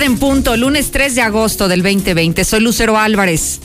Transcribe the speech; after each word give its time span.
En 0.00 0.16
punto, 0.16 0.56
lunes 0.56 0.90
3 0.92 1.16
de 1.16 1.22
agosto 1.22 1.68
del 1.68 1.82
2020. 1.82 2.44
Soy 2.44 2.60
Lucero 2.60 2.96
Álvarez. 2.98 3.60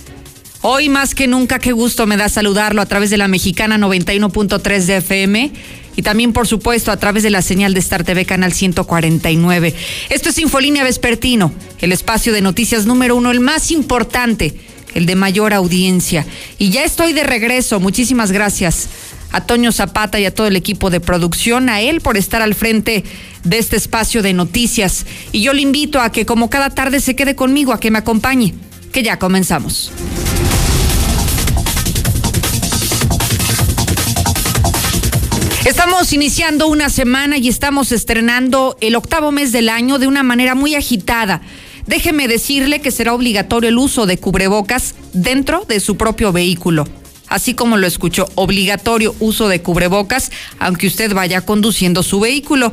Hoy 0.62 0.90
más 0.90 1.16
que 1.16 1.28
nunca, 1.28 1.60
qué 1.60 1.72
gusto 1.72 2.06
me 2.08 2.18
da 2.18 2.28
saludarlo 2.28 2.82
a 2.82 2.86
través 2.86 3.12
de 3.12 3.18
la 3.18 3.28
mexicana 3.28 3.78
91.3 3.78 4.86
de 4.86 4.98
FM 4.98 5.52
y 5.96 6.02
también, 6.02 6.34
por 6.34 6.48
supuesto, 6.48 6.92
a 6.92 6.98
través 6.98 7.24
de 7.24 7.30
la 7.30 7.42
señal 7.42 7.74
de 7.74 7.80
Star 7.80 8.04
TV 8.04 8.26
Canal 8.26 8.52
149. 8.52 9.74
Esto 10.10 10.30
es 10.30 10.38
Infolínea 10.40 10.84
Vespertino, 10.84 11.54
el 11.80 11.92
espacio 11.92 12.34
de 12.34 12.42
noticias 12.42 12.86
número 12.88 13.16
uno, 13.16 13.32
el 13.32 13.40
más 13.40 13.72
importante, 13.72 14.54
el 14.96 15.06
de 15.06 15.16
mayor 15.16 15.54
audiencia. 15.54 16.26
Y 16.58 16.72
ya 16.72 16.84
estoy 16.84 17.14
de 17.14 17.24
regreso. 17.24 17.80
Muchísimas 17.80 18.32
gracias 18.32 18.90
a 19.32 19.42
Toño 19.42 19.72
Zapata 19.72 20.20
y 20.20 20.26
a 20.26 20.34
todo 20.34 20.48
el 20.48 20.56
equipo 20.56 20.90
de 20.90 21.00
producción, 21.00 21.70
a 21.70 21.82
él 21.82 22.02
por 22.02 22.18
estar 22.18 22.42
al 22.42 22.54
frente 22.54 23.04
de 23.44 23.58
este 23.58 23.76
espacio 23.76 24.22
de 24.22 24.34
noticias. 24.34 25.06
Y 25.32 25.42
yo 25.42 25.54
le 25.54 25.62
invito 25.62 26.02
a 26.02 26.12
que 26.12 26.26
como 26.26 26.50
cada 26.50 26.70
tarde 26.70 27.00
se 27.00 27.16
quede 27.16 27.36
conmigo, 27.36 27.74
a 27.74 27.80
que 27.80 27.92
me 27.92 28.00
acompañe, 28.00 28.54
que 28.92 29.04
ya 29.04 29.20
comenzamos. 29.20 29.92
Estamos 35.66 36.12
iniciando 36.12 36.68
una 36.68 36.90
semana 36.90 37.38
y 37.38 37.48
estamos 37.48 37.94
estrenando 37.94 38.78
el 38.82 38.96
octavo 38.96 39.32
mes 39.32 39.54
del 39.54 39.70
año 39.70 39.98
de 39.98 40.08
una 40.08 40.22
manera 40.22 40.56
muy 40.56 40.76
agitada. 40.76 41.42
Déjeme 41.88 42.28
decirle 42.28 42.82
que 42.82 42.92
será 42.92 43.14
obligatorio 43.14 43.70
el 43.70 43.78
uso 43.78 44.06
de 44.06 44.18
cubrebocas 44.18 44.96
dentro 45.14 45.64
de 45.66 45.80
su 45.80 45.96
propio 45.96 46.32
vehículo 46.34 46.86
así 47.34 47.56
como 47.56 47.78
lo 47.78 47.88
escuchó, 47.88 48.30
obligatorio 48.36 49.16
uso 49.20 49.48
de 49.48 49.60
cubrebocas, 49.60 50.32
aunque 50.60 50.86
usted 50.86 51.16
vaya 51.16 51.42
conduciendo 51.42 52.04
su 52.04 52.20
vehículo. 52.20 52.72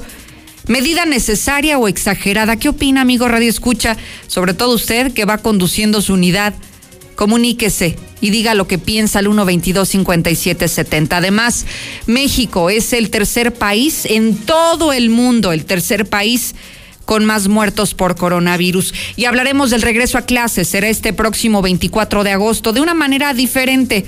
¿Medida 0.71 1.05
necesaria 1.05 1.79
o 1.79 1.89
exagerada? 1.89 2.55
¿Qué 2.55 2.69
opina, 2.69 3.01
amigo 3.01 3.27
Radio 3.27 3.51
Escucha? 3.51 3.97
Sobre 4.29 4.55
todo 4.55 4.77
usted 4.77 5.13
que 5.13 5.25
va 5.25 5.39
conduciendo 5.39 6.01
su 6.01 6.15
unidad. 6.15 6.55
Comuníquese 7.17 7.97
y 8.21 8.31
diga 8.31 8.55
lo 8.55 8.69
que 8.69 8.79
piensa 8.79 9.19
al 9.19 9.27
122-5770. 9.27 11.09
Además, 11.11 11.67
México 12.07 12.71
es 12.71 12.93
el 12.93 13.11
tercer 13.11 13.53
país 13.53 14.05
en 14.05 14.37
todo 14.37 14.93
el 14.93 15.11
mundo, 15.11 15.51
el 15.51 15.65
tercer 15.65 16.07
país 16.07 16.55
con 17.05 17.25
más 17.25 17.49
muertos 17.49 17.95
por 17.95 18.15
coronavirus. 18.15 18.95
Y 19.17 19.25
hablaremos 19.25 19.71
del 19.71 19.83
regreso 19.83 20.19
a 20.19 20.23
clases. 20.23 20.69
Será 20.69 20.89
este 20.89 21.13
próximo 21.13 21.63
24 21.63 22.23
de 22.23 22.31
agosto 22.31 22.73
de 22.73 22.81
una 22.81 22.95
manera 22.95 23.35
diferente 23.35 24.05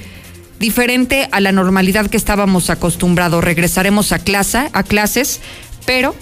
diferente 0.61 1.29
a 1.33 1.41
la 1.41 1.51
normalidad 1.51 2.09
que 2.09 2.17
estábamos 2.17 2.71
acostumbrados. 2.71 3.43
Regresaremos 3.43 4.13
a 4.13 4.21
clase, 4.21 4.71
a 4.73 4.85
clases, 4.85 5.41
pero 5.87 6.15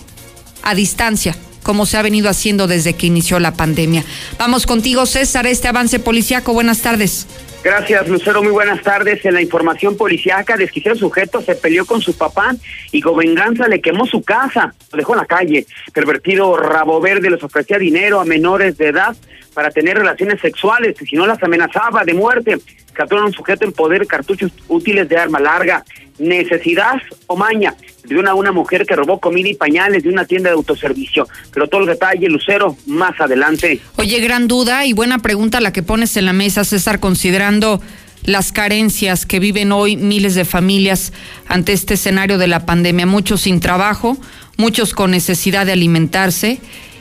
a 0.63 0.75
distancia, 0.75 1.37
como 1.63 1.87
se 1.87 1.97
ha 1.97 2.03
venido 2.03 2.29
haciendo 2.29 2.67
desde 2.67 2.95
que 2.95 3.07
inició 3.07 3.39
la 3.39 3.55
pandemia. 3.55 4.05
Vamos 4.39 4.67
contigo, 4.67 5.07
César, 5.07 5.47
este 5.47 5.69
avance 5.69 5.99
policiaco. 5.99 6.53
Buenas 6.53 6.83
tardes. 6.83 7.27
Gracias, 7.63 8.09
Lucero. 8.09 8.43
Muy 8.43 8.53
buenas 8.53 8.83
tardes. 8.83 9.23
En 9.27 9.35
la 9.35 9.43
información 9.43 9.97
policiaca, 9.97 10.57
desquiciado 10.57 10.97
sujeto 10.97 11.43
se 11.43 11.55
peleó 11.55 11.85
con 11.85 12.01
su 12.01 12.17
papá 12.17 12.55
y 12.91 13.03
con 13.03 13.19
venganza 13.19 13.69
le 13.69 13.83
quemó 13.83 14.07
su 14.07 14.23
casa. 14.23 14.75
Lo 14.91 14.97
dejó 14.97 15.13
en 15.13 15.19
la 15.19 15.27
calle. 15.27 15.67
Pervertido 15.93 16.57
Rabo 16.57 17.01
Verde 17.03 17.29
les 17.29 17.43
ofrecía 17.43 17.79
dinero 17.79 18.19
a 18.19 18.25
menores 18.25 18.79
de 18.79 18.89
edad 18.89 19.15
para 19.53 19.71
tener 19.71 19.99
relaciones 19.99 20.41
sexuales 20.41 20.97
y 21.03 21.07
si 21.07 21.17
no 21.17 21.27
las 21.27 21.43
amenazaba 21.43 22.05
de 22.05 22.15
muerte 22.15 22.59
capturaron 22.95 23.27
a 23.27 23.29
un 23.29 23.35
sujeto 23.35 23.65
en 23.65 23.73
poder 23.73 24.07
cartuchos 24.07 24.53
útiles 24.69 25.09
de 25.09 25.17
arma 25.17 25.41
larga, 25.41 25.85
necesidad 26.21 27.01
o 27.27 27.37
maña. 27.37 27.75
De 28.05 28.17
una, 28.17 28.35
una 28.35 28.53
mujer 28.53 28.87
que 28.87 28.97
robó 28.97 29.21
comida 29.21 29.49
y 29.49 29.55
pañales 29.55 30.03
de 30.03 30.09
una 30.09 30.25
tienda 30.25 30.51
de 30.51 30.55
autoservicio. 30.55 31.29
Pero 31.53 31.69
todo 31.69 31.83
el 31.83 31.87
detalle, 31.87 32.29
Lucero, 32.29 32.77
más 32.87 33.21
adelante. 33.21 33.81
Oye, 33.97 34.21
gran 34.21 34.49
duda 34.49 34.87
y 34.87 34.93
buena 34.93 35.19
pregunta 35.19 35.61
la 35.61 35.73
que 35.73 35.83
pones 35.83 36.17
en 36.17 36.27
la 36.27 36.33
mesa, 36.33 36.65
César, 36.65 36.99
considerando 36.99 37.81
las 38.25 38.53
carencias 38.53 39.27
que 39.27 39.39
viven 39.39 39.73
hoy 39.73 39.97
miles 39.97 40.35
de 40.35 40.45
familias 40.45 41.13
ante 41.47 41.73
este 41.73 41.95
escenario 41.95 42.39
de 42.39 42.49
la 42.49 42.67
pandemia. 42.67 43.07
Muchos 43.07 43.43
sin 43.43 43.61
trabajo, 43.61 44.17
muchos 44.57 44.95
con 44.95 45.11
necesidad 45.11 45.67
de 45.67 45.73
alimentarse 45.73 46.59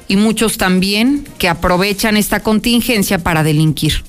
y 0.08 0.16
muchos 0.16 0.58
también 0.58 1.26
que 1.38 1.50
aprovechan 1.50 2.18
esta 2.18 2.42
contingencia 2.42 3.20
para 3.20 3.44
delinquir. 3.44 4.04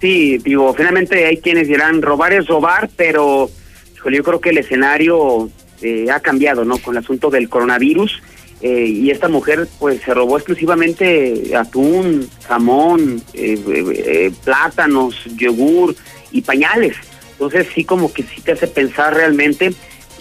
Sí, 0.00 0.38
digo, 0.38 0.72
finalmente 0.74 1.26
hay 1.26 1.38
quienes 1.38 1.66
dirán 1.66 2.02
robar 2.02 2.32
es 2.32 2.46
robar, 2.46 2.88
pero 2.96 3.50
yo 4.16 4.22
creo 4.22 4.40
que 4.40 4.50
el 4.50 4.58
escenario 4.58 5.50
eh, 5.82 6.10
ha 6.10 6.20
cambiado, 6.20 6.64
¿no? 6.64 6.78
Con 6.78 6.96
el 6.96 7.02
asunto 7.02 7.30
del 7.30 7.48
coronavirus. 7.48 8.22
Eh, 8.60 8.86
y 8.86 9.10
esta 9.10 9.28
mujer 9.28 9.68
pues 9.78 10.00
se 10.02 10.12
robó 10.12 10.36
exclusivamente 10.36 11.56
atún, 11.56 12.28
jamón, 12.48 13.22
eh, 13.32 14.32
plátanos, 14.44 15.14
yogur 15.36 15.94
y 16.32 16.42
pañales. 16.42 16.96
Entonces 17.32 17.68
sí 17.72 17.84
como 17.84 18.12
que 18.12 18.24
sí 18.24 18.40
te 18.40 18.52
hace 18.52 18.66
pensar 18.66 19.14
realmente 19.14 19.72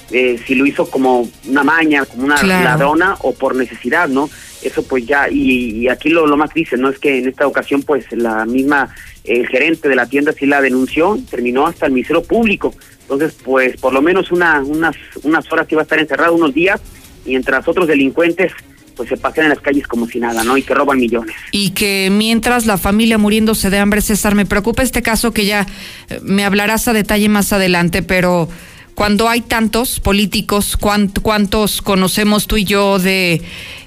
si 0.09 0.55
lo 0.55 0.65
hizo 0.65 0.89
como 0.89 1.27
una 1.49 1.63
maña, 1.63 2.05
como 2.05 2.23
una 2.23 2.41
ladrona 2.41 3.17
o 3.21 3.33
por 3.33 3.55
necesidad, 3.55 4.07
¿no? 4.07 4.29
Eso 4.61 4.81
pues 4.83 5.05
ya, 5.05 5.27
y, 5.29 5.81
y 5.81 5.89
aquí 5.89 6.07
lo, 6.07 6.25
lo 6.25 6.37
más 6.37 6.51
triste, 6.51 6.77
¿no? 6.77 6.89
Es 6.89 6.97
que 6.97 7.17
en 7.17 7.27
esta 7.27 7.45
ocasión 7.45 7.81
pues 7.81 8.05
la 8.11 8.45
misma 8.45 8.95
el 9.27 9.47
gerente 9.47 9.89
de 9.89 9.95
la 9.95 10.05
tienda 10.05 10.31
sí 10.31 10.45
la 10.45 10.61
denunció, 10.61 11.19
terminó 11.29 11.67
hasta 11.67 11.85
el 11.85 11.91
Ministerio 11.91 12.23
Público. 12.23 12.73
Entonces, 13.09 13.38
pues 13.41 13.78
por 13.78 13.94
lo 13.94 14.01
menos 14.01 14.31
una, 14.31 14.59
unas, 14.59 14.95
unas 15.23 15.50
horas 15.51 15.66
que 15.66 15.75
iba 15.75 15.81
a 15.81 15.84
estar 15.84 15.97
encerrado, 15.97 16.35
unos 16.35 16.53
días, 16.53 16.81
mientras 17.25 17.66
otros 17.68 17.88
delincuentes 17.88 18.51
pues 18.97 19.09
se 19.09 19.16
pasean 19.16 19.45
en 19.45 19.50
las 19.51 19.62
calles 19.62 19.88
como 19.88 20.07
si 20.07 20.19
nada, 20.19 20.44
¿no? 20.44 20.57
Y 20.57 20.63
que 20.63 20.73
roban 20.73 20.97
millones. 20.97 21.35
Y 21.51 21.69
que 21.69 22.09
mientras 22.12 22.66
la 22.66 22.78
familia 22.78 23.19
muriéndose 23.19 23.69
de 23.69 23.78
hambre, 23.78 24.01
César, 24.01 24.34
me 24.34 24.46
preocupa 24.46 24.81
este 24.81 25.03
caso 25.03 25.31
que 25.31 25.46
ya 25.46 25.67
eh, 26.09 26.19
me 26.23 26.44
hablarás 26.44 26.88
a 26.88 26.94
detalle 26.94 27.29
más 27.29 27.53
adelante, 27.53 28.01
pero 28.01 28.50
cuando 28.97 29.30
hay 29.30 29.41
tantos 29.41 30.00
políticos, 30.00 30.75
¿cuántos 30.75 31.84
conocemos 31.84 32.47
tú 32.47 32.58
y 32.58 32.63
yo 32.63 32.97
de 32.97 33.44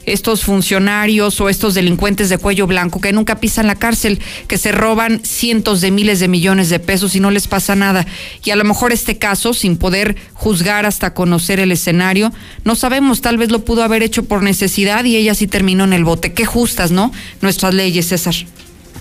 estos 0.06 0.44
funcionarios 0.44 1.40
o 1.40 1.48
estos 1.48 1.74
delincuentes 1.74 2.28
de 2.28 2.38
cuello 2.38 2.68
blanco 2.68 3.00
que 3.00 3.12
nunca 3.12 3.40
pisan 3.40 3.66
la 3.66 3.74
cárcel, 3.74 4.20
que 4.46 4.56
se 4.56 4.70
roban 4.70 5.24
cientos 5.24 5.80
de 5.80 5.90
miles 5.90 6.20
de 6.20 6.28
millones 6.28 6.70
de 6.70 6.78
pesos 6.78 7.16
y 7.16 7.20
no 7.20 7.32
les 7.32 7.48
pasa 7.48 7.74
nada? 7.74 8.06
Y 8.44 8.52
a 8.52 8.56
lo 8.56 8.62
mejor 8.62 8.92
este 8.92 9.18
caso, 9.18 9.52
sin 9.52 9.78
poder 9.78 10.14
juzgar 10.32 10.86
hasta 10.86 11.12
conocer 11.12 11.58
el 11.58 11.72
escenario, 11.72 12.32
no 12.62 12.76
sabemos, 12.76 13.20
tal 13.20 13.36
vez 13.36 13.50
lo 13.50 13.64
pudo 13.64 13.82
haber 13.82 14.04
hecho 14.04 14.26
por 14.26 14.44
necesidad 14.44 15.04
y 15.04 15.16
ella 15.16 15.34
sí 15.34 15.48
terminó 15.48 15.82
en 15.82 15.92
el 15.92 16.04
bote. 16.04 16.34
Qué 16.34 16.44
justas, 16.44 16.92
¿no? 16.92 17.10
Nuestras 17.40 17.74
leyes, 17.74 18.06
César. 18.06 18.36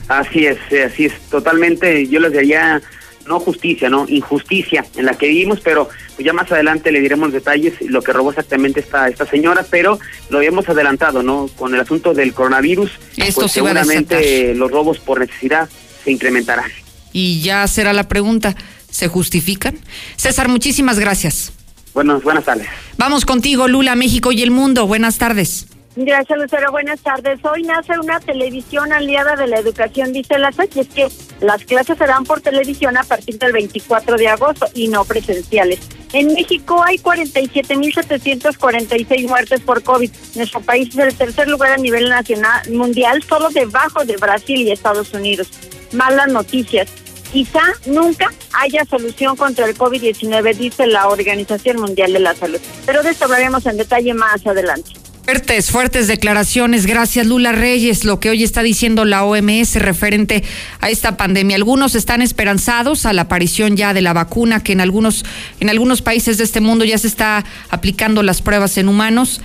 Así 0.07 0.47
es, 0.47 0.57
así 0.83 1.05
es, 1.05 1.13
totalmente. 1.29 2.07
Yo 2.07 2.19
les 2.19 2.31
diría 2.31 2.81
no 3.27 3.39
justicia, 3.39 3.89
no 3.89 4.05
injusticia 4.07 4.85
en 4.95 5.05
la 5.05 5.13
que 5.13 5.27
vivimos, 5.27 5.59
pero 5.61 5.89
pues 6.15 6.25
ya 6.25 6.33
más 6.33 6.51
adelante 6.51 6.91
le 6.91 6.99
diremos 6.99 7.31
detalles 7.31 7.75
lo 7.81 8.01
que 8.01 8.11
robó 8.13 8.29
exactamente 8.31 8.79
esta 8.79 9.07
esta 9.07 9.25
señora, 9.25 9.65
pero 9.69 9.99
lo 10.29 10.37
habíamos 10.39 10.67
adelantado, 10.67 11.23
¿no? 11.23 11.49
Con 11.55 11.73
el 11.73 11.79
asunto 11.79 12.13
del 12.13 12.33
coronavirus, 12.33 12.91
Esto 13.17 13.41
pues 13.41 13.51
seguramente 13.51 14.53
los 14.55 14.71
robos 14.71 14.99
por 14.99 15.19
necesidad 15.19 15.69
se 16.03 16.11
incrementarán. 16.11 16.71
Y 17.11 17.41
ya 17.41 17.67
será 17.67 17.93
la 17.93 18.07
pregunta, 18.07 18.55
¿se 18.89 19.07
justifican? 19.07 19.79
César, 20.15 20.47
muchísimas 20.47 20.99
gracias. 20.99 21.53
Buenas, 21.93 22.21
buenas 22.23 22.45
tardes. 22.45 22.67
Vamos 22.97 23.25
contigo, 23.25 23.67
Lula, 23.67 23.95
México 23.95 24.31
y 24.31 24.43
el 24.43 24.51
mundo. 24.51 24.85
Buenas 24.87 25.17
tardes. 25.17 25.68
Gracias, 26.01 26.39
Lucero. 26.39 26.71
Buenas 26.71 27.01
tardes. 27.01 27.43
Hoy 27.43 27.63
nace 27.63 27.99
una 27.99 28.21
televisión 28.21 28.93
aliada 28.93 29.35
de 29.35 29.47
la 29.47 29.59
educación, 29.59 30.13
dice 30.13 30.37
la 30.37 30.53
SEC, 30.53 30.77
y 30.77 30.79
es 30.79 30.87
que 30.87 31.09
las 31.41 31.65
clases 31.65 31.97
serán 31.97 32.23
por 32.23 32.39
televisión 32.39 32.95
a 32.95 33.03
partir 33.03 33.37
del 33.37 33.51
24 33.51 34.15
de 34.15 34.29
agosto 34.29 34.65
y 34.73 34.87
no 34.87 35.03
presenciales. 35.03 35.81
En 36.13 36.33
México 36.33 36.81
hay 36.87 36.99
47.746 36.99 39.27
muertes 39.27 39.59
por 39.59 39.83
COVID. 39.83 40.09
Nuestro 40.35 40.61
país 40.61 40.87
es 40.87 40.99
el 40.99 41.13
tercer 41.15 41.49
lugar 41.49 41.73
a 41.73 41.77
nivel 41.77 42.07
nacional 42.07 42.61
mundial, 42.71 43.21
solo 43.21 43.49
debajo 43.49 44.05
de 44.05 44.15
Brasil 44.15 44.61
y 44.61 44.71
Estados 44.71 45.13
Unidos. 45.13 45.49
Malas 45.91 46.29
noticias. 46.29 46.87
Quizá 47.33 47.63
nunca 47.85 48.31
haya 48.53 48.85
solución 48.85 49.35
contra 49.35 49.65
el 49.65 49.77
COVID-19, 49.77 50.55
dice 50.55 50.87
la 50.87 51.09
Organización 51.09 51.81
Mundial 51.81 52.13
de 52.13 52.19
la 52.19 52.35
Salud. 52.35 52.61
Pero 52.85 53.03
de 53.03 53.09
esto 53.09 53.25
hablaremos 53.25 53.65
en 53.65 53.75
detalle 53.75 54.13
más 54.13 54.47
adelante. 54.47 54.93
Fuertes, 55.29 55.69
fuertes 55.69 56.07
declaraciones. 56.07 56.87
Gracias, 56.87 57.27
Lula 57.27 57.51
Reyes. 57.51 58.03
Lo 58.03 58.19
que 58.19 58.31
hoy 58.31 58.43
está 58.43 58.63
diciendo 58.63 59.05
la 59.05 59.23
OMS 59.23 59.75
referente 59.75 60.43
a 60.81 60.89
esta 60.89 61.17
pandemia. 61.17 61.55
Algunos 61.55 61.93
están 61.93 62.23
esperanzados 62.23 63.05
a 63.05 63.13
la 63.13 63.21
aparición 63.21 63.77
ya 63.77 63.93
de 63.93 64.01
la 64.01 64.13
vacuna, 64.13 64.63
que 64.63 64.71
en 64.71 64.81
algunos, 64.81 65.23
en 65.59 65.69
algunos 65.69 66.01
países 66.01 66.39
de 66.39 66.45
este 66.45 66.61
mundo 66.61 66.83
ya 66.83 66.97
se 66.97 67.05
está 67.05 67.45
aplicando 67.69 68.23
las 68.23 68.41
pruebas 68.41 68.75
en 68.79 68.89
humanos. 68.89 69.41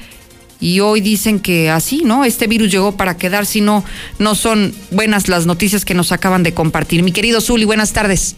Y 0.58 0.80
hoy 0.80 1.02
dicen 1.02 1.38
que 1.38 1.68
así, 1.68 2.00
¿no? 2.02 2.24
Este 2.24 2.46
virus 2.46 2.70
llegó 2.70 2.96
para 2.96 3.18
quedar, 3.18 3.44
si 3.44 3.60
no, 3.60 3.84
no 4.18 4.34
son 4.34 4.74
buenas 4.90 5.28
las 5.28 5.44
noticias 5.44 5.84
que 5.84 5.92
nos 5.92 6.12
acaban 6.12 6.42
de 6.42 6.54
compartir. 6.54 7.02
Mi 7.02 7.12
querido 7.12 7.42
Zuli, 7.42 7.66
buenas 7.66 7.92
tardes. 7.92 8.36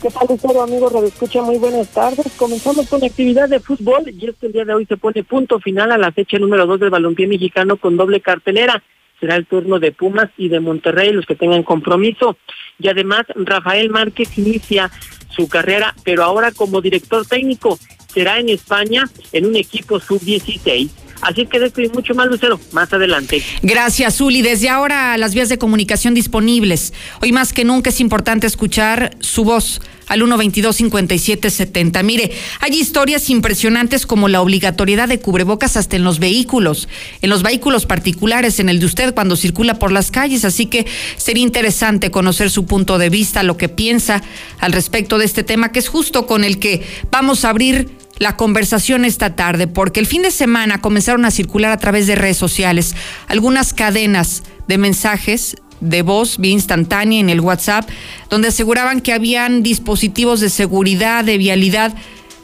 ¿Qué 0.00 0.10
tal, 0.10 0.28
Lucero, 0.30 0.62
amigos? 0.62 0.92
Radio 0.92 1.08
Escucha, 1.08 1.42
muy 1.42 1.58
buenas 1.58 1.88
tardes. 1.88 2.32
Comenzamos 2.36 2.88
con 2.88 3.00
la 3.00 3.08
actividad 3.08 3.48
de 3.48 3.58
fútbol 3.58 4.04
y 4.06 4.28
este 4.28 4.48
día 4.48 4.64
de 4.64 4.72
hoy 4.72 4.86
se 4.86 4.96
pone 4.96 5.24
punto 5.24 5.58
final 5.58 5.90
a 5.90 5.98
la 5.98 6.12
fecha 6.12 6.38
número 6.38 6.66
dos 6.66 6.78
del 6.78 6.90
balompié 6.90 7.26
mexicano 7.26 7.76
con 7.78 7.96
doble 7.96 8.20
cartelera. 8.20 8.80
será 9.18 9.34
el 9.34 9.46
turno 9.46 9.80
de 9.80 9.90
Pumas 9.90 10.30
y 10.36 10.48
de 10.48 10.60
Monterrey 10.60 11.10
los 11.10 11.26
que 11.26 11.34
tengan 11.34 11.64
compromiso. 11.64 12.36
Y 12.78 12.86
además, 12.86 13.24
Rafael 13.34 13.90
Márquez 13.90 14.38
inicia 14.38 14.88
su 15.30 15.48
carrera, 15.48 15.92
pero 16.04 16.22
ahora 16.22 16.52
como 16.52 16.80
director 16.80 17.26
técnico 17.26 17.76
será 18.06 18.38
en 18.38 18.50
España 18.50 19.04
en 19.32 19.46
un 19.46 19.56
equipo 19.56 19.98
sub-16. 19.98 20.90
Así 21.20 21.46
que 21.46 21.58
de 21.58 21.90
mucho 21.92 22.14
más, 22.14 22.26
Lucero, 22.28 22.60
más 22.72 22.92
adelante. 22.92 23.42
Gracias, 23.62 24.16
Zuli. 24.16 24.42
Desde 24.42 24.68
ahora 24.68 25.16
las 25.18 25.34
vías 25.34 25.48
de 25.48 25.58
comunicación 25.58 26.14
disponibles. 26.14 26.92
Hoy 27.20 27.32
más 27.32 27.52
que 27.52 27.64
nunca 27.64 27.90
es 27.90 28.00
importante 28.00 28.46
escuchar 28.46 29.16
su 29.20 29.44
voz 29.44 29.80
al 30.08 30.22
122-5770. 30.22 32.02
Mire, 32.02 32.32
hay 32.60 32.72
historias 32.72 33.30
impresionantes 33.30 34.06
como 34.06 34.28
la 34.28 34.40
obligatoriedad 34.40 35.08
de 35.08 35.20
cubrebocas 35.20 35.76
hasta 35.76 35.96
en 35.96 36.04
los 36.04 36.18
vehículos, 36.18 36.88
en 37.22 37.30
los 37.30 37.42
vehículos 37.42 37.86
particulares, 37.86 38.58
en 38.58 38.68
el 38.68 38.80
de 38.80 38.86
usted 38.86 39.14
cuando 39.14 39.36
circula 39.36 39.78
por 39.78 39.92
las 39.92 40.10
calles. 40.10 40.44
Así 40.44 40.66
que 40.66 40.86
sería 41.16 41.42
interesante 41.42 42.10
conocer 42.10 42.50
su 42.50 42.64
punto 42.64 42.98
de 42.98 43.10
vista, 43.10 43.42
lo 43.42 43.56
que 43.56 43.68
piensa 43.68 44.22
al 44.60 44.72
respecto 44.72 45.18
de 45.18 45.26
este 45.26 45.44
tema, 45.44 45.72
que 45.72 45.78
es 45.78 45.88
justo 45.88 46.26
con 46.26 46.44
el 46.44 46.58
que 46.58 46.86
vamos 47.10 47.44
a 47.44 47.50
abrir 47.50 47.90
la 48.18 48.36
conversación 48.36 49.04
esta 49.04 49.36
tarde, 49.36 49.66
porque 49.66 50.00
el 50.00 50.06
fin 50.06 50.22
de 50.22 50.30
semana 50.30 50.80
comenzaron 50.80 51.24
a 51.24 51.30
circular 51.30 51.72
a 51.72 51.78
través 51.78 52.06
de 52.06 52.16
redes 52.16 52.36
sociales 52.36 52.94
algunas 53.26 53.72
cadenas 53.72 54.42
de 54.66 54.78
mensajes 54.78 55.56
de 55.80 56.02
voz 56.02 56.38
vía 56.38 56.52
instantánea 56.52 57.20
en 57.20 57.30
el 57.30 57.40
WhatsApp, 57.40 57.88
donde 58.30 58.48
aseguraban 58.48 59.00
que 59.00 59.12
habían 59.12 59.62
dispositivos 59.62 60.40
de 60.40 60.50
seguridad, 60.50 61.24
de 61.24 61.38
vialidad, 61.38 61.94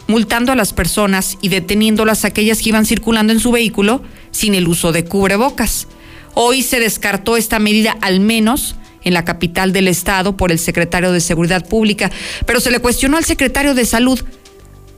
multando 0.07 0.53
a 0.53 0.57
las 0.57 0.73
personas 0.73 1.39
y 1.41 1.49
deteniéndolas 1.49 2.25
aquellas 2.25 2.61
que 2.61 2.69
iban 2.69 2.87
circulando 2.87 3.33
en 3.33 3.41
su 3.41 3.51
vehículo 3.51 4.03
sin 4.31 4.55
el 4.55 4.69
uso 4.69 4.93
de 4.93 5.05
cubrebocas. 5.05 5.89
Hoy 6.35 6.63
se 6.63 6.81
descartó 6.81 7.37
esta 7.37 7.59
medida 7.59 7.97
al 8.01 8.21
menos 8.21 8.77
en 9.03 9.15
la 9.15 9.25
capital 9.25 9.73
del 9.73 9.89
estado 9.89 10.37
por 10.37 10.51
el 10.51 10.59
secretario 10.59 11.13
de 11.13 11.21
Seguridad 11.21 11.67
Pública, 11.67 12.11
pero 12.47 12.61
se 12.61 12.71
le 12.71 12.81
cuestionó 12.81 13.17
al 13.17 13.25
secretario 13.25 13.75
de 13.75 13.85
Salud 13.85 14.21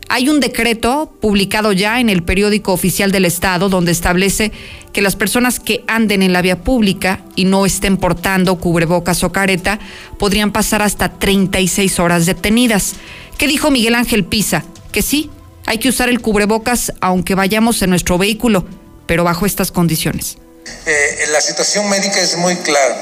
hay 0.09 0.29
un 0.29 0.41
decreto 0.41 1.13
publicado 1.21 1.73
ya 1.73 2.01
en 2.01 2.09
el 2.09 2.23
periódico 2.23 2.73
oficial 2.73 3.11
del 3.11 3.25
Estado 3.25 3.69
donde 3.69 3.93
establece 3.93 4.53
que 4.93 5.03
las 5.03 5.17
personas 5.17 5.61
que 5.61 5.85
anden 5.89 6.23
en 6.23 6.33
la 6.33 6.43
vía 6.43 6.63
pública 6.63 7.21
y 7.35 7.45
no 7.45 7.67
estén 7.67 7.97
portando 7.97 8.59
cubrebocas 8.59 9.23
o 9.25 9.33
careta 9.33 9.79
podrían 10.19 10.53
pasar 10.53 10.83
hasta 10.83 11.19
36 11.19 11.99
horas 11.99 12.27
detenidas. 12.27 12.95
¿Qué 13.37 13.47
dijo 13.47 13.71
Miguel 13.71 13.95
Ángel 13.95 14.25
Pisa? 14.25 14.65
Que 14.93 15.03
sí, 15.03 15.31
hay 15.67 15.79
que 15.79 15.89
usar 15.89 16.09
el 16.09 16.21
cubrebocas 16.21 16.93
aunque 17.01 17.35
vayamos 17.35 17.83
en 17.83 17.91
nuestro 17.91 18.17
vehículo, 18.17 18.65
pero 19.07 19.25
bajo 19.25 19.45
estas 19.45 19.73
condiciones. 19.73 20.39
Eh, 20.87 21.27
la 21.31 21.41
situación 21.41 21.89
médica 21.89 22.21
es 22.21 22.37
muy 22.37 22.57
clara. 22.57 22.97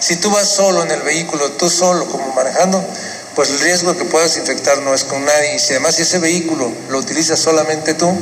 Si 0.00 0.16
tú 0.16 0.30
vas 0.30 0.48
solo 0.48 0.84
en 0.84 0.90
el 0.90 1.02
vehículo, 1.02 1.50
tú 1.52 1.68
solo 1.70 2.06
como 2.06 2.34
manejando, 2.34 2.84
pues 3.38 3.50
el 3.50 3.60
riesgo 3.60 3.92
de 3.92 3.98
que 4.00 4.04
puedas 4.04 4.36
infectar 4.36 4.82
no 4.82 4.92
es 4.92 5.04
con 5.04 5.24
nadie. 5.24 5.54
Y 5.54 5.60
si 5.60 5.70
además 5.70 5.96
ese 6.00 6.18
vehículo 6.18 6.72
lo 6.88 6.98
utilizas 6.98 7.38
solamente 7.38 7.94
tú, 7.94 8.12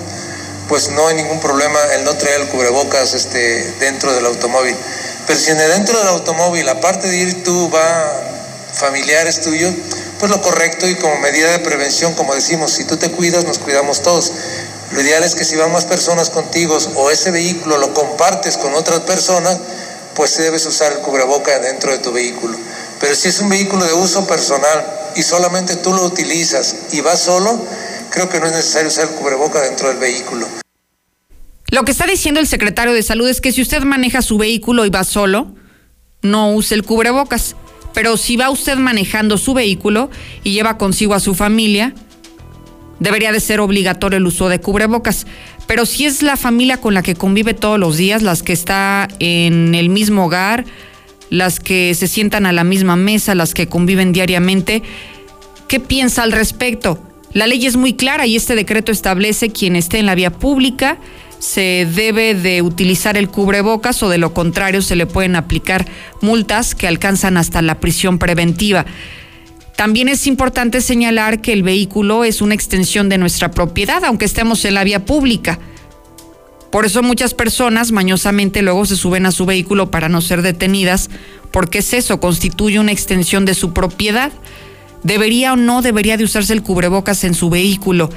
pues 0.68 0.90
no 0.90 1.08
hay 1.08 1.16
ningún 1.16 1.40
problema 1.40 1.78
el 1.94 2.04
no 2.04 2.14
traer 2.18 2.42
el 2.42 2.48
cubrebocas 2.48 3.14
este, 3.14 3.64
dentro 3.80 4.12
del 4.12 4.26
automóvil. 4.26 4.76
Pero 5.26 5.40
si 5.40 5.52
dentro 5.54 5.98
del 5.98 6.08
automóvil, 6.08 6.68
aparte 6.68 7.08
de 7.08 7.16
ir 7.16 7.44
tú, 7.44 7.70
va 7.70 8.28
familiares 8.74 9.40
tuyos, 9.40 9.72
pues 10.18 10.30
lo 10.30 10.42
correcto 10.42 10.86
y 10.86 10.96
como 10.96 11.16
medida 11.16 11.50
de 11.50 11.60
prevención, 11.60 12.12
como 12.12 12.34
decimos, 12.34 12.72
si 12.72 12.84
tú 12.84 12.98
te 12.98 13.10
cuidas, 13.10 13.46
nos 13.46 13.58
cuidamos 13.58 14.02
todos. 14.02 14.30
Lo 14.90 15.00
ideal 15.00 15.24
es 15.24 15.34
que 15.34 15.46
si 15.46 15.56
van 15.56 15.72
más 15.72 15.86
personas 15.86 16.28
contigo 16.28 16.76
o 16.96 17.10
ese 17.10 17.30
vehículo 17.30 17.78
lo 17.78 17.94
compartes 17.94 18.58
con 18.58 18.74
otras 18.74 19.00
personas, 19.00 19.56
pues 20.14 20.36
debes 20.36 20.66
usar 20.66 20.92
el 20.92 20.98
cubreboca 20.98 21.58
dentro 21.58 21.90
de 21.90 22.00
tu 22.00 22.12
vehículo. 22.12 22.58
Pero 23.00 23.14
si 23.14 23.28
es 23.28 23.40
un 23.40 23.48
vehículo 23.48 23.86
de 23.86 23.94
uso 23.94 24.26
personal 24.26 25.04
y 25.16 25.22
solamente 25.22 25.76
tú 25.76 25.92
lo 25.92 26.04
utilizas 26.04 26.92
y 26.92 27.00
vas 27.00 27.22
solo, 27.22 27.60
creo 28.10 28.28
que 28.28 28.38
no 28.38 28.46
es 28.46 28.52
necesario 28.52 28.88
usar 28.88 29.08
el 29.08 29.14
cubreboca 29.14 29.60
dentro 29.60 29.88
del 29.88 29.98
vehículo. 29.98 30.46
Lo 31.70 31.84
que 31.84 31.92
está 31.92 32.06
diciendo 32.06 32.40
el 32.40 32.46
secretario 32.46 32.92
de 32.92 33.02
Salud 33.02 33.28
es 33.28 33.40
que 33.40 33.52
si 33.52 33.62
usted 33.62 33.82
maneja 33.82 34.22
su 34.22 34.38
vehículo 34.38 34.86
y 34.86 34.90
va 34.90 35.04
solo, 35.04 35.54
no 36.22 36.52
use 36.52 36.74
el 36.74 36.84
cubrebocas. 36.84 37.56
Pero 37.92 38.16
si 38.16 38.36
va 38.36 38.50
usted 38.50 38.76
manejando 38.76 39.38
su 39.38 39.54
vehículo 39.54 40.10
y 40.44 40.52
lleva 40.52 40.78
consigo 40.78 41.14
a 41.14 41.20
su 41.20 41.34
familia, 41.34 41.94
debería 43.00 43.32
de 43.32 43.40
ser 43.40 43.60
obligatorio 43.60 44.18
el 44.18 44.26
uso 44.26 44.48
de 44.48 44.60
cubrebocas. 44.60 45.26
Pero 45.66 45.86
si 45.86 46.04
es 46.04 46.22
la 46.22 46.36
familia 46.36 46.80
con 46.80 46.94
la 46.94 47.02
que 47.02 47.14
convive 47.14 47.54
todos 47.54 47.78
los 47.78 47.96
días, 47.96 48.22
las 48.22 48.42
que 48.42 48.52
está 48.52 49.08
en 49.18 49.74
el 49.74 49.88
mismo 49.88 50.26
hogar, 50.26 50.66
las 51.30 51.60
que 51.60 51.94
se 51.94 52.08
sientan 52.08 52.46
a 52.46 52.52
la 52.52 52.64
misma 52.64 52.96
mesa, 52.96 53.34
las 53.34 53.54
que 53.54 53.68
conviven 53.68 54.12
diariamente. 54.12 54.82
¿Qué 55.68 55.80
piensa 55.80 56.22
al 56.22 56.32
respecto? 56.32 56.98
La 57.32 57.46
ley 57.46 57.66
es 57.66 57.76
muy 57.76 57.94
clara 57.94 58.26
y 58.26 58.36
este 58.36 58.54
decreto 58.54 58.92
establece 58.92 59.50
quien 59.50 59.76
esté 59.76 59.98
en 59.98 60.06
la 60.06 60.14
vía 60.14 60.30
pública 60.30 60.98
se 61.38 61.86
debe 61.94 62.34
de 62.34 62.62
utilizar 62.62 63.16
el 63.16 63.28
cubrebocas 63.28 64.02
o 64.02 64.08
de 64.08 64.18
lo 64.18 64.32
contrario 64.32 64.82
se 64.82 64.96
le 64.96 65.06
pueden 65.06 65.36
aplicar 65.36 65.86
multas 66.20 66.74
que 66.74 66.88
alcanzan 66.88 67.36
hasta 67.36 67.62
la 67.62 67.78
prisión 67.78 68.18
preventiva. 68.18 68.86
También 69.76 70.08
es 70.08 70.26
importante 70.26 70.80
señalar 70.80 71.42
que 71.42 71.52
el 71.52 71.62
vehículo 71.62 72.24
es 72.24 72.40
una 72.40 72.54
extensión 72.54 73.08
de 73.08 73.18
nuestra 73.18 73.50
propiedad, 73.50 74.02
aunque 74.04 74.24
estemos 74.24 74.64
en 74.64 74.74
la 74.74 74.84
vía 74.84 75.04
pública. 75.04 75.58
Por 76.70 76.84
eso 76.84 77.02
muchas 77.02 77.34
personas 77.34 77.92
mañosamente 77.92 78.62
luego 78.62 78.84
se 78.86 78.96
suben 78.96 79.26
a 79.26 79.32
su 79.32 79.46
vehículo 79.46 79.90
para 79.90 80.08
no 80.08 80.20
ser 80.20 80.42
detenidas, 80.42 81.10
porque 81.50 81.78
es 81.78 81.92
eso, 81.92 82.20
constituye 82.20 82.78
una 82.78 82.92
extensión 82.92 83.44
de 83.44 83.54
su 83.54 83.72
propiedad. 83.72 84.32
¿Debería 85.02 85.52
o 85.52 85.56
no 85.56 85.82
debería 85.82 86.16
de 86.16 86.24
usarse 86.24 86.52
el 86.52 86.62
cubrebocas 86.62 87.22
en 87.24 87.34
su 87.34 87.48
vehículo? 87.48 88.10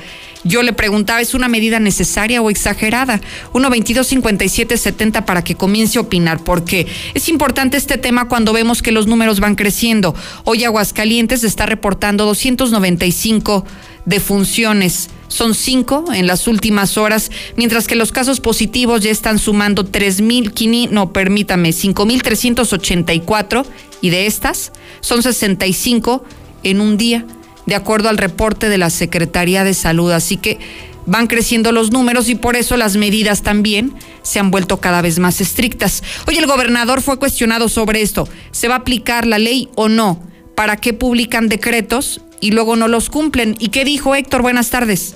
Yo 0.43 0.63
le 0.63 0.73
preguntaba, 0.73 1.21
¿es 1.21 1.33
una 1.33 1.49
medida 1.49 1.79
necesaria 1.79 2.41
o 2.41 2.49
exagerada? 2.49 3.19
1-22-57-70 3.53 5.25
para 5.25 5.43
que 5.43 5.55
comience 5.55 5.97
a 5.97 6.01
opinar, 6.01 6.43
porque 6.43 6.87
es 7.13 7.27
importante 7.27 7.77
este 7.77 7.97
tema 7.97 8.29
cuando 8.29 8.53
vemos 8.53 8.81
que 8.81 8.93
los 8.93 9.05
números 9.05 9.41
van 9.41 9.55
creciendo. 9.55 10.15
Hoy 10.45 10.63
Aguascalientes 10.63 11.43
está 11.43 11.65
reportando 11.65 12.25
295 12.25 13.65
defunciones 14.05 15.09
son 15.29 15.53
cinco 15.53 16.05
en 16.13 16.27
las 16.27 16.47
últimas 16.47 16.97
horas, 16.97 17.31
mientras 17.55 17.87
que 17.87 17.95
los 17.95 18.11
casos 18.11 18.41
positivos 18.41 19.01
ya 19.01 19.11
están 19.11 19.39
sumando 19.39 19.85
3.000, 19.85 20.89
no, 20.89 21.13
permítame, 21.13 21.69
5.384 21.69 23.65
y 24.01 24.09
de 24.09 24.25
estas 24.25 24.71
son 25.01 25.23
65 25.23 26.25
en 26.63 26.81
un 26.81 26.97
día, 26.97 27.25
de 27.65 27.75
acuerdo 27.75 28.09
al 28.09 28.17
reporte 28.17 28.69
de 28.69 28.77
la 28.77 28.89
Secretaría 28.89 29.63
de 29.63 29.73
Salud. 29.73 30.11
Así 30.11 30.37
que 30.37 30.57
van 31.05 31.27
creciendo 31.27 31.71
los 31.71 31.91
números 31.91 32.27
y 32.29 32.35
por 32.35 32.55
eso 32.55 32.75
las 32.75 32.97
medidas 32.97 33.43
también 33.43 33.93
se 34.23 34.39
han 34.39 34.51
vuelto 34.51 34.79
cada 34.79 35.01
vez 35.01 35.19
más 35.19 35.41
estrictas. 35.41 36.03
Hoy 36.27 36.37
el 36.37 36.47
gobernador 36.47 37.01
fue 37.01 37.19
cuestionado 37.19 37.69
sobre 37.69 38.01
esto. 38.01 38.27
¿Se 38.51 38.67
va 38.67 38.75
a 38.75 38.79
aplicar 38.79 39.27
la 39.27 39.37
ley 39.37 39.69
o 39.75 39.89
no? 39.89 40.23
¿Para 40.55 40.75
qué 40.75 40.93
publican 40.93 41.47
decretos 41.49 42.21
y 42.39 42.51
luego 42.51 42.75
no 42.75 42.87
los 42.87 43.09
cumplen? 43.09 43.55
¿Y 43.59 43.69
qué 43.69 43.85
dijo 43.85 44.15
Héctor? 44.15 44.41
Buenas 44.41 44.69
tardes. 44.69 45.15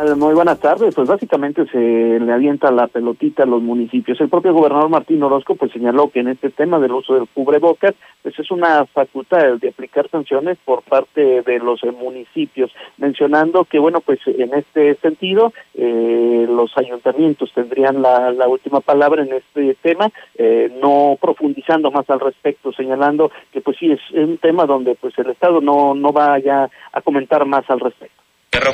Muy 0.00 0.32
buenas 0.32 0.58
tardes. 0.58 0.94
Pues 0.94 1.06
básicamente 1.06 1.66
se 1.66 1.78
le 1.78 2.32
avienta 2.32 2.70
la 2.70 2.86
pelotita 2.86 3.42
a 3.42 3.46
los 3.46 3.60
municipios. 3.60 4.18
El 4.18 4.30
propio 4.30 4.54
gobernador 4.54 4.88
Martín 4.88 5.22
Orozco 5.22 5.56
pues 5.56 5.72
señaló 5.72 6.08
que 6.08 6.20
en 6.20 6.28
este 6.28 6.48
tema 6.48 6.78
del 6.78 6.92
uso 6.92 7.12
del 7.14 7.28
cubrebocas 7.28 7.94
pues 8.22 8.38
es 8.38 8.50
una 8.50 8.86
facultad 8.86 9.58
de 9.60 9.68
aplicar 9.68 10.08
sanciones 10.08 10.56
por 10.64 10.80
parte 10.82 11.42
de 11.42 11.58
los 11.58 11.82
municipios, 12.00 12.70
mencionando 12.96 13.64
que 13.64 13.78
bueno 13.78 14.00
pues 14.00 14.20
en 14.26 14.54
este 14.54 14.94
sentido 14.96 15.52
eh, 15.74 16.46
los 16.48 16.72
ayuntamientos 16.78 17.52
tendrían 17.54 18.00
la, 18.00 18.32
la, 18.32 18.48
última 18.48 18.80
palabra 18.80 19.22
en 19.22 19.34
este 19.34 19.74
tema, 19.82 20.10
eh, 20.36 20.74
no 20.80 21.18
profundizando 21.20 21.90
más 21.90 22.08
al 22.08 22.20
respecto, 22.20 22.72
señalando 22.72 23.30
que 23.52 23.60
pues 23.60 23.76
sí 23.78 23.92
es 23.92 24.00
un 24.12 24.38
tema 24.38 24.64
donde 24.64 24.94
pues 24.94 25.12
el 25.18 25.28
Estado 25.28 25.60
no 25.60 25.94
no 25.94 26.10
vaya 26.10 26.70
a 26.92 27.02
comentar 27.02 27.44
más 27.44 27.68
al 27.68 27.80
respecto 27.80 28.19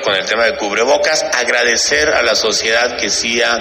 con 0.03 0.15
el 0.15 0.25
tema 0.25 0.45
de 0.45 0.57
cubrebocas, 0.57 1.23
agradecer 1.35 2.09
a 2.09 2.23
la 2.23 2.35
sociedad 2.35 2.97
que 2.97 3.11
sí 3.11 3.43
ha 3.43 3.59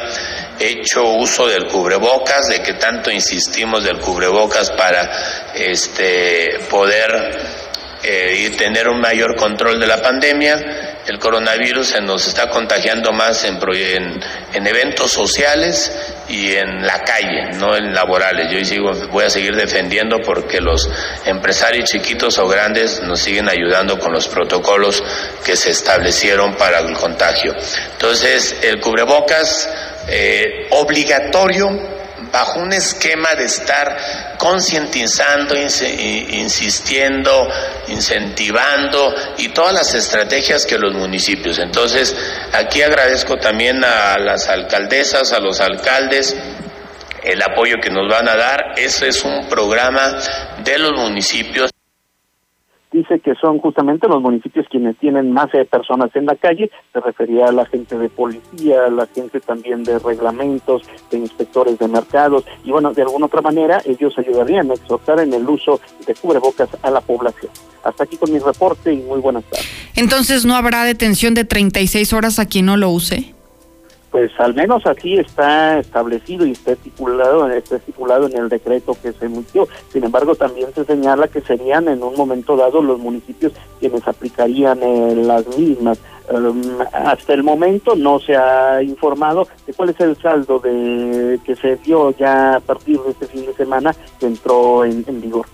hecho 0.59 1.03
uso 1.03 1.47
del 1.47 1.65
cubrebocas, 1.67 2.47
de 2.47 2.61
que 2.61 2.73
tanto 2.73 3.11
insistimos 3.11 3.83
del 3.83 3.99
cubrebocas 3.99 4.71
para 4.71 5.51
este 5.53 6.59
poder 6.69 7.64
eh, 8.07 8.45
y 8.45 8.49
tener 8.51 8.87
un 8.87 9.01
mayor 9.01 9.35
control 9.35 9.79
de 9.79 9.87
la 9.87 10.01
pandemia. 10.01 11.01
El 11.07 11.17
coronavirus 11.17 11.87
se 11.87 12.01
nos 12.01 12.27
está 12.27 12.49
contagiando 12.49 13.11
más 13.11 13.43
en, 13.45 13.57
en, 13.73 14.19
en 14.53 14.67
eventos 14.67 15.11
sociales 15.11 15.91
y 16.27 16.53
en 16.53 16.85
la 16.85 16.99
calle, 16.99 17.57
no 17.57 17.75
en 17.75 17.93
laborales. 17.93 18.51
Yo 18.51 18.63
sigo, 18.63 18.93
voy 19.09 19.25
a 19.25 19.29
seguir 19.29 19.55
defendiendo 19.55 20.19
porque 20.21 20.61
los 20.61 20.89
empresarios 21.25 21.89
chiquitos 21.89 22.37
o 22.37 22.47
grandes 22.47 23.01
nos 23.01 23.19
siguen 23.19 23.49
ayudando 23.49 23.97
con 23.97 24.13
los 24.13 24.27
protocolos 24.27 25.03
que 25.43 25.55
se 25.55 25.71
establecieron 25.71 26.55
para 26.55 26.79
el 26.79 26.93
contagio. 26.93 27.55
Entonces, 27.93 28.55
el 28.61 28.79
cubrebocas 28.79 29.69
eh, 30.07 30.67
obligatorio 30.71 31.94
bajo 32.31 32.59
un 32.59 32.73
esquema 32.73 33.35
de 33.35 33.45
estar 33.45 34.35
concientizando, 34.37 35.55
insistiendo, 35.55 37.49
incentivando 37.87 39.13
y 39.37 39.49
todas 39.49 39.73
las 39.73 39.93
estrategias 39.93 40.65
que 40.65 40.77
los 40.77 40.93
municipios. 40.93 41.59
Entonces, 41.59 42.15
aquí 42.53 42.81
agradezco 42.81 43.37
también 43.37 43.83
a 43.83 44.17
las 44.17 44.47
alcaldesas, 44.49 45.31
a 45.33 45.39
los 45.39 45.59
alcaldes, 45.59 46.35
el 47.23 47.41
apoyo 47.41 47.75
que 47.81 47.89
nos 47.89 48.09
van 48.09 48.29
a 48.29 48.35
dar. 48.35 48.73
Ese 48.77 49.07
es 49.07 49.23
un 49.23 49.47
programa 49.47 50.17
de 50.63 50.77
los 50.77 50.93
municipios 50.93 51.74
dice 52.95 53.19
que 53.19 53.35
son 53.35 53.59
justamente 53.59 54.07
los 54.07 54.21
municipios 54.21 54.65
quienes 54.69 54.97
tienen 54.97 55.31
más 55.31 55.53
eh, 55.53 55.65
personas 55.65 56.15
en 56.15 56.25
la 56.25 56.35
calle, 56.35 56.71
se 56.93 56.99
refería 57.01 57.47
a 57.47 57.51
la 57.51 57.65
gente 57.65 57.97
de 57.97 58.07
policía, 58.09 58.89
la 58.89 59.05
gente 59.07 59.41
también 59.41 59.83
de 59.83 59.99
reglamentos, 59.99 60.83
de 61.11 61.17
inspectores 61.17 61.77
de 61.77 61.87
mercados, 61.89 62.45
y 62.63 62.71
bueno, 62.71 62.93
de 62.93 63.01
alguna 63.01 63.25
otra 63.25 63.41
manera 63.41 63.81
ellos 63.85 64.17
ayudarían 64.17 64.71
a 64.71 64.75
exhortar 64.75 65.19
en 65.19 65.33
el 65.33 65.47
uso 65.47 65.81
de 66.07 66.15
cubrebocas 66.15 66.69
a 66.81 66.89
la 66.89 67.01
población. 67.01 67.51
Hasta 67.83 68.05
aquí 68.05 68.17
con 68.17 68.31
mi 68.31 68.39
reporte 68.39 68.93
y 68.93 68.97
muy 68.97 69.19
buenas 69.19 69.43
tardes. 69.43 69.67
Entonces, 69.95 70.45
¿no 70.45 70.55
habrá 70.55 70.85
detención 70.85 71.33
de 71.33 71.43
36 71.43 72.13
horas 72.13 72.39
a 72.39 72.45
quien 72.45 72.65
no 72.65 72.77
lo 72.77 72.89
use? 72.89 73.34
Pues 74.15 74.31
al 74.39 74.53
menos 74.53 74.85
así 74.85 75.15
está 75.15 75.77
establecido 75.77 76.45
y 76.45 76.51
está 76.51 76.71
estipulado, 76.71 77.51
está 77.51 77.75
estipulado 77.75 78.27
en 78.27 78.37
el 78.37 78.47
decreto 78.47 78.95
que 79.03 79.11
se 79.11 79.25
emitió. 79.25 79.67
Sin 79.91 80.05
embargo, 80.05 80.35
también 80.35 80.69
se 80.73 80.85
señala 80.85 81.27
que 81.27 81.41
serían 81.41 81.89
en 81.89 82.01
un 82.01 82.15
momento 82.15 82.55
dado 82.55 82.81
los 82.81 82.97
municipios 82.97 83.51
quienes 83.77 84.07
aplicarían 84.07 84.81
eh, 84.81 85.15
las 85.17 85.45
mismas. 85.57 85.99
Um, 86.31 86.61
hasta 86.93 87.33
el 87.33 87.43
momento 87.43 87.97
no 87.97 88.21
se 88.21 88.37
ha 88.37 88.81
informado 88.81 89.49
de 89.67 89.73
cuál 89.73 89.89
es 89.89 89.99
el 89.99 90.15
saldo 90.15 90.59
de 90.59 91.37
que 91.43 91.57
se 91.57 91.75
dio 91.75 92.11
ya 92.11 92.55
a 92.55 92.59
partir 92.61 92.97
de 93.01 93.11
este 93.11 93.27
fin 93.27 93.45
de 93.45 93.53
semana 93.53 93.93
que 94.17 94.27
entró 94.27 94.85
en 94.85 95.03
vigor. 95.19 95.45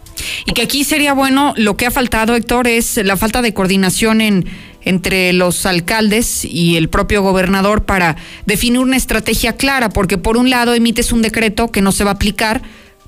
Y 0.45 0.53
que 0.53 0.61
aquí 0.63 0.83
sería 0.83 1.13
bueno, 1.13 1.53
lo 1.57 1.77
que 1.77 1.85
ha 1.85 1.91
faltado, 1.91 2.35
Héctor, 2.35 2.67
es 2.67 2.97
la 3.03 3.17
falta 3.17 3.41
de 3.41 3.53
coordinación 3.53 4.21
en 4.21 4.45
entre 4.83 5.33
los 5.33 5.65
alcaldes 5.65 6.45
y 6.45 6.77
el 6.77 6.89
propio 6.89 7.21
gobernador 7.21 7.83
para 7.83 8.17
definir 8.45 8.79
una 8.79 8.97
estrategia 8.97 9.53
clara, 9.53 9.89
porque 9.89 10.17
por 10.17 10.37
un 10.37 10.49
lado 10.49 10.73
emites 10.73 11.11
un 11.11 11.21
decreto 11.21 11.69
que 11.69 11.81
no 11.81 11.91
se 11.91 12.03
va 12.03 12.11
a 12.11 12.13
aplicar 12.13 12.61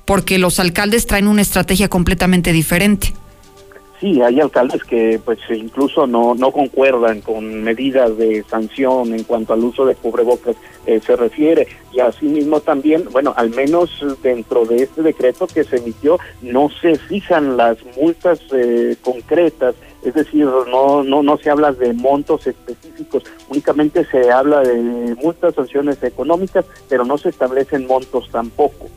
porque 0.04 0.38
los 0.38 0.60
alcaldes 0.60 1.06
traen 1.06 1.28
una 1.28 1.42
estrategia 1.42 1.88
completamente 1.88 2.52
diferente. 2.52 3.12
Sí, 4.00 4.20
hay 4.20 4.38
alcaldes 4.38 4.84
que 4.84 5.18
pues 5.24 5.38
incluso 5.48 6.06
no, 6.06 6.34
no 6.34 6.50
concuerdan 6.50 7.22
con 7.22 7.62
medidas 7.62 8.18
de 8.18 8.44
sanción 8.50 9.14
en 9.14 9.22
cuanto 9.22 9.54
al 9.54 9.64
uso 9.64 9.86
de 9.86 9.94
cubrebocas 9.94 10.56
eh, 10.84 11.00
se 11.00 11.16
refiere 11.16 11.68
y 11.90 12.00
asimismo 12.00 12.60
también, 12.60 13.04
bueno, 13.12 13.32
al 13.34 13.48
menos 13.48 14.04
dentro 14.22 14.66
de 14.66 14.82
este 14.82 15.00
decreto 15.00 15.46
que 15.46 15.64
se 15.64 15.76
emitió 15.76 16.18
no 16.42 16.68
se 16.82 16.96
fijan 16.96 17.56
las 17.56 17.78
multas 17.96 18.40
eh, 18.52 18.96
concretas 19.00 19.74
es 20.04 20.14
decir, 20.14 20.44
no, 20.44 21.02
no, 21.02 21.22
no 21.22 21.36
se 21.38 21.50
habla 21.50 21.72
de 21.72 21.92
montos 21.92 22.46
específicos, 22.46 23.24
únicamente 23.48 24.06
se 24.10 24.30
habla 24.30 24.60
de 24.60 25.14
multas, 25.16 25.54
sanciones 25.54 26.02
económicas, 26.02 26.64
pero 26.88 27.04
no 27.04 27.16
se 27.18 27.30
establecen 27.30 27.86
montos 27.86 28.28
tampoco. 28.30 28.88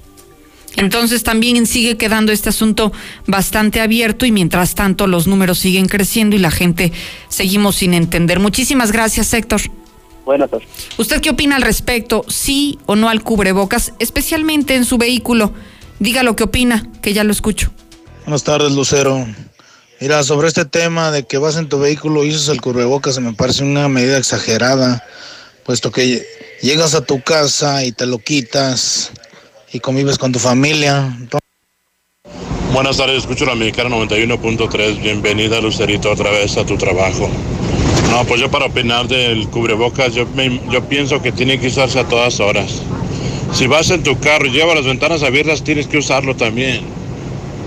Entonces 0.76 1.24
también 1.24 1.66
sigue 1.66 1.98
quedando 1.98 2.32
este 2.32 2.50
asunto 2.50 2.92
bastante 3.26 3.82
abierto 3.82 4.26
y 4.26 4.32
mientras 4.32 4.76
tanto 4.76 5.08
los 5.08 5.26
números 5.26 5.58
siguen 5.58 5.88
creciendo 5.88 6.36
y 6.36 6.40
la 6.40 6.52
gente 6.52 6.92
seguimos 7.30 7.78
sin 7.78 7.96
entender. 7.96 8.40
Muchísimas 8.40 8.92
gracias, 8.92 9.34
Héctor. 9.34 9.62
Buenas 10.24 10.52
tardes. 10.52 10.68
¿Usted 10.98 11.22
qué 11.22 11.32
opina 11.32 11.56
al 11.56 11.64
respecto? 11.64 12.26
¿Sí 12.28 12.78
o 12.86 12.96
no 12.96 13.10
al 13.10 13.24
cubrebocas, 13.24 13.94
especialmente 13.98 14.76
en 14.76 14.86
su 14.86 14.98
vehículo? 14.98 15.54
Diga 16.00 16.22
lo 16.22 16.36
que 16.36 16.44
opina, 16.44 16.86
que 17.02 17.14
ya 17.14 17.24
lo 17.24 17.32
escucho. 17.32 17.72
Buenas 18.26 18.44
tardes, 18.44 18.74
Lucero. 18.74 19.26
Mira, 20.00 20.22
sobre 20.22 20.48
este 20.48 20.64
tema 20.64 21.10
de 21.10 21.24
que 21.24 21.40
vas 21.40 21.58
en 21.58 21.70
tu 21.70 21.80
vehículo 21.80 22.24
y 22.24 22.30
usas 22.30 22.50
el 22.50 22.62
cubrebocas, 22.62 23.16
se 23.16 23.22
me 23.22 23.34
parece 23.34 23.64
una 23.64 23.90
medida 23.90 24.20
exagerada, 24.20 25.04
puesto 25.66 25.92
que 25.92 26.24
llegas 26.62 26.94
a 26.94 27.04
tu 27.04 27.20
casa 27.24 27.84
y 27.84 27.92
te 27.92 28.06
lo 28.06 28.20
quitas 28.20 29.12
y 29.74 29.80
convives 29.80 30.20
con 30.20 30.32
tu 30.32 30.38
familia. 30.38 31.18
Buenas 32.74 32.98
tardes, 32.98 33.18
escucho 33.18 33.46
la 33.46 33.56
Mexicana 33.56 33.90
91.3. 33.90 35.02
Bienvenida, 35.02 35.60
Lucerito, 35.62 36.12
otra 36.12 36.30
vez 36.30 36.56
a 36.58 36.66
tu 36.66 36.78
trabajo. 36.78 37.28
No, 38.12 38.24
pues 38.26 38.40
yo 38.40 38.52
para 38.52 38.68
opinar 38.68 39.08
del 39.08 39.48
cubrebocas, 39.48 40.14
yo, 40.14 40.28
yo 40.70 40.88
pienso 40.88 41.24
que 41.24 41.32
tiene 41.32 41.60
que 41.60 41.68
usarse 41.68 42.00
a 42.00 42.08
todas 42.08 42.40
horas. 42.40 42.84
Si 43.52 43.66
vas 43.66 43.90
en 43.90 44.04
tu 44.04 44.20
carro 44.20 44.46
y 44.46 44.52
llevas 44.52 44.76
las 44.76 44.86
ventanas 44.86 45.24
abiertas, 45.24 45.64
tienes 45.64 45.88
que 45.88 45.98
usarlo 45.98 46.36
también 46.36 46.86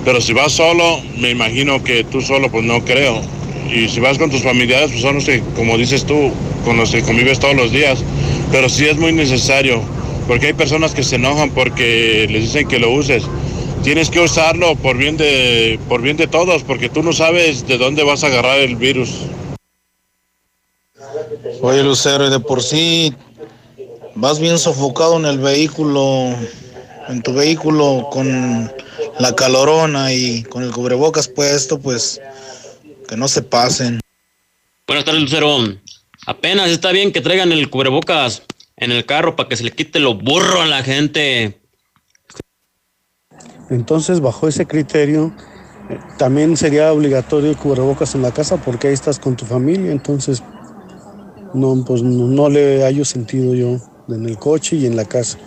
pero 0.04 0.20
si 0.20 0.32
vas 0.32 0.52
solo, 0.52 1.00
me 1.18 1.30
imagino 1.30 1.82
que 1.82 2.04
tú 2.04 2.20
solo, 2.20 2.50
pues 2.50 2.64
no 2.64 2.84
creo. 2.84 3.20
Y 3.72 3.88
si 3.88 4.00
vas 4.00 4.18
con 4.18 4.30
tus 4.30 4.42
familiares, 4.42 4.90
pues 4.90 5.02
son 5.02 5.16
los 5.16 5.24
que, 5.24 5.42
como 5.54 5.76
dices 5.78 6.04
tú, 6.04 6.32
con 6.64 6.76
los 6.76 6.90
que 6.90 7.02
convives 7.02 7.38
todos 7.38 7.54
los 7.54 7.70
días. 7.70 8.02
Pero 8.50 8.68
sí 8.68 8.86
es 8.86 8.96
muy 8.96 9.12
necesario, 9.12 9.80
porque 10.26 10.46
hay 10.46 10.52
personas 10.54 10.92
que 10.92 11.02
se 11.02 11.16
enojan 11.16 11.50
porque 11.50 12.26
les 12.30 12.42
dicen 12.42 12.66
que 12.66 12.78
lo 12.78 12.90
uses. 12.90 13.22
Tienes 13.84 14.10
que 14.10 14.20
usarlo 14.20 14.74
por 14.76 14.96
bien 14.96 15.16
de, 15.16 15.78
por 15.88 16.02
bien 16.02 16.16
de 16.16 16.26
todos, 16.26 16.62
porque 16.64 16.88
tú 16.88 17.02
no 17.02 17.12
sabes 17.12 17.66
de 17.66 17.78
dónde 17.78 18.02
vas 18.02 18.24
a 18.24 18.26
agarrar 18.26 18.58
el 18.58 18.76
virus. 18.76 19.10
Oye, 21.62 21.82
Lucero, 21.82 22.28
de 22.28 22.40
por 22.40 22.62
sí 22.62 23.14
vas 24.14 24.38
bien 24.38 24.58
sofocado 24.58 25.16
en 25.18 25.26
el 25.26 25.38
vehículo, 25.38 26.34
en 27.08 27.22
tu 27.22 27.32
vehículo 27.32 28.08
con 28.10 28.70
la 29.20 29.36
calorona 29.36 30.12
y 30.12 30.42
con 30.44 30.62
el 30.62 30.72
cubrebocas 30.72 31.28
puesto, 31.28 31.78
pues 31.78 32.20
que 33.06 33.16
no 33.16 33.28
se 33.28 33.42
pasen. 33.42 34.00
Buenas 34.86 35.04
tardes, 35.04 35.22
Lucero. 35.22 35.58
Apenas 36.26 36.70
está 36.70 36.90
bien 36.90 37.12
que 37.12 37.20
traigan 37.20 37.52
el 37.52 37.68
cubrebocas 37.68 38.42
en 38.76 38.92
el 38.92 39.04
carro 39.04 39.36
para 39.36 39.48
que 39.48 39.56
se 39.56 39.64
le 39.64 39.72
quite 39.72 40.00
lo 40.00 40.14
burro 40.14 40.62
a 40.62 40.66
la 40.66 40.82
gente. 40.82 41.60
Entonces, 43.68 44.20
bajo 44.20 44.48
ese 44.48 44.66
criterio, 44.66 45.34
también 46.18 46.56
sería 46.56 46.92
obligatorio 46.92 47.50
el 47.50 47.56
cubrebocas 47.56 48.14
en 48.14 48.22
la 48.22 48.32
casa 48.32 48.56
porque 48.56 48.88
ahí 48.88 48.94
estás 48.94 49.18
con 49.18 49.36
tu 49.36 49.44
familia, 49.44 49.92
entonces 49.92 50.42
no, 51.52 51.84
pues 51.84 52.02
no, 52.02 52.26
no 52.26 52.48
le 52.48 52.82
hallo 52.82 53.04
sentido 53.04 53.54
yo 53.54 53.76
en 54.08 54.26
el 54.26 54.38
coche 54.38 54.76
y 54.76 54.86
en 54.86 54.96
la 54.96 55.04
casa. 55.04 55.38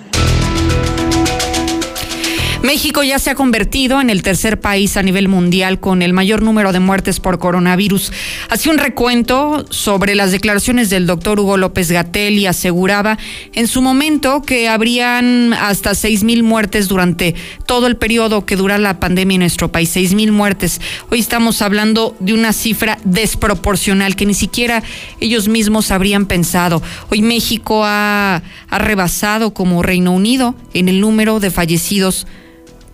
México 2.64 3.04
ya 3.04 3.20
se 3.20 3.30
ha 3.30 3.36
convertido 3.36 4.00
en 4.00 4.10
el 4.10 4.22
tercer 4.24 4.62
país 4.62 4.96
a 4.96 5.04
nivel 5.04 5.28
mundial 5.28 5.82
con 5.82 6.02
el 6.02 6.14
mayor 6.14 6.42
número 6.42 6.72
de 6.72 6.80
muertes 6.80 7.20
por 7.20 7.38
coronavirus. 7.38 8.14
Hacía 8.50 8.72
un 8.72 8.78
recuento 8.78 9.66
sobre 9.70 10.16
las 10.16 10.32
declaraciones 10.32 10.90
del 10.90 11.06
doctor 11.06 11.42
Hugo 11.42 11.58
López 11.58 11.92
Gatel 11.92 12.40
y 12.40 12.46
aseguraba 12.46 13.18
en 13.52 13.68
su 13.68 13.82
momento 13.82 14.44
que 14.44 14.70
habrían 14.70 15.54
hasta 15.54 15.94
seis 15.94 16.24
mil 16.24 16.42
muertes 16.42 16.88
durante 16.88 17.36
todo 17.66 17.86
el 17.88 17.98
periodo 17.98 18.46
que 18.46 18.56
dura 18.56 18.78
la 18.78 18.98
pandemia 18.98 19.36
en 19.36 19.42
nuestro 19.42 19.70
país. 19.70 19.90
Seis 19.90 20.14
mil 20.14 20.32
muertes. 20.32 20.80
Hoy 21.12 21.20
estamos 21.20 21.62
hablando 21.62 22.16
de 22.22 22.34
una 22.34 22.54
cifra 22.54 22.98
desproporcional 23.04 24.16
que 24.16 24.26
ni 24.26 24.34
siquiera 24.34 24.84
ellos 25.20 25.50
mismos 25.50 25.92
habrían 25.92 26.28
pensado. 26.28 26.82
Hoy 27.10 27.22
México 27.22 27.84
ha, 27.84 28.42
ha 28.70 28.80
rebasado 28.80 29.54
como 29.54 29.84
Reino 29.84 30.14
Unido 30.14 30.56
en 30.74 30.88
el 30.88 31.02
número 31.02 31.42
de 31.42 31.52
fallecidos 31.52 32.26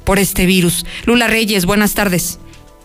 por 0.10 0.18
este 0.18 0.48
virus. 0.48 0.88
Lula 1.06 1.28
Reyes, 1.28 1.68
buenas 1.68 1.94
tardes. 1.94 2.40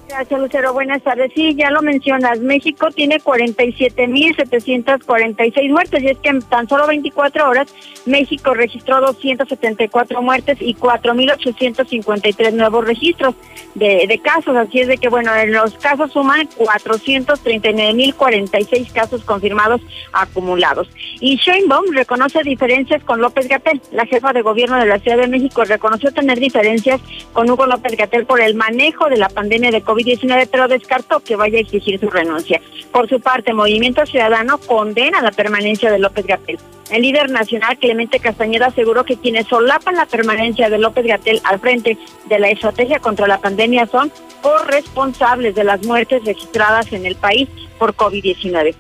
Gracias, 0.08 0.38
Lucero. 0.38 0.75
Buenas 0.75 1.02
tardes. 1.02 1.32
Sí, 1.34 1.54
ya 1.54 1.70
lo 1.70 1.80
mencionas. 1.80 2.38
México 2.40 2.90
tiene 2.90 3.20
47.746 3.20 5.70
muertes 5.70 6.02
y 6.02 6.08
es 6.08 6.18
que 6.18 6.28
en 6.28 6.42
tan 6.42 6.68
solo 6.68 6.87
24 6.87 7.49
horas 7.49 7.75
México 8.04 8.52
registró 8.52 9.00
274 9.00 10.20
muertes 10.20 10.58
y 10.61 10.75
4.853 10.75 12.52
nuevos 12.52 12.87
registros 12.87 13.34
de, 13.75 14.20
casos. 14.23 14.54
Así 14.56 14.80
es 14.80 14.88
de 14.88 14.99
que, 14.99 15.08
bueno, 15.08 15.34
en 15.34 15.52
los 15.52 15.73
casos 15.75 16.12
suman 16.12 16.46
439.046 16.50 18.92
casos 18.92 19.25
confirmados 19.25 19.80
acumulados. 20.12 20.90
Y 21.20 21.37
Sheinbaum 21.37 21.92
reconoce 21.92 22.42
diferencias 22.42 23.02
con 23.04 23.23
López 23.23 23.49
Gatel. 23.49 23.80
La 23.90 24.04
jefa 24.04 24.34
de 24.34 24.42
gobierno 24.42 24.78
de 24.78 24.84
la 24.87 24.99
Ciudad 24.99 25.16
de 25.16 25.28
México 25.28 25.64
reconoció 25.64 26.12
tener 26.12 26.38
diferencias 26.38 27.00
con 27.32 27.49
Hugo 27.50 27.64
López 27.66 27.96
Gatel 27.96 28.26
por 28.26 28.42
el 28.42 28.54
manejo 28.54 29.08
de 29.08 29.16
la 29.16 29.30
pandemia 29.30 29.70
de 29.70 29.80
COVID 29.80 29.93
19 30.02 30.48
pero 30.50 30.66
descartó 30.66 31.20
que 31.20 31.36
vaya 31.36 31.58
a 31.58 31.60
exigir 31.60 32.00
su 32.00 32.10
renuncia. 32.10 32.60
Por 32.90 33.08
su 33.08 33.20
parte, 33.20 33.52
Movimiento 33.52 34.04
Ciudadano 34.06 34.58
condena 34.58 35.20
la 35.20 35.30
permanencia 35.30 35.90
de 35.90 35.98
López 35.98 36.26
Gatel. 36.26 36.58
El 36.90 37.02
líder 37.02 37.30
nacional, 37.30 37.78
Clemente 37.78 38.20
Castañeda, 38.20 38.66
aseguró 38.66 39.04
que 39.04 39.16
quienes 39.16 39.46
solapan 39.46 39.96
la 39.96 40.06
permanencia 40.06 40.68
de 40.68 40.78
López 40.78 41.06
Gatel 41.06 41.40
al 41.44 41.58
frente 41.58 41.96
de 42.26 42.38
la 42.38 42.50
estrategia 42.50 42.98
contra 42.98 43.26
la 43.26 43.40
pandemia 43.40 43.86
son 43.86 44.12
corresponsables 44.42 45.54
de 45.54 45.64
las 45.64 45.84
muertes 45.86 46.24
registradas 46.24 46.92
en 46.92 47.06
el 47.06 47.16
país 47.16 47.48
por 47.78 47.94
COVID-19. 47.94 48.74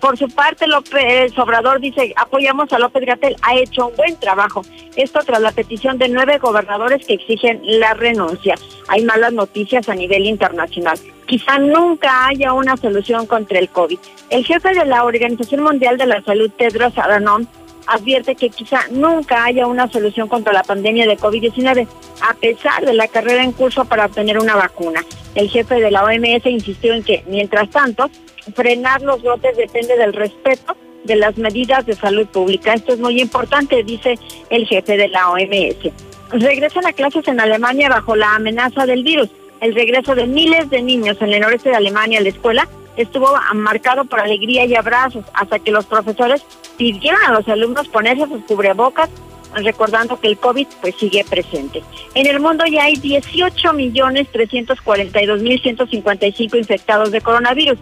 Por 0.00 0.16
su 0.16 0.28
parte, 0.28 0.66
López 0.66 1.38
Obrador 1.38 1.78
dice, 1.78 2.14
apoyamos 2.16 2.72
a 2.72 2.78
López 2.78 3.04
Gatel, 3.04 3.36
ha 3.42 3.54
hecho 3.54 3.88
un 3.88 3.96
buen 3.96 4.16
trabajo. 4.16 4.62
Esto 4.96 5.20
tras 5.26 5.42
la 5.42 5.52
petición 5.52 5.98
de 5.98 6.08
nueve 6.08 6.38
gobernadores 6.38 7.06
que 7.06 7.14
exigen 7.14 7.60
la 7.62 7.92
renuncia. 7.92 8.54
Hay 8.88 9.04
malas 9.04 9.34
noticias 9.34 9.90
a 9.90 9.94
nivel 9.94 10.24
internacional. 10.24 10.98
Quizá 11.26 11.58
nunca 11.58 12.26
haya 12.26 12.54
una 12.54 12.78
solución 12.78 13.26
contra 13.26 13.58
el 13.58 13.68
COVID. 13.68 13.98
El 14.30 14.44
jefe 14.44 14.72
de 14.72 14.86
la 14.86 15.04
Organización 15.04 15.62
Mundial 15.62 15.98
de 15.98 16.06
la 16.06 16.22
Salud, 16.22 16.50
Tedros 16.50 16.96
Adhanom, 16.96 17.46
advierte 17.86 18.36
que 18.36 18.50
quizá 18.50 18.86
nunca 18.90 19.44
haya 19.44 19.66
una 19.66 19.90
solución 19.90 20.28
contra 20.28 20.52
la 20.52 20.62
pandemia 20.62 21.06
de 21.06 21.18
COVID-19, 21.18 21.86
a 22.22 22.34
pesar 22.34 22.86
de 22.86 22.94
la 22.94 23.08
carrera 23.08 23.42
en 23.42 23.52
curso 23.52 23.84
para 23.84 24.06
obtener 24.06 24.38
una 24.38 24.56
vacuna. 24.56 25.04
El 25.34 25.48
jefe 25.48 25.76
de 25.76 25.90
la 25.90 26.04
OMS 26.04 26.46
insistió 26.46 26.94
en 26.94 27.02
que, 27.02 27.22
mientras 27.26 27.68
tanto, 27.70 28.10
frenar 28.54 29.02
los 29.02 29.22
brotes 29.22 29.56
depende 29.56 29.96
del 29.96 30.12
respeto 30.12 30.76
de 31.04 31.16
las 31.16 31.36
medidas 31.38 31.86
de 31.86 31.94
salud 31.94 32.26
pública. 32.26 32.74
Esto 32.74 32.92
es 32.92 32.98
muy 32.98 33.20
importante, 33.20 33.82
dice 33.82 34.18
el 34.50 34.66
jefe 34.66 34.96
de 34.96 35.08
la 35.08 35.30
OMS. 35.30 35.92
Regresan 36.30 36.86
a 36.86 36.92
clases 36.92 37.26
en 37.28 37.40
Alemania 37.40 37.88
bajo 37.88 38.14
la 38.14 38.34
amenaza 38.34 38.86
del 38.86 39.02
virus. 39.02 39.28
El 39.60 39.74
regreso 39.74 40.14
de 40.14 40.26
miles 40.26 40.70
de 40.70 40.82
niños 40.82 41.16
en 41.20 41.32
el 41.32 41.40
noreste 41.40 41.70
de 41.70 41.76
Alemania 41.76 42.18
a 42.18 42.22
la 42.22 42.28
escuela 42.28 42.68
estuvo 42.96 43.28
marcado 43.54 44.04
por 44.04 44.20
alegría 44.20 44.64
y 44.64 44.74
abrazos 44.74 45.24
hasta 45.34 45.58
que 45.58 45.70
los 45.70 45.86
profesores 45.86 46.44
pidieron 46.76 47.20
a 47.26 47.32
los 47.32 47.48
alumnos 47.48 47.88
ponerse 47.88 48.26
sus 48.26 48.42
cubrebocas 48.44 49.08
recordando 49.54 50.20
que 50.20 50.28
el 50.28 50.38
COVID 50.38 50.66
pues 50.80 50.94
sigue 50.96 51.24
presente. 51.24 51.82
En 52.14 52.26
el 52.26 52.40
mundo 52.40 52.64
ya 52.66 52.84
hay 52.84 52.96
18 52.96 53.72
millones 53.72 54.28
342 54.32 55.42
mil 55.42 55.60
155 55.60 56.56
infectados 56.56 57.10
de 57.10 57.20
coronavirus, 57.20 57.78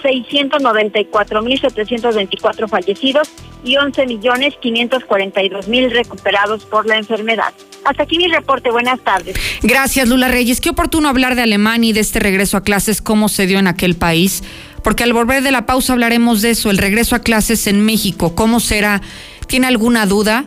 694 0.00 1.42
mil 1.42 1.60
724 1.60 2.68
fallecidos 2.68 3.28
y 3.64 3.76
11 3.76 4.06
millones 4.06 4.54
542 4.60 5.68
mil 5.68 5.90
recuperados 5.90 6.64
por 6.64 6.86
la 6.86 6.96
enfermedad. 6.96 7.52
Hasta 7.84 8.02
aquí 8.02 8.18
mi 8.18 8.28
reporte. 8.28 8.70
Buenas 8.70 9.00
tardes. 9.00 9.36
Gracias, 9.62 10.08
Lula 10.08 10.28
Reyes. 10.28 10.60
Qué 10.60 10.70
oportuno 10.70 11.08
hablar 11.08 11.34
de 11.34 11.42
Alemania 11.42 11.90
y 11.90 11.92
de 11.92 12.00
este 12.00 12.20
regreso 12.20 12.56
a 12.56 12.62
clases, 12.62 13.02
cómo 13.02 13.28
se 13.28 13.46
dio 13.46 13.58
en 13.58 13.66
aquel 13.66 13.96
país. 13.96 14.42
Porque 14.82 15.04
al 15.04 15.12
volver 15.12 15.42
de 15.42 15.50
la 15.50 15.66
pausa 15.66 15.92
hablaremos 15.92 16.42
de 16.42 16.50
eso, 16.50 16.70
el 16.70 16.78
regreso 16.78 17.16
a 17.16 17.20
clases 17.20 17.66
en 17.66 17.84
México. 17.84 18.34
¿Cómo 18.34 18.60
será? 18.60 19.02
¿Tiene 19.46 19.66
alguna 19.66 20.06
duda? 20.06 20.46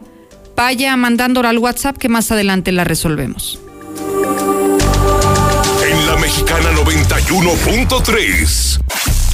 Vaya 0.56 0.96
mandándola 0.96 1.50
al 1.50 1.58
WhatsApp 1.58 1.98
que 1.98 2.10
más 2.10 2.32
adelante 2.32 2.72
la 2.72 2.84
resolvemos. 2.84 3.60
En 5.90 6.08
la 6.08 6.16
Mexicana 6.18 6.72
91.3, 6.72 8.80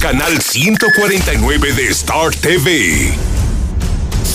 canal 0.00 0.40
149 0.40 1.74
de 1.74 1.88
Star 1.88 2.34
TV. 2.34 3.12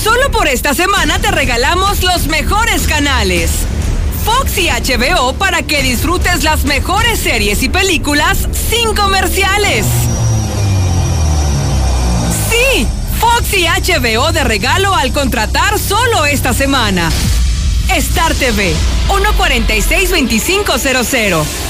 Solo 0.04 0.30
por 0.30 0.48
esta 0.48 0.76
semana 0.76 1.18
te 1.18 1.32
regalamos 1.32 2.04
los 2.04 2.28
mejores 2.28 2.84
canales. 2.84 3.50
Fox 4.24 4.60
y 4.60 4.70
HBO 4.70 5.34
para 5.34 5.64
que 5.64 5.82
disfrutes 5.82 6.44
las 6.44 6.66
mejores 6.66 7.20
series 7.20 7.64
y 7.64 7.70
películas 7.70 8.48
sin 8.70 8.94
comerciales. 8.94 9.88
Sí, 12.52 12.86
Fox 13.20 13.52
y 13.54 13.66
HBO 13.66 14.32
de 14.32 14.44
regalo 14.44 14.94
al 14.94 15.12
contratar 15.14 15.80
solo 15.80 16.28
esta 16.28 16.54
semana. 16.54 17.10
Star 17.90 18.36
TV 18.36 18.76
146-2500. 19.10 21.65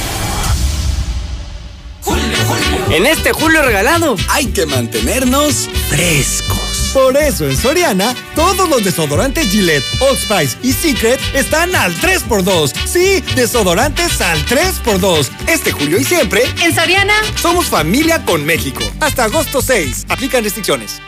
En 2.90 3.06
este 3.06 3.34
julio 3.34 3.62
regalado 3.62 4.16
hay 4.30 4.48
que 4.48 4.66
mantenernos 4.66 5.70
frescos. 5.90 6.92
Por 6.94 7.18
eso 7.18 7.46
en 7.50 7.58
Soriana, 7.58 8.16
todos 8.36 8.70
los 8.70 8.84
desodorantes 8.84 9.50
Gillette, 9.50 9.84
Old 10.00 10.18
Spice 10.18 10.58
y 10.64 10.72
Secret 10.72 11.20
están 11.34 11.76
al 11.76 11.94
3x2. 11.96 12.74
Sí, 12.86 13.22
desodorantes 13.36 14.22
al 14.22 14.38
3x2. 14.46 15.30
Este 15.48 15.72
julio 15.72 16.00
y 16.00 16.06
siempre, 16.06 16.44
en 16.62 16.74
Soriana, 16.74 17.14
somos 17.42 17.66
familia 17.66 18.24
con 18.24 18.46
México. 18.46 18.82
Hasta 19.02 19.26
agosto 19.26 19.62
6. 19.62 20.06
Aplican 20.08 20.44
restricciones. 20.44 21.02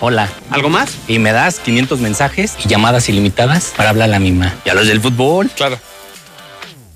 Hola. 0.00 0.28
¿Algo 0.50 0.70
más? 0.70 0.96
Y 1.06 1.18
me 1.18 1.30
das 1.30 1.60
500 1.60 2.00
mensajes 2.00 2.56
y 2.64 2.68
llamadas 2.68 3.08
ilimitadas 3.08 3.72
para 3.76 3.90
hablar 3.90 4.08
a 4.08 4.12
la 4.12 4.18
misma. 4.18 4.54
¿Y 4.64 4.70
a 4.70 4.74
los 4.74 4.88
del 4.88 5.00
fútbol? 5.00 5.50
Claro. 5.54 5.78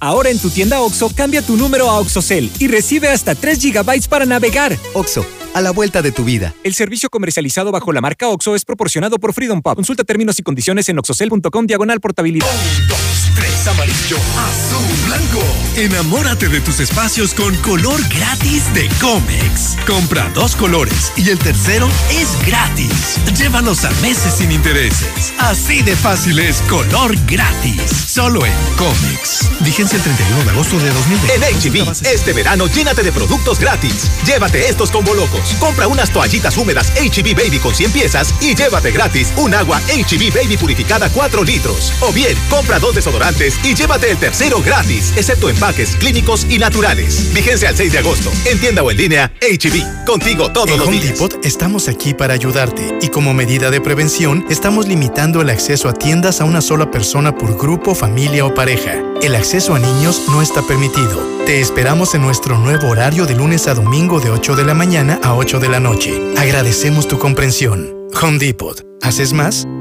Ahora 0.00 0.30
en 0.30 0.38
tu 0.38 0.50
tienda 0.50 0.80
OXO, 0.80 1.10
cambia 1.14 1.42
tu 1.42 1.56
número 1.56 1.88
a 1.88 1.98
OXOCEL 2.00 2.50
y 2.58 2.68
recibe 2.68 3.08
hasta 3.08 3.34
3 3.34 3.58
GB 3.60 4.08
para 4.08 4.26
navegar. 4.26 4.76
OXO, 4.94 5.24
a 5.54 5.60
la 5.60 5.70
vuelta 5.70 6.02
de 6.02 6.12
tu 6.12 6.24
vida. 6.24 6.54
El 6.64 6.74
servicio 6.74 7.08
comercializado 7.10 7.72
bajo 7.72 7.92
la 7.92 8.00
marca 8.00 8.28
OXO 8.28 8.54
es 8.54 8.64
proporcionado 8.64 9.18
por 9.18 9.32
Freedom 9.32 9.62
Pop. 9.62 9.76
Consulta 9.76 10.04
términos 10.04 10.38
y 10.38 10.42
condiciones 10.42 10.88
en 10.88 10.98
oxocel.com 10.98 11.66
diagonal 11.66 12.00
portabilidad. 12.00 12.46
Un, 12.46 12.88
dos, 12.88 12.98
tres, 13.36 13.53
amarillo, 13.66 14.16
azul, 14.36 15.06
blanco. 15.06 15.42
Enamórate 15.76 16.48
de 16.48 16.60
tus 16.60 16.80
espacios 16.80 17.34
con 17.34 17.54
color 17.56 18.00
gratis 18.08 18.72
de 18.74 18.88
Comex. 19.00 19.76
Compra 19.86 20.30
dos 20.34 20.54
colores 20.56 21.12
y 21.16 21.30
el 21.30 21.38
tercero 21.38 21.88
es 22.10 22.36
gratis. 22.46 23.18
Llévalos 23.36 23.84
a 23.84 23.90
meses 24.02 24.34
sin 24.34 24.52
intereses. 24.52 25.32
Así 25.38 25.82
de 25.82 25.96
fácil 25.96 26.38
es 26.38 26.60
color 26.62 27.16
gratis. 27.26 27.80
Solo 28.06 28.44
en 28.44 28.52
Comex. 28.76 29.48
Vigencia 29.60 29.96
el 29.96 30.02
31 30.02 30.44
de 30.44 30.50
agosto 30.50 30.78
de 30.78 30.90
2020. 30.90 31.34
En 31.34 31.42
HB, 31.42 32.06
este 32.06 32.32
verano 32.32 32.66
llénate 32.66 33.02
de 33.02 33.12
productos 33.12 33.58
gratis. 33.58 34.10
Llévate 34.26 34.68
estos 34.68 34.90
combo 34.90 35.14
locos. 35.14 35.54
Compra 35.58 35.88
unas 35.88 36.10
toallitas 36.10 36.56
húmedas 36.56 36.92
HB 36.96 37.34
Baby 37.34 37.58
con 37.58 37.74
100 37.74 37.92
piezas 37.92 38.34
y 38.40 38.54
llévate 38.54 38.90
gratis 38.92 39.32
un 39.36 39.54
agua 39.54 39.80
HB 39.88 40.34
Baby 40.34 40.56
purificada 40.56 41.08
4 41.08 41.42
litros. 41.44 41.92
O 42.00 42.12
bien, 42.12 42.36
compra 42.50 42.78
dos 42.78 42.94
desodorantes 42.94 43.53
y 43.62 43.74
llévate 43.74 44.10
el 44.10 44.16
tercero 44.16 44.60
gratis, 44.60 45.12
excepto 45.16 45.48
empaques 45.48 45.96
clínicos 45.96 46.46
y 46.48 46.58
naturales. 46.58 47.32
Vigencia 47.34 47.68
al 47.68 47.76
6 47.76 47.92
de 47.92 47.98
agosto. 47.98 48.32
En 48.44 48.58
tienda 48.58 48.82
o 48.82 48.90
en 48.90 48.96
línea, 48.96 49.32
HB. 49.40 50.04
Contigo 50.06 50.50
todos 50.50 50.70
en 50.70 50.78
los 50.78 50.88
Home 50.88 50.98
días. 50.98 51.18
Depot 51.18 51.44
estamos 51.44 51.88
aquí 51.88 52.14
para 52.14 52.34
ayudarte 52.34 52.98
y 53.00 53.08
como 53.08 53.34
medida 53.34 53.70
de 53.70 53.80
prevención 53.80 54.44
estamos 54.50 54.88
limitando 54.88 55.40
el 55.40 55.50
acceso 55.50 55.88
a 55.88 55.94
tiendas 55.94 56.40
a 56.40 56.44
una 56.44 56.60
sola 56.60 56.90
persona 56.90 57.36
por 57.36 57.58
grupo, 57.58 57.94
familia 57.94 58.44
o 58.44 58.54
pareja. 58.54 58.94
El 59.22 59.34
acceso 59.34 59.74
a 59.74 59.78
niños 59.78 60.22
no 60.28 60.42
está 60.42 60.62
permitido. 60.62 61.34
Te 61.46 61.60
esperamos 61.60 62.14
en 62.14 62.22
nuestro 62.22 62.58
nuevo 62.58 62.88
horario 62.88 63.26
de 63.26 63.34
lunes 63.34 63.68
a 63.68 63.74
domingo 63.74 64.20
de 64.20 64.30
8 64.30 64.56
de 64.56 64.64
la 64.64 64.74
mañana 64.74 65.20
a 65.22 65.34
8 65.34 65.60
de 65.60 65.68
la 65.68 65.80
noche. 65.80 66.12
Agradecemos 66.36 67.08
tu 67.08 67.18
comprensión. 67.18 67.94
Home 68.20 68.38
Depot. 68.38 68.82
Haces 69.02 69.32
más, 69.34 69.66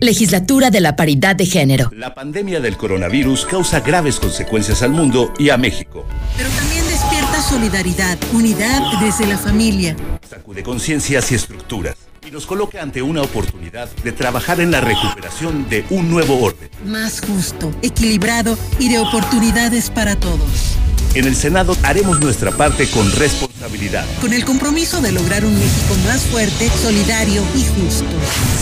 Legislatura 0.00 0.70
de 0.70 0.80
la 0.80 0.94
Paridad 0.94 1.34
de 1.36 1.46
Género. 1.46 1.90
La 1.94 2.14
pandemia 2.14 2.60
del 2.60 2.76
coronavirus 2.76 3.46
causa 3.46 3.80
graves 3.80 4.20
consecuencias 4.20 4.82
al 4.82 4.90
mundo 4.90 5.32
y 5.38 5.48
a 5.48 5.56
México. 5.56 6.04
Pero 6.36 6.50
también 6.50 6.86
despierta 6.86 7.40
solidaridad, 7.40 8.18
unidad 8.34 8.82
desde 9.00 9.26
la 9.26 9.38
familia. 9.38 9.96
Sacude 10.28 10.62
conciencias 10.62 11.32
y 11.32 11.36
estructuras 11.36 11.96
y 12.26 12.30
nos 12.30 12.44
coloca 12.44 12.82
ante 12.82 13.00
una 13.00 13.22
oportunidad 13.22 13.88
de 14.04 14.12
trabajar 14.12 14.60
en 14.60 14.70
la 14.70 14.82
recuperación 14.82 15.66
de 15.70 15.86
un 15.88 16.10
nuevo 16.10 16.40
orden. 16.42 16.68
Más 16.84 17.22
justo, 17.22 17.72
equilibrado 17.80 18.58
y 18.78 18.90
de 18.90 18.98
oportunidades 18.98 19.88
para 19.88 20.16
todos. 20.16 20.76
En 21.16 21.24
el 21.24 21.34
Senado 21.34 21.74
haremos 21.82 22.20
nuestra 22.20 22.50
parte 22.50 22.86
con 22.90 23.10
responsabilidad. 23.10 24.04
Con 24.20 24.34
el 24.34 24.44
compromiso 24.44 25.00
de 25.00 25.12
lograr 25.12 25.46
un 25.46 25.58
México 25.58 25.94
más 26.04 26.20
fuerte, 26.20 26.70
solidario 26.82 27.42
y 27.54 27.64
justo. 27.64 28.04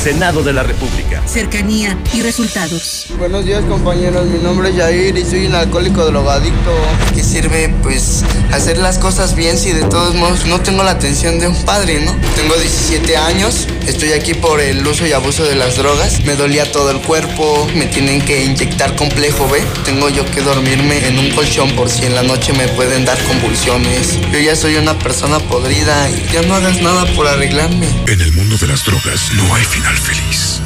Senado 0.00 0.44
de 0.44 0.52
la 0.52 0.62
República. 0.62 1.20
Cercanía 1.26 1.98
y 2.14 2.22
resultados. 2.22 3.06
Buenos 3.18 3.44
días 3.44 3.64
compañeros, 3.64 4.26
mi 4.26 4.38
nombre 4.38 4.68
es 4.68 4.76
Jair 4.76 5.18
y 5.18 5.24
soy 5.24 5.46
un 5.46 5.56
alcohólico 5.56 6.04
drogadicto. 6.04 6.70
¿Qué 7.12 7.24
sirve 7.24 7.74
pues 7.82 8.22
hacer 8.52 8.78
las 8.78 8.98
cosas 8.98 9.34
bien 9.34 9.58
si 9.58 9.72
de 9.72 9.82
todos 9.86 10.14
modos 10.14 10.46
no 10.46 10.60
tengo 10.60 10.84
la 10.84 10.92
atención 10.92 11.40
de 11.40 11.48
un 11.48 11.56
padre, 11.64 12.04
¿no? 12.04 12.12
Tengo 12.36 12.54
17 12.54 13.16
años, 13.16 13.66
estoy 13.84 14.12
aquí 14.12 14.34
por 14.34 14.60
el 14.60 14.86
uso 14.86 15.04
y 15.08 15.12
abuso 15.12 15.42
de 15.42 15.56
las 15.56 15.76
drogas. 15.76 16.20
Me 16.24 16.36
dolía 16.36 16.70
todo 16.70 16.92
el 16.92 17.00
cuerpo, 17.00 17.66
me 17.74 17.86
tienen 17.86 18.22
que 18.22 18.44
inyectar 18.44 18.94
complejo 18.94 19.48
B. 19.48 19.60
Tengo 19.84 20.08
yo 20.08 20.24
que 20.30 20.40
dormirme 20.40 21.04
en 21.08 21.18
un 21.18 21.30
colchón 21.32 21.74
por 21.74 21.90
si 21.90 22.04
en 22.04 22.14
la 22.14 22.22
noche 22.22 22.43
me 22.52 22.68
pueden 22.68 23.04
dar 23.04 23.18
convulsiones. 23.24 24.18
Yo 24.32 24.38
ya 24.38 24.54
soy 24.54 24.76
una 24.76 24.98
persona 24.98 25.38
podrida 25.38 26.10
y 26.10 26.32
ya 26.32 26.42
no 26.42 26.54
hagas 26.54 26.82
nada 26.82 27.06
por 27.14 27.26
arreglarme. 27.26 27.86
En 28.06 28.20
el 28.20 28.32
mundo 28.32 28.56
de 28.58 28.66
las 28.66 28.84
drogas 28.84 29.32
no 29.34 29.54
hay 29.54 29.64
final 29.64 29.96
feliz. 29.96 30.60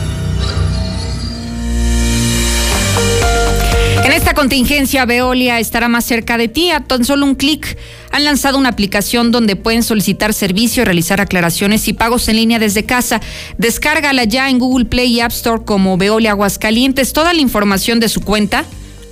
En 4.04 4.12
esta 4.12 4.34
contingencia, 4.34 5.04
Veolia 5.04 5.60
estará 5.60 5.88
más 5.88 6.04
cerca 6.04 6.36
de 6.36 6.48
ti. 6.48 6.70
A 6.70 6.80
tan 6.80 7.04
solo 7.04 7.26
un 7.26 7.34
clic 7.34 7.78
han 8.10 8.24
lanzado 8.24 8.58
una 8.58 8.70
aplicación 8.70 9.30
donde 9.30 9.54
pueden 9.54 9.82
solicitar 9.82 10.34
servicio, 10.34 10.84
realizar 10.84 11.20
aclaraciones 11.20 11.86
y 11.86 11.92
pagos 11.92 12.28
en 12.28 12.36
línea 12.36 12.58
desde 12.58 12.84
casa. 12.84 13.20
Descárgala 13.56 14.24
ya 14.24 14.50
en 14.50 14.58
Google 14.58 14.86
Play 14.86 15.12
y 15.12 15.20
App 15.20 15.32
Store 15.32 15.62
como 15.64 15.96
Veolia 15.96 16.32
Aguascalientes. 16.32 17.12
Toda 17.12 17.32
la 17.34 17.40
información 17.40 18.00
de 18.00 18.08
su 18.08 18.22
cuenta 18.22 18.64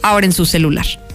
ahora 0.03 0.27
en 0.27 0.33
su 0.33 0.47
celular. 0.47 1.06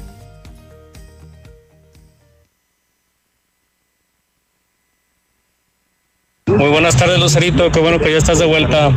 Muy 6.62 6.70
buenas 6.70 6.96
tardes, 6.96 7.20
Lucerito. 7.20 7.72
Qué 7.72 7.80
bueno 7.80 7.98
que 7.98 8.12
ya 8.12 8.20
estás 8.20 8.38
de 8.38 8.46
vuelta. 8.46 8.92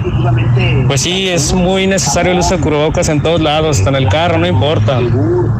Pues 0.86 1.00
sí, 1.00 1.30
es 1.30 1.54
muy 1.54 1.86
necesario 1.86 2.32
el 2.32 2.40
uso 2.40 2.58
de 2.58 2.62
cubrebocas 2.62 3.08
en 3.08 3.22
todos 3.22 3.40
lados, 3.40 3.78
hasta 3.78 3.88
en 3.88 3.96
el 3.96 4.08
carro, 4.10 4.36
no 4.36 4.46
importa. 4.46 5.00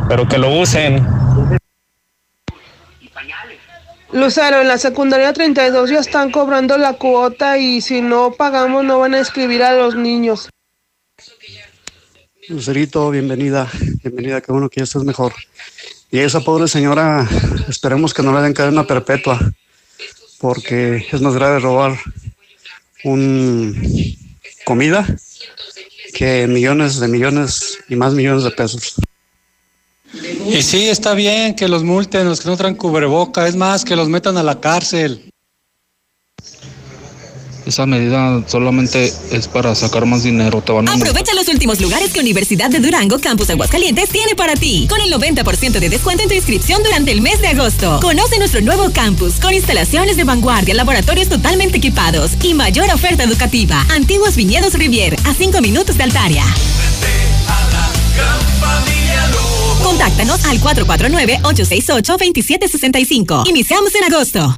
Pero 0.06 0.28
que 0.28 0.36
lo 0.36 0.50
usen. 0.50 1.02
Lucero, 4.12 4.60
en 4.60 4.68
la 4.68 4.76
secundaria 4.76 5.32
32 5.32 5.88
ya 5.88 6.00
están 6.00 6.30
cobrando 6.30 6.76
la 6.76 6.92
cuota 6.92 7.56
y 7.56 7.80
si 7.80 8.02
no 8.02 8.32
pagamos 8.32 8.84
no 8.84 8.98
van 8.98 9.14
a 9.14 9.20
escribir 9.20 9.62
a 9.62 9.72
los 9.72 9.94
niños. 9.94 10.50
Lucerito, 12.50 13.10
bienvenida, 13.12 13.66
bienvenida, 14.02 14.42
qué 14.42 14.52
bueno 14.52 14.68
que 14.68 14.80
ya 14.80 14.84
estás 14.84 15.04
mejor. 15.04 15.32
Y 16.10 16.18
esa 16.18 16.40
pobre 16.40 16.68
señora, 16.68 17.26
esperemos 17.66 18.12
que 18.12 18.22
no 18.22 18.34
le 18.34 18.42
den 18.42 18.52
cadena 18.52 18.84
perpetua, 18.84 19.40
porque 20.44 21.06
es 21.10 21.22
más 21.22 21.32
grave 21.32 21.58
robar 21.58 21.98
un 23.02 23.74
comida 24.66 25.06
que 26.12 26.46
millones 26.46 27.00
de 27.00 27.08
millones 27.08 27.78
y 27.88 27.96
más 27.96 28.12
millones 28.12 28.44
de 28.44 28.50
pesos. 28.50 28.96
Y 30.46 30.60
sí, 30.60 30.90
está 30.90 31.14
bien 31.14 31.54
que 31.54 31.66
los 31.66 31.82
multen, 31.82 32.28
los 32.28 32.42
que 32.42 32.50
no 32.50 32.58
traen 32.58 32.74
cubreboca, 32.74 33.48
es 33.48 33.56
más, 33.56 33.86
que 33.86 33.96
los 33.96 34.10
metan 34.10 34.36
a 34.36 34.42
la 34.42 34.60
cárcel. 34.60 35.32
Esa 37.66 37.86
medida 37.86 38.42
solamente 38.46 39.12
es 39.30 39.48
para 39.48 39.74
sacar 39.74 40.06
más 40.06 40.22
dinero. 40.22 40.62
Te 40.62 40.72
van 40.72 40.88
a 40.88 40.94
Aprovecha 40.94 41.34
los 41.34 41.48
últimos 41.48 41.80
lugares 41.80 42.12
que 42.12 42.20
Universidad 42.20 42.70
de 42.70 42.80
Durango 42.80 43.18
Campus 43.18 43.50
Aguascalientes 43.50 44.08
tiene 44.10 44.34
para 44.34 44.54
ti, 44.54 44.86
con 44.88 45.00
el 45.00 45.12
90% 45.12 45.78
de 45.78 45.88
descuento 45.88 46.22
en 46.22 46.28
tu 46.28 46.34
inscripción 46.34 46.82
durante 46.82 47.12
el 47.12 47.20
mes 47.20 47.40
de 47.40 47.48
agosto. 47.48 48.00
Conoce 48.00 48.38
nuestro 48.38 48.60
nuevo 48.60 48.90
campus 48.92 49.34
con 49.40 49.54
instalaciones 49.54 50.16
de 50.16 50.24
vanguardia, 50.24 50.74
laboratorios 50.74 51.28
totalmente 51.28 51.78
equipados 51.78 52.32
y 52.42 52.54
mayor 52.54 52.88
oferta 52.92 53.24
educativa. 53.24 53.84
Antiguos 53.90 54.36
Viñedos 54.36 54.74
Rivier, 54.74 55.16
a 55.24 55.34
5 55.34 55.60
minutos 55.60 55.96
de 55.96 56.04
Altaria. 56.04 56.44
Contáctanos 59.82 60.44
al 60.44 60.60
449-868-2765. 60.60 63.48
Iniciamos 63.48 63.94
en 63.94 64.04
agosto. 64.04 64.54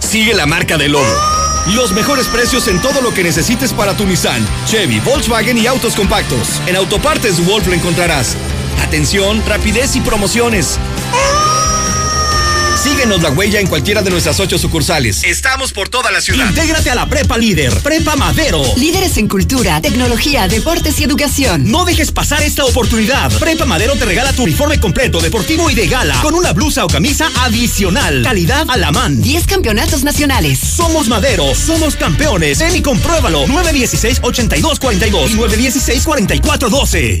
Sigue 0.00 0.34
la 0.34 0.46
marca 0.46 0.78
del 0.78 0.92
lobo. 0.92 1.04
Los 1.74 1.90
mejores 1.92 2.28
precios 2.28 2.68
en 2.68 2.80
todo 2.80 3.02
lo 3.02 3.12
que 3.12 3.24
necesites 3.24 3.72
para 3.72 3.94
tu 3.94 4.06
Nissan, 4.06 4.46
Chevy, 4.66 5.00
Volkswagen 5.00 5.58
y 5.58 5.66
autos 5.66 5.96
compactos. 5.96 6.60
En 6.66 6.76
Autopartes 6.76 7.44
Wolf 7.44 7.66
lo 7.66 7.72
encontrarás. 7.74 8.36
Atención, 8.86 9.42
rapidez 9.48 9.96
y 9.96 10.00
promociones. 10.00 10.78
Síguenos 12.86 13.20
la 13.20 13.30
huella 13.30 13.58
en 13.58 13.66
cualquiera 13.66 14.00
de 14.00 14.10
nuestras 14.10 14.38
ocho 14.38 14.58
sucursales. 14.58 15.24
Estamos 15.24 15.72
por 15.72 15.88
toda 15.88 16.12
la 16.12 16.20
ciudad. 16.20 16.48
Intégrate 16.48 16.88
a 16.88 16.94
la 16.94 17.08
Prepa 17.08 17.36
Líder, 17.36 17.76
Prepa 17.80 18.14
Madero. 18.14 18.62
Líderes 18.76 19.16
en 19.16 19.26
cultura, 19.26 19.80
tecnología, 19.80 20.46
deportes 20.46 21.00
y 21.00 21.04
educación. 21.04 21.68
No 21.68 21.84
dejes 21.84 22.12
pasar 22.12 22.44
esta 22.44 22.64
oportunidad. 22.64 23.32
Prepa 23.40 23.64
Madero 23.64 23.96
te 23.96 24.04
regala 24.04 24.32
tu 24.32 24.44
uniforme 24.44 24.78
completo, 24.78 25.20
deportivo 25.20 25.68
y 25.68 25.74
de 25.74 25.88
gala, 25.88 26.20
con 26.22 26.34
una 26.34 26.52
blusa 26.52 26.84
o 26.84 26.88
camisa 26.88 27.28
adicional. 27.40 28.22
Calidad 28.22 28.64
a 28.70 28.76
la 28.76 28.92
man. 28.92 29.20
10 29.20 29.48
campeonatos 29.48 30.04
nacionales. 30.04 30.60
Somos 30.60 31.08
Madero, 31.08 31.56
somos 31.56 31.96
campeones. 31.96 32.60
Ven 32.60 32.76
y 32.76 32.82
compruébalo. 32.82 33.48
916-8242 33.48 35.30
y 35.30 35.34
916-4412. 35.34 37.20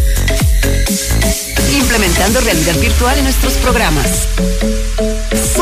Implementando 1.72 2.40
realidad 2.40 2.76
virtual 2.76 3.18
en 3.18 3.24
nuestros 3.24 3.54
programas. 3.54 4.28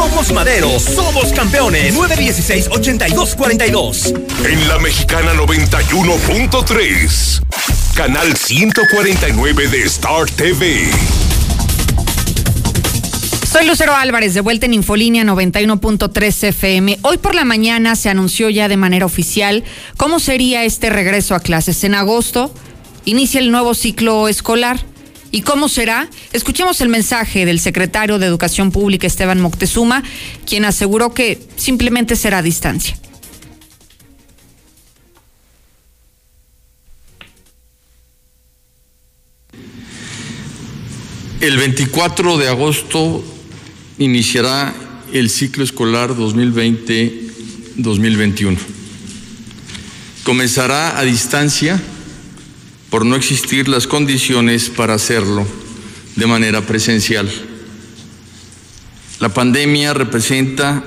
Somos 0.02 0.32
Madero, 0.32 0.80
somos 0.80 1.32
campeones. 1.32 1.94
916-8242. 1.94 4.12
En 4.44 4.66
la 4.66 4.80
mexicana 4.80 5.32
91.3. 5.32 7.40
Canal 7.94 8.36
149 8.36 9.68
de 9.68 9.84
Star 9.84 10.28
TV. 10.28 10.90
Soy 13.48 13.64
Lucero 13.64 13.94
Álvarez, 13.94 14.34
de 14.34 14.40
vuelta 14.40 14.66
en 14.66 14.74
Infolínea 14.74 15.22
91.3 15.22 16.48
FM. 16.48 16.98
Hoy 17.02 17.18
por 17.18 17.36
la 17.36 17.44
mañana 17.44 17.94
se 17.94 18.08
anunció 18.08 18.50
ya 18.50 18.66
de 18.66 18.76
manera 18.76 19.06
oficial 19.06 19.62
cómo 19.96 20.18
sería 20.18 20.64
este 20.64 20.90
regreso 20.90 21.36
a 21.36 21.40
clases. 21.40 21.84
En 21.84 21.94
agosto 21.94 22.52
inicia 23.04 23.38
el 23.38 23.52
nuevo 23.52 23.72
ciclo 23.74 24.26
escolar. 24.26 24.84
¿Y 25.34 25.40
cómo 25.40 25.70
será? 25.70 26.10
Escuchemos 26.34 26.82
el 26.82 26.90
mensaje 26.90 27.46
del 27.46 27.58
secretario 27.58 28.18
de 28.18 28.26
Educación 28.26 28.70
Pública, 28.70 29.06
Esteban 29.06 29.40
Moctezuma, 29.40 30.02
quien 30.46 30.66
aseguró 30.66 31.14
que 31.14 31.40
simplemente 31.56 32.16
será 32.16 32.36
a 32.38 32.42
distancia. 32.42 32.98
El 41.40 41.56
24 41.56 42.36
de 42.36 42.48
agosto 42.48 43.24
iniciará 43.98 44.74
el 45.14 45.30
ciclo 45.30 45.64
escolar 45.64 46.10
2020-2021. 46.10 48.58
Comenzará 50.24 50.98
a 50.98 51.04
distancia 51.04 51.80
por 52.92 53.06
no 53.06 53.16
existir 53.16 53.68
las 53.68 53.86
condiciones 53.86 54.68
para 54.68 54.92
hacerlo 54.92 55.46
de 56.14 56.26
manera 56.26 56.60
presencial. 56.66 57.26
La 59.18 59.30
pandemia 59.30 59.94
representa 59.94 60.84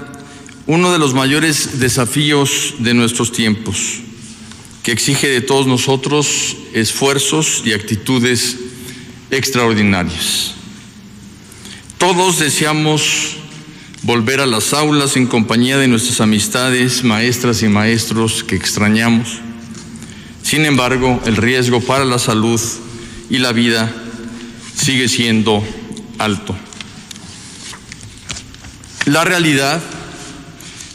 uno 0.68 0.94
de 0.94 1.00
los 1.00 1.16
mayores 1.16 1.80
desafíos 1.80 2.76
de 2.78 2.94
nuestros 2.94 3.32
tiempos, 3.32 4.02
que 4.84 4.92
exige 4.92 5.30
de 5.30 5.42
todos 5.42 5.66
nosotros 5.66 6.56
esfuerzos 6.74 7.64
y 7.66 7.74
actitudes 7.74 8.58
extraordinarias. 9.32 10.54
Todos 11.98 12.38
deseamos 12.38 13.38
volver 14.04 14.42
a 14.42 14.46
las 14.46 14.74
aulas 14.74 15.18
en 15.18 15.26
compañía 15.26 15.80
de 15.80 15.88
nuestras 15.88 16.22
amistades, 16.22 17.04
maestras 17.04 17.64
y 17.64 17.68
maestros 17.68 18.44
que 18.44 18.56
extrañamos. 18.56 19.40
Sin 20.46 20.64
embargo, 20.64 21.20
el 21.26 21.38
riesgo 21.38 21.82
para 21.82 22.06
la 22.06 22.20
salud 22.20 22.62
y 23.32 23.40
la 23.40 23.52
vida 23.52 23.92
sigue 24.80 25.10
siendo 25.10 25.64
alto. 26.20 26.56
La 29.06 29.24
realidad 29.24 29.82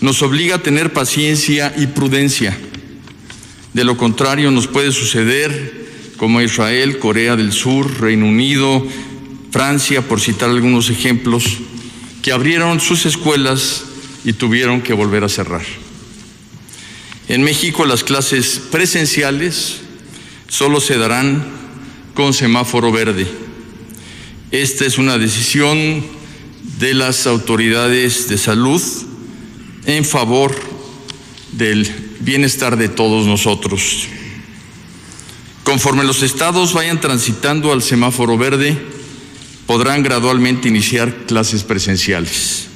nos 0.01 0.23
obliga 0.23 0.55
a 0.55 0.63
tener 0.63 0.93
paciencia 0.93 1.75
y 1.77 1.89
prudencia. 1.89 2.57
De 3.75 3.83
lo 3.83 3.97
contrario, 3.97 4.53
nos 4.53 4.69
puede 4.69 4.93
suceder 4.93 6.15
como 6.17 6.41
Israel, 6.41 7.01
Corea 7.01 7.35
del 7.35 7.51
Sur, 7.51 8.01
Reino 8.01 8.27
Unido, 8.27 8.87
Francia, 9.51 10.01
por 10.03 10.21
citar 10.21 10.49
algunos 10.49 10.91
ejemplos, 10.91 11.59
que 12.23 12.31
abrieron 12.31 12.79
sus 12.79 13.05
escuelas 13.05 13.83
y 14.25 14.33
tuvieron 14.33 14.81
que 14.81 14.93
volver 14.93 15.25
a 15.25 15.29
cerrar. 15.29 15.63
En 17.31 17.45
México 17.45 17.87
las 17.87 18.03
clases 18.03 18.61
presenciales 18.73 19.83
solo 20.49 20.81
se 20.81 20.99
darán 20.99 21.45
con 22.13 22.35
semáforo 22.35 22.91
verde. 22.91 23.25
Esta 24.51 24.85
es 24.85 24.99
una 24.99 25.17
decisión 25.17 26.05
de 26.81 26.93
las 26.93 27.29
autoridades 27.29 28.29
de 28.29 28.37
salud 28.37 28.83
en 29.87 30.05
favor 30.05 30.57
del 31.53 31.89
bienestar 32.19 32.77
de 32.77 32.89
todos 32.89 33.29
nosotros. 33.29 34.09
Conforme 35.63 36.03
los 36.03 36.25
estados 36.25 36.75
vayan 36.75 37.01
transitando 37.01 37.71
al 37.71 37.85
semáforo 37.85 38.37
verde, 38.39 38.77
podrán 39.69 40.03
gradualmente 40.03 40.67
iniciar 40.67 41.27
clases 41.29 41.63
presenciales. 41.63 42.70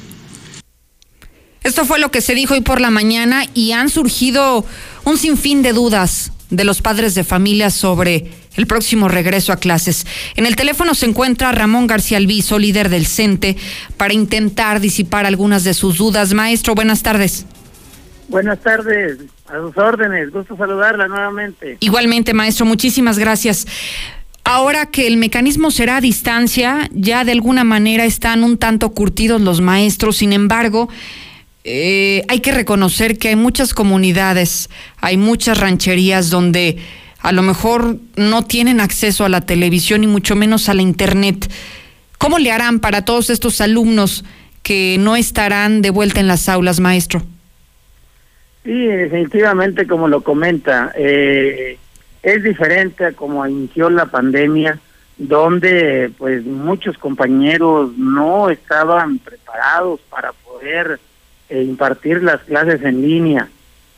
Esto 1.65 1.87
fue 1.87 1.99
lo 1.99 2.11
que 2.11 2.21
se 2.21 2.35
dijo 2.35 2.53
hoy 2.53 2.61
por 2.61 2.79
la 2.79 2.91
mañana 2.91 3.45
y 3.55 3.73
han 3.73 3.89
surgido 3.89 4.67
un 5.05 5.17
sinfín 5.17 5.63
de 5.63 5.73
dudas 5.73 6.31
de 6.51 6.63
los 6.63 6.83
padres 6.83 7.15
de 7.15 7.25
familia 7.25 7.71
sobre 7.71 8.31
el 8.57 8.67
próximo 8.67 9.09
regreso 9.09 9.51
a 9.51 9.57
clases. 9.57 10.07
En 10.37 10.45
el 10.45 10.57
teléfono 10.57 10.95
se 10.95 11.07
encuentra 11.07 11.53
Ramón 11.53 11.87
García 11.87 12.19
Alviso, 12.19 12.59
líder 12.59 12.91
del 12.91 13.07
CENTE, 13.07 13.57
para 13.97 14.13
intentar 14.13 14.79
disipar 14.79 15.25
algunas 15.25 15.65
de 15.65 15.73
sus 15.73 15.97
dudas. 15.97 16.35
Maestro, 16.35 16.75
buenas 16.75 17.03
tardes. 17.03 17.47
Buenas 18.29 18.61
tardes, 18.61 19.21
a 19.49 19.59
sus 19.59 19.77
órdenes, 19.79 20.31
gusto 20.33 20.59
saludarla 20.59 21.09
nuevamente. 21.09 21.79
Igualmente, 21.81 22.35
maestro, 22.35 22.67
muchísimas 22.67 23.19
gracias. 23.19 23.67
Ahora 24.45 24.91
que 24.91 25.07
el 25.07 25.17
mecanismo 25.17 25.71
será 25.71 25.97
a 25.97 26.01
distancia, 26.03 26.91
ya 26.93 27.25
de 27.25 27.33
alguna 27.33 27.65
manera 27.65 28.05
están 28.05 28.45
un 28.45 28.59
tanto 28.59 28.91
curtidos 28.91 29.41
los 29.41 29.63
maestros, 29.63 30.19
sin 30.19 30.35
embargo, 30.35 30.91
eh, 31.65 32.25
hay 32.29 32.41
que 32.41 32.53
reconocer 32.53 33.19
que 33.19 33.29
hay 33.29 33.37
muchas 33.37 33.73
comunidades, 33.73 34.69
hay 35.01 35.17
muchas 35.17 35.59
rancherías 35.59 36.29
donde 36.29 36.77
a 37.21 37.33
lo 37.33 37.41
mejor 37.41 37.97
no 38.17 38.45
tienen 38.45 38.81
acceso 38.81 39.25
a 39.25 39.31
la 39.31 39.41
televisión 39.41 40.05
y 40.05 40.07
mucho 40.07 40.37
menos 40.37 40.69
a 40.69 40.75
la 40.75 40.83
internet. 40.83 41.51
¿Cómo 42.19 42.39
le 42.39 42.53
harán 42.53 42.81
para 42.81 43.07
todos 43.07 43.31
estos 43.31 43.63
alumnos 43.63 44.27
que 44.63 44.99
no 45.01 45.17
estarán 45.17 45.81
de 45.81 45.89
vuelta 45.89 46.21
en 46.21 46.29
las 46.29 46.51
aulas, 46.51 46.81
maestro? 46.81 47.23
Sí, 48.63 48.87
definitivamente, 48.87 49.87
como 49.87 50.07
lo 50.09 50.21
comenta, 50.21 50.93
eh, 50.97 51.79
es 52.23 52.43
diferente 52.43 53.07
a 53.07 53.13
como 53.13 53.47
inició 53.47 53.89
la 53.89 54.07
pandemia, 54.07 54.79
donde 55.17 56.11
pues 56.19 56.45
muchos 56.45 56.99
compañeros 56.99 57.97
no 57.97 58.51
estaban 58.51 59.19
preparados 59.19 60.01
para 60.11 60.33
poder 60.33 60.99
eh, 61.55 61.63
impartir 61.63 62.23
las 62.23 62.41
clases 62.43 62.83
en 62.83 63.01
línea. 63.01 63.49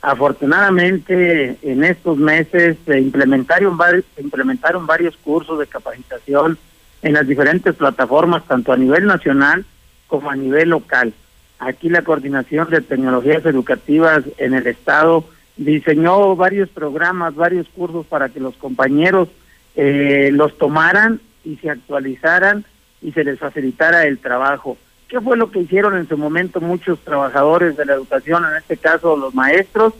Afortunadamente, 0.01 1.57
en 1.61 1.83
estos 1.83 2.17
meses 2.17 2.77
se 2.85 2.99
implementaron, 2.99 3.77
vari- 3.77 4.03
se 4.15 4.21
implementaron 4.21 4.85
varios 4.85 5.17
cursos 5.17 5.57
de 5.59 5.67
capacitación 5.67 6.57
en 7.01 7.13
las 7.13 7.27
diferentes 7.27 7.75
plataformas, 7.75 8.43
tanto 8.47 8.71
a 8.71 8.77
nivel 8.77 9.05
nacional 9.05 9.65
como 10.07 10.29
a 10.29 10.35
nivel 10.35 10.69
local. 10.69 11.13
Aquí 11.59 11.89
la 11.89 12.03
coordinación 12.03 12.69
de 12.69 12.81
tecnologías 12.81 13.45
educativas 13.45 14.23
en 14.37 14.53
el 14.53 14.67
Estado 14.67 15.25
diseñó 15.57 16.35
varios 16.35 16.69
programas, 16.69 17.33
varios 17.35 17.67
cursos 17.69 18.05
para 18.05 18.29
que 18.29 18.39
los 18.39 18.55
compañeros 18.57 19.27
eh, 19.75 20.29
los 20.31 20.57
tomaran 20.57 21.19
y 21.43 21.55
se 21.57 21.69
actualizaran 21.71 22.65
y 23.01 23.11
se 23.11 23.23
les 23.23 23.39
facilitara 23.39 24.05
el 24.05 24.19
trabajo. 24.19 24.77
¿Qué 25.07 25.21
fue 25.21 25.37
lo 25.37 25.51
que 25.51 25.59
hicieron 25.59 25.95
en 25.95 26.07
su 26.07 26.17
momento 26.17 26.59
muchos 26.59 26.99
trabajadores 26.99 27.77
de 27.77 27.85
la 27.85 27.93
educación, 27.93 28.43
en 28.45 28.57
este 28.57 28.75
caso 28.75 29.15
los 29.15 29.33
maestros? 29.33 29.93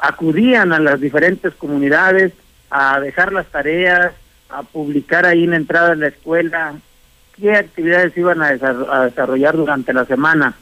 Acudían 0.00 0.72
a 0.72 0.78
las 0.78 1.00
diferentes 1.00 1.54
comunidades 1.54 2.32
a 2.70 3.00
dejar 3.00 3.32
las 3.32 3.46
tareas, 3.48 4.12
a 4.48 4.62
publicar 4.62 5.26
ahí 5.26 5.44
en 5.44 5.54
entrada 5.54 5.90
de 5.90 5.96
la 5.96 6.06
escuela 6.08 6.74
qué 7.38 7.54
actividades 7.54 8.16
iban 8.16 8.42
a, 8.42 8.52
desarrollar 9.04 9.56
durante 9.56 9.92
la 9.92 10.04
semana. 10.04 10.54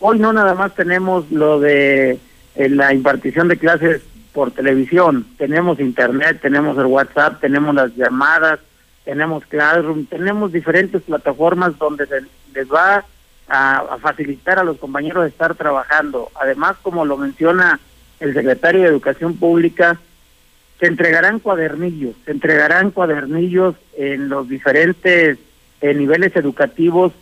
Hoy 0.00 0.18
no 0.18 0.32
nada 0.32 0.54
más 0.54 0.74
tenemos 0.74 1.30
lo 1.30 1.60
de 1.60 2.18
eh, 2.56 2.68
la 2.68 2.92
impartición 2.92 3.48
de 3.48 3.56
clases 3.56 4.02
por 4.32 4.50
televisión, 4.50 5.26
tenemos 5.38 5.78
internet, 5.80 6.40
tenemos 6.42 6.76
el 6.76 6.86
WhatsApp, 6.86 7.40
tenemos 7.40 7.74
las 7.74 7.94
llamadas, 7.94 8.58
tenemos 9.04 9.44
Classroom, 9.46 10.06
tenemos 10.06 10.52
diferentes 10.52 11.02
plataformas 11.02 11.78
donde 11.78 12.06
se 12.06 12.22
les 12.52 12.68
va 12.68 13.04
a, 13.48 13.98
facilitar 14.00 14.58
a 14.58 14.64
los 14.64 14.78
compañeros 14.78 15.26
estar 15.26 15.54
trabajando. 15.54 16.30
Además, 16.34 16.76
como 16.82 17.04
lo 17.04 17.16
menciona 17.16 17.80
el 18.20 18.34
secretario 18.34 18.82
de 18.82 18.88
Educación 18.88 19.36
Pública, 19.36 19.98
se 20.80 20.86
entregarán 20.86 21.38
cuadernillos, 21.38 22.14
se 22.24 22.32
entregarán 22.32 22.90
cuadernillos 22.90 23.76
en 23.96 24.28
los 24.28 24.48
diferentes 24.48 25.38
eh, 25.80 25.94
niveles 25.94 26.34
educativos 26.36 27.12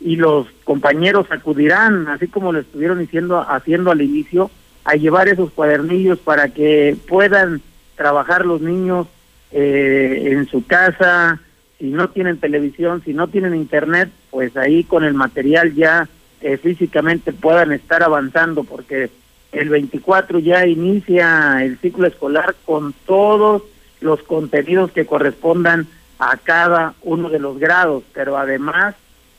y 0.00 0.16
los 0.16 0.46
compañeros 0.64 1.26
acudirán, 1.30 2.08
así 2.08 2.28
como 2.28 2.52
lo 2.52 2.60
estuvieron 2.60 2.98
diciendo, 2.98 3.44
haciendo 3.46 3.90
al 3.90 4.00
inicio, 4.00 4.50
a 4.84 4.94
llevar 4.94 5.28
esos 5.28 5.50
cuadernillos 5.50 6.18
para 6.18 6.48
que 6.48 6.96
puedan 7.08 7.60
trabajar 7.96 8.46
los 8.46 8.60
niños 8.60 9.08
eh, 9.52 10.28
en 10.32 10.46
su 10.46 10.66
casa, 10.66 11.40
si 11.78 11.86
no 11.86 12.08
tienen 12.10 12.38
televisión, 12.38 13.02
si 13.04 13.12
no 13.12 13.28
tienen 13.28 13.54
internet, 13.54 14.10
pues 14.30 14.56
ahí 14.56 14.84
con 14.84 15.04
el 15.04 15.14
material 15.14 15.74
ya 15.74 16.08
eh, 16.40 16.56
físicamente 16.56 17.32
puedan 17.32 17.72
estar 17.72 18.02
avanzando, 18.02 18.64
porque 18.64 19.10
el 19.52 19.68
24 19.68 20.38
ya 20.38 20.66
inicia 20.66 21.64
el 21.64 21.78
ciclo 21.78 22.06
escolar 22.06 22.54
con 22.64 22.94
todos 23.06 23.62
los 24.00 24.22
contenidos 24.22 24.92
que 24.92 25.06
correspondan 25.06 25.86
a 26.18 26.36
cada 26.36 26.94
uno 27.02 27.28
de 27.28 27.38
los 27.38 27.58
grados, 27.58 28.04
pero 28.14 28.36
además 28.36 28.94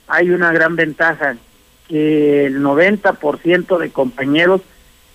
hay 0.08 0.30
una 0.32 0.52
gran 0.52 0.76
ventaja, 0.76 1.38
que 1.88 2.46
el 2.46 2.62
90% 2.62 3.78
de 3.78 3.90
compañeros 3.92 4.62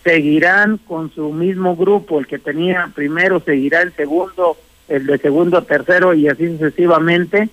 seguirán 0.05 0.79
con 0.79 1.11
su 1.12 1.33
mismo 1.33 1.75
grupo, 1.75 2.19
el 2.19 2.27
que 2.27 2.39
tenía 2.39 2.91
primero 2.95 3.41
seguirá 3.41 3.83
el 3.83 3.93
segundo, 3.95 4.57
el 4.89 5.07
de 5.07 5.19
segundo 5.19 5.59
a 5.59 5.62
tercero 5.62 6.15
y 6.15 6.29
así 6.29 6.47
sucesivamente, 6.49 7.49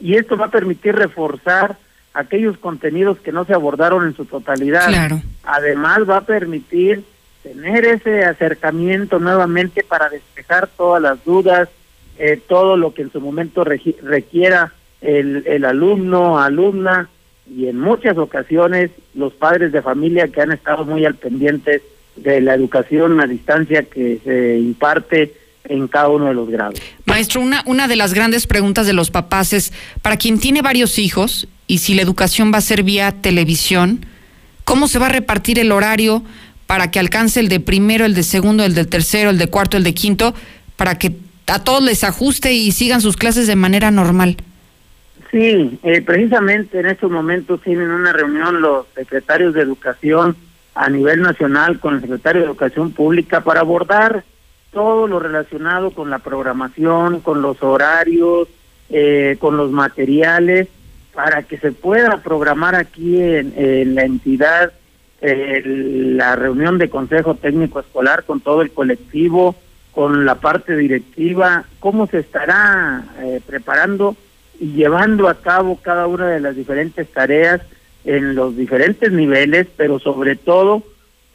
y 0.00 0.16
esto 0.16 0.36
va 0.36 0.46
a 0.46 0.50
permitir 0.50 0.94
reforzar 0.94 1.76
aquellos 2.14 2.56
contenidos 2.58 3.18
que 3.18 3.32
no 3.32 3.44
se 3.44 3.54
abordaron 3.54 4.06
en 4.06 4.16
su 4.16 4.24
totalidad. 4.24 5.20
Además 5.44 6.08
va 6.08 6.18
a 6.18 6.26
permitir 6.26 7.04
tener 7.42 7.84
ese 7.84 8.24
acercamiento 8.24 9.18
nuevamente 9.18 9.84
para 9.84 10.08
despejar 10.08 10.68
todas 10.68 11.02
las 11.02 11.24
dudas, 11.24 11.68
eh, 12.18 12.40
todo 12.48 12.76
lo 12.76 12.94
que 12.94 13.02
en 13.02 13.12
su 13.12 13.20
momento 13.20 13.64
requiera 13.64 14.72
el, 15.00 15.44
el 15.46 15.64
alumno, 15.64 16.38
alumna 16.40 17.08
y 17.48 17.68
en 17.68 17.78
muchas 17.78 18.18
ocasiones 18.18 18.90
los 19.14 19.32
padres 19.34 19.70
de 19.72 19.82
familia 19.82 20.28
que 20.28 20.40
han 20.40 20.52
estado 20.52 20.84
muy 20.84 21.04
al 21.04 21.14
pendiente 21.14 21.82
de 22.16 22.40
la 22.40 22.54
educación 22.54 23.20
a 23.20 23.26
distancia 23.26 23.82
que 23.82 24.18
se 24.24 24.58
imparte 24.58 25.34
en 25.68 25.88
cada 25.88 26.08
uno 26.08 26.26
de 26.26 26.34
los 26.34 26.48
grados. 26.48 26.80
Maestro, 27.04 27.40
una, 27.40 27.62
una 27.66 27.88
de 27.88 27.96
las 27.96 28.14
grandes 28.14 28.46
preguntas 28.46 28.86
de 28.86 28.92
los 28.92 29.10
papás 29.10 29.52
es, 29.52 29.72
para 30.02 30.16
quien 30.16 30.38
tiene 30.38 30.62
varios 30.62 30.98
hijos 30.98 31.48
y 31.66 31.78
si 31.78 31.94
la 31.94 32.02
educación 32.02 32.52
va 32.52 32.58
a 32.58 32.62
ser 32.62 32.82
vía 32.82 33.12
televisión, 33.12 34.06
¿cómo 34.64 34.88
se 34.88 34.98
va 34.98 35.06
a 35.06 35.10
repartir 35.10 35.58
el 35.58 35.72
horario 35.72 36.22
para 36.66 36.90
que 36.90 36.98
alcance 36.98 37.40
el 37.40 37.48
de 37.48 37.60
primero, 37.60 38.04
el 38.04 38.14
de 38.14 38.22
segundo, 38.22 38.64
el 38.64 38.74
del 38.74 38.88
tercero, 38.88 39.30
el 39.30 39.38
de 39.38 39.46
cuarto, 39.48 39.76
el 39.76 39.84
de 39.84 39.94
quinto, 39.94 40.34
para 40.76 40.98
que 40.98 41.16
a 41.46 41.62
todos 41.62 41.82
les 41.82 42.04
ajuste 42.04 42.52
y 42.52 42.72
sigan 42.72 43.00
sus 43.00 43.16
clases 43.16 43.46
de 43.46 43.56
manera 43.56 43.90
normal? 43.90 44.36
Sí, 45.30 45.78
eh, 45.82 46.02
precisamente 46.02 46.80
en 46.80 46.86
estos 46.86 47.10
momentos 47.10 47.60
tienen 47.62 47.90
una 47.90 48.12
reunión 48.12 48.60
los 48.60 48.86
secretarios 48.94 49.54
de 49.54 49.62
educación 49.62 50.36
a 50.74 50.88
nivel 50.90 51.22
nacional 51.22 51.80
con 51.80 51.94
el 51.94 52.00
secretario 52.00 52.42
de 52.42 52.46
Educación 52.48 52.92
Pública 52.92 53.42
para 53.42 53.60
abordar 53.60 54.24
todo 54.76 55.06
lo 55.08 55.18
relacionado 55.18 55.90
con 55.90 56.10
la 56.10 56.18
programación, 56.18 57.20
con 57.20 57.40
los 57.40 57.62
horarios, 57.62 58.46
eh, 58.90 59.38
con 59.40 59.56
los 59.56 59.70
materiales, 59.70 60.68
para 61.14 61.44
que 61.44 61.56
se 61.56 61.72
pueda 61.72 62.18
programar 62.22 62.74
aquí 62.74 63.18
en, 63.18 63.94
la 63.94 64.02
entidad 64.02 64.74
eh, 65.22 65.62
la 65.64 66.36
reunión 66.36 66.76
de 66.76 66.90
Consejo 66.90 67.36
Técnico 67.36 67.80
Escolar 67.80 68.24
con 68.24 68.42
todo 68.42 68.60
el 68.60 68.70
colectivo, 68.70 69.54
con 69.92 70.26
la 70.26 70.34
parte 70.34 70.76
directiva, 70.76 71.64
cómo 71.80 72.06
se 72.06 72.18
estará 72.18 73.02
eh, 73.22 73.40
preparando 73.46 74.14
y 74.60 74.72
llevando 74.72 75.30
a 75.30 75.40
cabo 75.40 75.78
cada 75.80 76.06
una 76.06 76.28
de 76.28 76.40
las 76.40 76.54
diferentes 76.54 77.10
tareas 77.10 77.62
en 78.04 78.34
los 78.34 78.54
diferentes 78.54 79.10
niveles, 79.10 79.68
pero 79.74 79.98
sobre 79.98 80.36
todo 80.36 80.82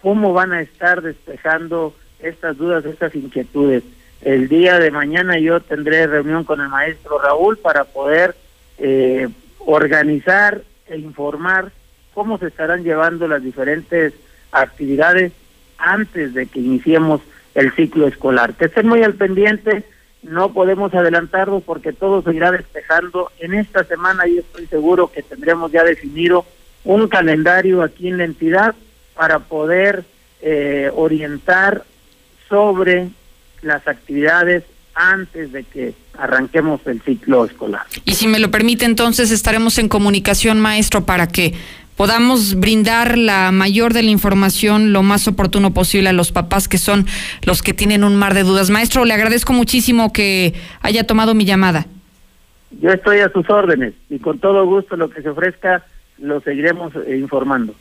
cómo 0.04 0.32
van 0.32 0.52
a 0.52 0.62
estar 0.62 1.02
despejando 1.02 1.96
estas 2.24 2.58
dudas, 2.58 2.86
estas 2.86 3.16
inquietudes. 3.16 3.84
El 4.22 4.48
día 4.48 4.80
de 4.80 4.92
mañana 4.92 5.40
yo 5.40 5.60
tendré 5.60 6.06
reunión 6.08 6.44
con 6.44 6.62
el 6.62 6.70
maestro 6.70 7.20
Raúl 7.20 7.58
para 7.58 7.86
poder 7.86 8.36
eh, 8.78 9.28
organizar 9.60 10.62
e 10.88 10.98
informar 10.98 11.72
cómo 12.14 12.38
se 12.38 12.48
estarán 12.48 12.84
llevando 12.84 13.28
las 13.28 13.44
diferentes 13.44 14.14
actividades 14.52 15.32
antes 15.78 16.34
de 16.34 16.46
que 16.46 16.60
iniciemos 16.60 17.22
el 17.56 17.72
ciclo 17.74 18.08
escolar. 18.08 18.54
Que 18.54 18.66
estén 18.66 18.88
muy 18.88 19.02
al 19.04 19.16
pendiente, 19.16 19.84
no 20.24 20.54
podemos 20.54 20.94
adelantarlo 20.94 21.62
porque 21.62 21.94
todo 21.94 22.22
se 22.22 22.36
irá 22.36 22.52
despejando. 22.52 23.32
En 23.40 23.54
esta 23.54 23.84
semana 23.84 24.28
yo 24.28 24.42
estoy 24.42 24.68
seguro 24.68 25.12
que 25.12 25.24
tendremos 25.24 25.72
ya 25.72 25.84
definido 25.84 26.46
un 26.84 27.08
calendario 27.08 27.82
aquí 27.82 28.08
en 28.08 28.18
la 28.18 28.26
entidad 28.26 28.76
para 29.16 29.40
poder 29.40 30.04
eh, 30.42 30.92
orientar 30.96 31.84
sobre 32.52 33.10
las 33.64 33.88
actividades 33.88 34.64
antes 34.94 35.52
de 35.52 35.64
que 35.64 35.96
arranquemos 36.18 36.82
el 36.86 37.02
ciclo 37.02 37.46
escolar. 37.46 37.84
Y 38.06 38.14
si 38.14 38.28
me 38.28 38.38
lo 38.38 38.52
permite, 38.52 38.86
entonces 38.86 39.32
estaremos 39.32 39.80
en 39.80 39.88
comunicación, 39.88 40.60
maestro, 40.60 41.06
para 41.06 41.28
que 41.28 41.54
podamos 41.96 42.60
brindar 42.60 43.18
la 43.18 43.52
mayor 43.52 43.94
de 43.94 44.04
la 44.04 44.12
información 44.12 44.92
lo 44.92 45.02
más 45.02 45.28
oportuno 45.28 45.74
posible 45.74 46.10
a 46.10 46.14
los 46.14 46.32
papás 46.32 46.68
que 46.68 46.78
son 46.78 47.06
los 47.46 47.62
que 47.62 47.74
tienen 47.74 48.04
un 48.04 48.16
mar 48.16 48.34
de 48.34 48.44
dudas. 48.44 48.70
Maestro, 48.70 49.06
le 49.06 49.14
agradezco 49.14 49.54
muchísimo 49.54 50.12
que 50.12 50.54
haya 50.82 51.08
tomado 51.08 51.34
mi 51.34 51.46
llamada. 51.46 51.88
Yo 52.82 52.90
estoy 52.90 53.20
a 53.20 53.32
sus 53.32 53.50
órdenes 53.50 53.94
y 54.10 54.20
con 54.20 54.40
todo 54.40 54.66
gusto 54.66 54.96
lo 54.96 55.10
que 55.10 55.22
se 55.22 55.30
ofrezca 55.30 55.84
lo 56.18 56.40
seguiremos 56.42 56.94
eh, 57.08 57.18
informando. 57.18 57.74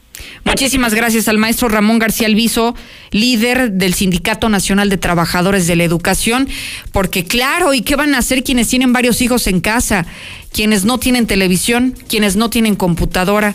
Muchísimas 0.44 0.94
gracias 0.94 1.28
al 1.28 1.38
maestro 1.38 1.68
Ramón 1.68 1.98
García 1.98 2.26
Alviso, 2.26 2.74
líder 3.10 3.72
del 3.72 3.94
Sindicato 3.94 4.48
Nacional 4.48 4.88
de 4.88 4.96
Trabajadores 4.96 5.66
de 5.66 5.76
la 5.76 5.84
Educación, 5.84 6.48
porque 6.92 7.24
claro, 7.24 7.74
¿y 7.74 7.82
qué 7.82 7.94
van 7.94 8.14
a 8.14 8.18
hacer 8.18 8.42
quienes 8.42 8.68
tienen 8.68 8.92
varios 8.92 9.20
hijos 9.20 9.46
en 9.46 9.60
casa? 9.60 10.06
Quienes 10.52 10.84
no 10.84 10.98
tienen 10.98 11.26
televisión, 11.26 11.94
quienes 12.08 12.36
no 12.36 12.50
tienen 12.50 12.74
computadora, 12.74 13.54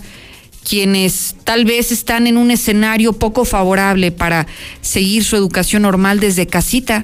quienes 0.67 1.35
tal 1.43 1.65
vez 1.65 1.91
están 1.91 2.27
en 2.27 2.37
un 2.37 2.51
escenario 2.51 3.13
poco 3.13 3.45
favorable 3.45 4.11
para 4.11 4.47
seguir 4.81 5.23
su 5.23 5.35
educación 5.35 5.83
normal 5.83 6.19
desde 6.19 6.47
casita. 6.47 7.03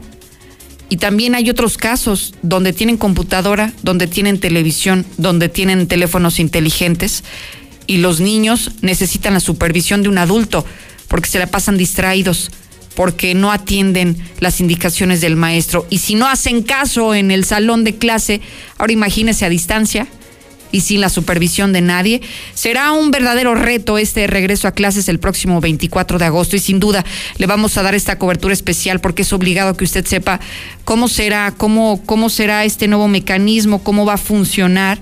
Y 0.89 0.97
también 0.97 1.35
hay 1.35 1.49
otros 1.49 1.77
casos 1.77 2.35
donde 2.41 2.73
tienen 2.73 2.97
computadora, 2.97 3.71
donde 3.81 4.07
tienen 4.07 4.39
televisión, 4.39 5.05
donde 5.17 5.47
tienen 5.47 5.87
teléfonos 5.87 6.39
inteligentes 6.39 7.23
y 7.87 7.97
los 7.97 8.19
niños 8.19 8.71
necesitan 8.81 9.33
la 9.33 9.39
supervisión 9.39 10.03
de 10.03 10.09
un 10.09 10.17
adulto 10.17 10.65
porque 11.07 11.29
se 11.29 11.39
la 11.39 11.47
pasan 11.47 11.77
distraídos, 11.77 12.51
porque 12.95 13.33
no 13.35 13.51
atienden 13.51 14.17
las 14.39 14.61
indicaciones 14.61 15.19
del 15.21 15.35
maestro. 15.35 15.85
Y 15.89 15.97
si 15.97 16.15
no 16.15 16.27
hacen 16.27 16.63
caso 16.63 17.13
en 17.13 17.31
el 17.31 17.43
salón 17.43 17.83
de 17.83 17.95
clase, 17.95 18.41
ahora 18.77 18.93
imagínese 18.93 19.45
a 19.45 19.49
distancia 19.49 20.07
y 20.71 20.81
sin 20.81 21.01
la 21.01 21.09
supervisión 21.09 21.73
de 21.73 21.81
nadie. 21.81 22.21
Será 22.53 22.91
un 22.93 23.11
verdadero 23.11 23.55
reto 23.55 23.97
este 23.97 24.25
regreso 24.27 24.67
a 24.67 24.71
clases 24.71 25.09
el 25.09 25.19
próximo 25.19 25.59
24 25.61 26.17
de 26.17 26.25
agosto 26.25 26.55
y 26.55 26.59
sin 26.59 26.79
duda 26.79 27.05
le 27.37 27.45
vamos 27.45 27.77
a 27.77 27.83
dar 27.83 27.93
esta 27.93 28.17
cobertura 28.17 28.53
especial 28.53 29.01
porque 29.01 29.23
es 29.23 29.33
obligado 29.33 29.75
que 29.75 29.83
usted 29.83 30.05
sepa 30.05 30.39
cómo 30.85 31.07
será, 31.07 31.53
cómo, 31.57 32.01
cómo 32.05 32.29
será 32.29 32.63
este 32.63 32.87
nuevo 32.87 33.07
mecanismo, 33.07 33.83
cómo 33.83 34.05
va 34.05 34.13
a 34.13 34.17
funcionar 34.17 34.97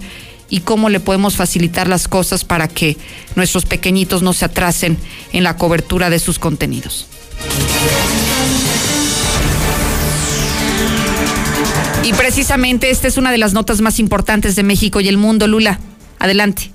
y 0.50 0.62
cómo 0.62 0.90
le 0.90 1.00
podemos 1.00 1.36
facilitar 1.36 1.88
las 1.88 2.08
cosas 2.08 2.44
para 2.44 2.68
que 2.68 2.98
nuestros 3.36 3.66
pequeñitos 3.66 4.22
no 4.22 4.34
se 4.34 4.46
atrasen 4.46 4.98
en 5.34 5.44
la 5.44 5.58
cobertura 5.58 6.10
de 6.10 6.20
sus 6.20 6.40
contenidos. 6.40 7.08
Y 12.04 12.14
precisamente 12.14 12.90
esta 12.90 13.08
es 13.08 13.18
una 13.18 13.32
de 13.32 13.38
las 13.38 13.54
notas 13.54 13.82
más 13.82 14.00
importantes 14.00 14.56
de 14.56 14.64
México 14.64 15.00
y 15.00 15.08
el 15.08 15.18
mundo, 15.18 15.48
Lula. 15.48 15.80
Adelante. 16.18 16.72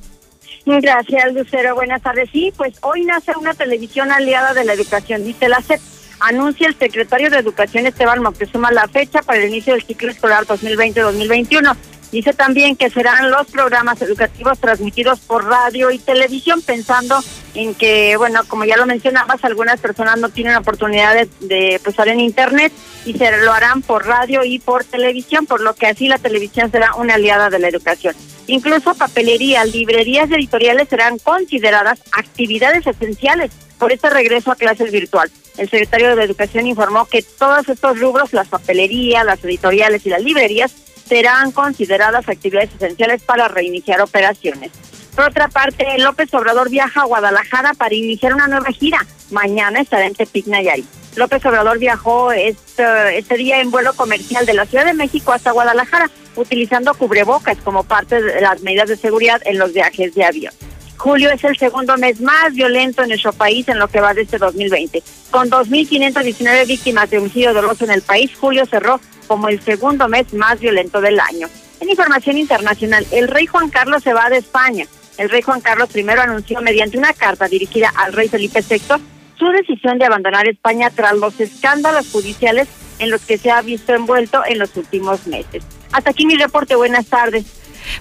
Gracias, 0.66 1.34
Lucero. 1.34 1.74
Buenas 1.74 2.02
tardes. 2.02 2.30
Sí, 2.32 2.52
pues 2.56 2.74
hoy 2.82 3.04
nace 3.04 3.32
una 3.38 3.52
televisión 3.52 4.10
aliada 4.10 4.54
de 4.54 4.64
la 4.64 4.72
educación, 4.72 5.24
dice 5.24 5.48
la 5.48 5.60
CEP. 5.60 5.80
Anuncia 6.20 6.68
el 6.68 6.78
secretario 6.78 7.28
de 7.28 7.38
Educación 7.38 7.86
Esteban 7.86 8.22
Moctezuma 8.22 8.70
la 8.70 8.88
fecha 8.88 9.20
para 9.22 9.42
el 9.42 9.48
inicio 9.48 9.74
del 9.74 9.82
ciclo 9.82 10.10
escolar 10.10 10.46
2020-2021. 10.46 11.76
Dice 12.14 12.32
también 12.32 12.76
que 12.76 12.90
serán 12.90 13.32
los 13.32 13.48
programas 13.48 14.00
educativos 14.00 14.60
transmitidos 14.60 15.18
por 15.18 15.46
radio 15.46 15.90
y 15.90 15.98
televisión, 15.98 16.62
pensando 16.62 17.18
en 17.56 17.74
que, 17.74 18.16
bueno, 18.16 18.42
como 18.46 18.64
ya 18.64 18.76
lo 18.76 18.86
mencionabas, 18.86 19.42
algunas 19.42 19.80
personas 19.80 20.18
no 20.18 20.28
tienen 20.28 20.54
oportunidad 20.54 21.12
de, 21.12 21.28
de 21.40 21.80
pues, 21.82 21.98
en 21.98 22.20
Internet 22.20 22.72
y 23.04 23.14
se 23.14 23.36
lo 23.38 23.52
harán 23.52 23.82
por 23.82 24.06
radio 24.06 24.44
y 24.44 24.60
por 24.60 24.84
televisión, 24.84 25.46
por 25.46 25.60
lo 25.60 25.74
que 25.74 25.88
así 25.88 26.06
la 26.06 26.18
televisión 26.18 26.70
será 26.70 26.94
una 26.94 27.14
aliada 27.14 27.50
de 27.50 27.58
la 27.58 27.66
educación. 27.66 28.14
Incluso 28.46 28.94
papelería, 28.94 29.64
librerías 29.64 30.30
editoriales 30.30 30.88
serán 30.88 31.18
consideradas 31.18 31.98
actividades 32.12 32.86
esenciales 32.86 33.50
por 33.76 33.90
este 33.90 34.08
regreso 34.08 34.52
a 34.52 34.54
clases 34.54 34.92
virtual. 34.92 35.32
El 35.58 35.68
secretario 35.68 36.14
de 36.14 36.22
Educación 36.22 36.68
informó 36.68 37.06
que 37.06 37.22
todos 37.22 37.68
estos 37.68 37.98
rubros, 37.98 38.32
las 38.32 38.46
papelerías, 38.46 39.24
las 39.24 39.42
editoriales 39.42 40.06
y 40.06 40.10
las 40.10 40.22
librerías, 40.22 40.74
serán 41.06 41.52
consideradas 41.52 42.28
actividades 42.28 42.70
esenciales 42.74 43.22
para 43.22 43.48
reiniciar 43.48 44.00
operaciones. 44.00 44.70
Por 45.14 45.26
otra 45.26 45.48
parte, 45.48 45.86
López 45.98 46.32
Obrador 46.34 46.70
viaja 46.70 47.02
a 47.02 47.04
Guadalajara 47.04 47.74
para 47.74 47.94
iniciar 47.94 48.34
una 48.34 48.48
nueva 48.48 48.70
gira. 48.72 49.06
Mañana 49.30 49.80
estará 49.80 50.06
en 50.06 50.14
Tepic, 50.14 50.46
Nayarit. 50.46 50.86
López 51.16 51.44
Obrador 51.46 51.78
viajó 51.78 52.32
este, 52.32 53.18
este 53.18 53.36
día 53.36 53.60
en 53.60 53.70
vuelo 53.70 53.94
comercial 53.94 54.44
de 54.46 54.54
la 54.54 54.66
Ciudad 54.66 54.84
de 54.84 54.94
México 54.94 55.32
hasta 55.32 55.52
Guadalajara, 55.52 56.10
utilizando 56.34 56.92
cubrebocas 56.94 57.58
como 57.58 57.84
parte 57.84 58.20
de 58.20 58.40
las 58.40 58.62
medidas 58.62 58.88
de 58.88 58.96
seguridad 58.96 59.40
en 59.44 59.58
los 59.58 59.72
viajes 59.72 60.14
de 60.14 60.24
avión. 60.24 60.52
Julio 60.96 61.30
es 61.30 61.44
el 61.44 61.56
segundo 61.58 61.96
mes 61.96 62.20
más 62.20 62.52
violento 62.54 63.02
en 63.02 63.08
nuestro 63.08 63.32
país 63.32 63.68
en 63.68 63.78
lo 63.78 63.88
que 63.88 64.00
va 64.00 64.14
de 64.14 64.22
este 64.22 64.38
2020. 64.38 65.02
Con 65.30 65.50
2.519 65.50 66.66
víctimas 66.66 67.10
de 67.10 67.18
homicidio 67.18 67.52
doloso 67.52 67.84
en 67.84 67.90
el 67.90 68.02
país, 68.02 68.30
julio 68.38 68.64
cerró 68.66 69.00
como 69.26 69.48
el 69.48 69.60
segundo 69.60 70.08
mes 70.08 70.32
más 70.32 70.60
violento 70.60 71.00
del 71.00 71.20
año. 71.20 71.48
En 71.80 71.90
información 71.90 72.38
internacional, 72.38 73.06
el 73.10 73.28
rey 73.28 73.46
Juan 73.46 73.70
Carlos 73.70 74.02
se 74.02 74.14
va 74.14 74.30
de 74.30 74.38
España. 74.38 74.86
El 75.18 75.30
rey 75.30 75.42
Juan 75.42 75.60
Carlos 75.60 75.94
I 75.94 76.08
anunció 76.08 76.60
mediante 76.60 76.98
una 76.98 77.12
carta 77.12 77.46
dirigida 77.48 77.92
al 77.94 78.12
rey 78.12 78.28
Felipe 78.28 78.60
VI 78.68 78.80
su 79.38 79.46
decisión 79.46 79.98
de 79.98 80.06
abandonar 80.06 80.48
España 80.48 80.90
tras 80.90 81.14
los 81.14 81.38
escándalos 81.40 82.10
judiciales 82.10 82.68
en 82.98 83.10
los 83.10 83.22
que 83.22 83.38
se 83.38 83.50
ha 83.50 83.60
visto 83.62 83.92
envuelto 83.94 84.42
en 84.46 84.58
los 84.58 84.76
últimos 84.76 85.26
meses. 85.26 85.64
Hasta 85.92 86.10
aquí 86.10 86.26
mi 86.26 86.36
reporte. 86.36 86.74
Buenas 86.74 87.06
tardes. 87.06 87.44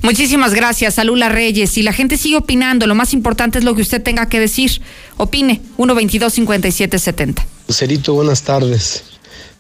Muchísimas 0.01 0.53
gracias, 0.53 0.99
Alula 0.99 1.29
Reyes. 1.29 1.69
Si 1.69 1.83
la 1.83 1.93
gente 1.93 2.17
sigue 2.17 2.37
opinando, 2.37 2.87
lo 2.87 2.95
más 2.95 3.13
importante 3.13 3.59
es 3.59 3.63
lo 3.63 3.75
que 3.75 3.81
usted 3.81 4.01
tenga 4.01 4.29
que 4.29 4.39
decir. 4.39 4.81
Opine, 5.17 5.61
122-5770. 5.77 7.45
Lucerito, 7.67 8.13
buenas 8.13 8.43
tardes. 8.43 9.03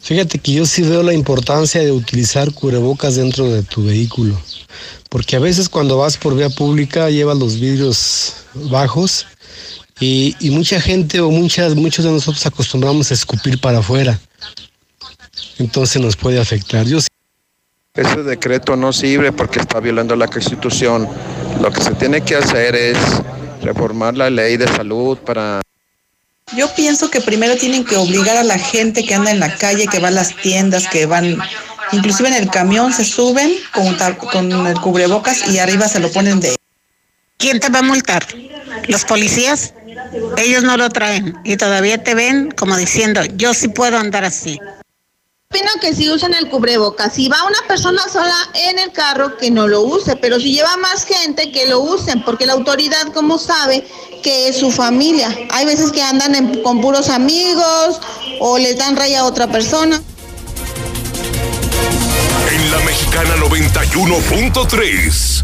Fíjate 0.03 0.37
que 0.37 0.51
yo 0.51 0.65
sí 0.65 0.81
veo 0.81 1.01
la 1.01 1.13
importancia 1.13 1.81
de 1.81 1.91
utilizar 1.91 2.51
cubrebocas 2.51 3.15
dentro 3.15 3.49
de 3.49 3.63
tu 3.63 3.85
vehículo, 3.85 4.37
porque 5.09 5.37
a 5.37 5.39
veces 5.39 5.69
cuando 5.69 5.97
vas 5.97 6.17
por 6.17 6.35
vía 6.35 6.49
pública 6.49 7.09
llevas 7.09 7.37
los 7.37 7.57
vidrios 7.57 8.33
bajos 8.53 9.25
y, 10.01 10.35
y 10.41 10.49
mucha 10.49 10.81
gente 10.81 11.21
o 11.21 11.31
muchas, 11.31 11.75
muchos 11.75 12.03
de 12.03 12.11
nosotros 12.11 12.45
acostumbramos 12.45 13.11
a 13.11 13.13
escupir 13.13 13.61
para 13.61 13.79
afuera, 13.79 14.19
entonces 15.57 16.01
nos 16.01 16.17
puede 16.17 16.37
afectar. 16.37 16.85
Yo 16.85 16.99
Ese 17.95 18.23
decreto 18.23 18.75
no 18.75 18.91
sirve 18.91 19.31
porque 19.31 19.59
está 19.59 19.79
violando 19.79 20.15
la 20.15 20.27
Constitución. 20.27 21.07
Lo 21.61 21.71
que 21.71 21.83
se 21.83 21.91
tiene 21.91 22.21
que 22.21 22.35
hacer 22.35 22.75
es 22.75 22.97
reformar 23.61 24.17
la 24.17 24.31
ley 24.31 24.57
de 24.57 24.67
salud 24.67 25.15
para 25.19 25.61
Yo 26.57 26.73
pienso 26.73 27.11
que 27.11 27.21
primero 27.21 27.55
tienen 27.55 27.85
que 27.85 27.95
obligar 27.95 28.35
a 28.35 28.43
la 28.43 28.57
gente 28.57 29.05
que 29.05 29.13
anda 29.13 29.29
en 29.29 29.39
la 29.39 29.55
calle, 29.57 29.85
que 29.85 29.99
va 29.99 30.07
a 30.07 30.11
las 30.11 30.35
tiendas, 30.37 30.87
que 30.87 31.05
van, 31.05 31.37
inclusive 31.91 32.29
en 32.29 32.33
el 32.33 32.49
camión 32.49 32.91
se 32.91 33.05
suben 33.05 33.53
con, 33.71 34.65
el 34.65 34.79
cubrebocas 34.81 35.47
y 35.49 35.59
arriba 35.59 35.87
se 35.87 35.99
lo 35.99 36.11
ponen 36.11 36.39
de... 36.39 36.55
¿Quién 37.37 37.59
te 37.59 37.69
va 37.69 37.79
a 37.79 37.83
multar? 37.83 38.25
¿Los 38.87 39.05
policías? 39.05 39.75
Ellos 40.37 40.63
no 40.63 40.77
lo 40.77 40.89
traen 40.89 41.35
y 41.43 41.57
todavía 41.57 42.03
te 42.03 42.15
ven 42.15 42.49
como 42.49 42.75
diciendo, 42.75 43.21
yo 43.35 43.53
sí 43.53 43.67
puedo 43.67 43.99
andar 43.99 44.25
así. 44.25 44.59
Opino 45.53 45.69
que 45.79 45.93
si 45.93 46.09
usan 46.09 46.33
el 46.33 46.49
cubrebocas. 46.49 47.13
Si 47.13 47.29
va 47.29 47.43
una 47.43 47.59
persona 47.67 48.01
sola 48.11 48.33
en 48.55 48.79
el 48.79 48.91
carro, 48.91 49.37
que 49.37 49.51
no 49.51 49.67
lo 49.67 49.81
use. 49.81 50.15
Pero 50.15 50.39
si 50.39 50.51
lleva 50.51 50.75
más 50.77 51.05
gente, 51.05 51.51
que 51.51 51.67
lo 51.67 51.79
usen. 51.79 52.23
Porque 52.23 52.47
la 52.47 52.53
autoridad, 52.53 53.13
como 53.13 53.37
sabe, 53.37 53.85
que 54.23 54.47
es 54.47 54.57
su 54.57 54.71
familia. 54.71 55.29
Hay 55.51 55.67
veces 55.67 55.91
que 55.91 56.01
andan 56.01 56.33
en- 56.33 56.63
con 56.63 56.81
puros 56.81 57.07
amigos 57.09 57.99
o 58.39 58.57
les 58.57 58.77
dan 58.79 58.95
raya 58.95 59.19
a 59.19 59.25
otra 59.25 59.45
persona. 59.51 60.01
En 62.51 62.71
la 62.71 62.79
Mexicana 62.79 63.35
91.3. 63.37 65.43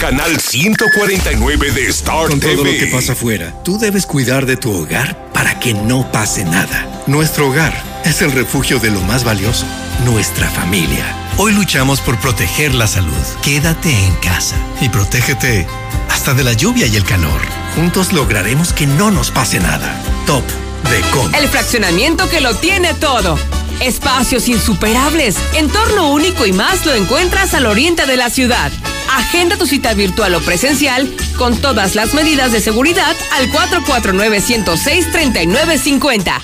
Canal 0.00 0.40
149 0.40 1.70
de 1.70 1.86
Star 1.90 2.26
Con 2.28 2.40
todo 2.40 2.50
TV. 2.50 2.72
lo 2.72 2.78
que 2.78 2.86
pasa 2.88 3.12
afuera, 3.12 3.54
tú 3.62 3.78
debes 3.78 4.04
cuidar 4.04 4.46
de 4.46 4.56
tu 4.56 4.72
hogar 4.82 5.30
para 5.32 5.60
que 5.60 5.74
no 5.74 6.10
pase 6.10 6.44
nada. 6.44 7.04
Nuestro 7.06 7.50
hogar 7.50 7.93
es 8.04 8.22
el 8.22 8.32
refugio 8.32 8.78
de 8.78 8.90
lo 8.90 9.00
más 9.02 9.24
valioso, 9.24 9.66
nuestra 10.04 10.50
familia. 10.50 11.04
Hoy 11.38 11.52
luchamos 11.52 12.00
por 12.00 12.18
proteger 12.18 12.74
la 12.74 12.86
salud. 12.86 13.12
Quédate 13.42 13.90
en 13.90 14.14
casa 14.16 14.56
y 14.80 14.88
protégete 14.88 15.66
hasta 16.10 16.34
de 16.34 16.44
la 16.44 16.52
lluvia 16.52 16.86
y 16.86 16.96
el 16.96 17.04
calor. 17.04 17.40
Juntos 17.74 18.12
lograremos 18.12 18.72
que 18.72 18.86
no 18.86 19.10
nos 19.10 19.30
pase 19.30 19.58
nada. 19.58 20.00
Top 20.26 20.44
de 20.90 21.00
Com. 21.10 21.34
El 21.34 21.48
fraccionamiento 21.48 22.28
que 22.28 22.40
lo 22.40 22.54
tiene 22.54 22.94
todo. 22.94 23.38
Espacios 23.80 24.48
insuperables, 24.48 25.36
entorno 25.54 26.12
único 26.12 26.46
y 26.46 26.52
más 26.52 26.86
lo 26.86 26.94
encuentras 26.94 27.54
al 27.54 27.66
oriente 27.66 28.06
de 28.06 28.16
la 28.16 28.30
ciudad. 28.30 28.70
Agenda 29.12 29.56
tu 29.56 29.66
cita 29.66 29.94
virtual 29.94 30.34
o 30.34 30.40
presencial 30.40 31.12
con 31.36 31.56
todas 31.56 31.94
las 31.94 32.14
medidas 32.14 32.52
de 32.52 32.60
seguridad 32.60 33.14
al 33.32 33.50
449-106-3950. 33.50 36.42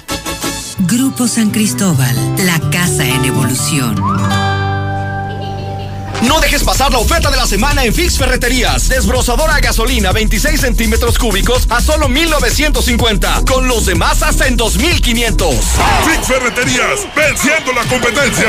Grupo 0.87 1.29
San 1.29 1.51
Cristóbal, 1.51 2.17
la 2.47 2.59
casa 2.71 3.05
en 3.05 3.25
evolución. 3.27 3.95
No 6.23 6.41
dejes 6.41 6.63
pasar 6.65 6.91
la 6.91 6.99
oferta 6.99 7.31
de 7.31 7.37
la 7.37 7.47
semana 7.47 7.85
en 7.85 7.93
Fix 7.93 8.17
Ferreterías. 8.17 8.89
Desbrozadora 8.89 9.57
a 9.57 9.61
gasolina 9.61 10.13
26 10.13 10.59
centímetros 10.59 11.19
cúbicos 11.19 11.67
a 11.69 11.83
solo 11.83 12.09
1950. 12.09 13.45
Con 13.47 13.69
los 13.69 13.85
demás 13.85 14.23
hasta 14.23 14.47
en 14.47 14.57
2500. 14.57 15.55
Fix 15.55 16.27
Ferreterías, 16.27 17.07
venciendo 17.15 17.73
la 17.73 17.85
competencia. 17.85 18.49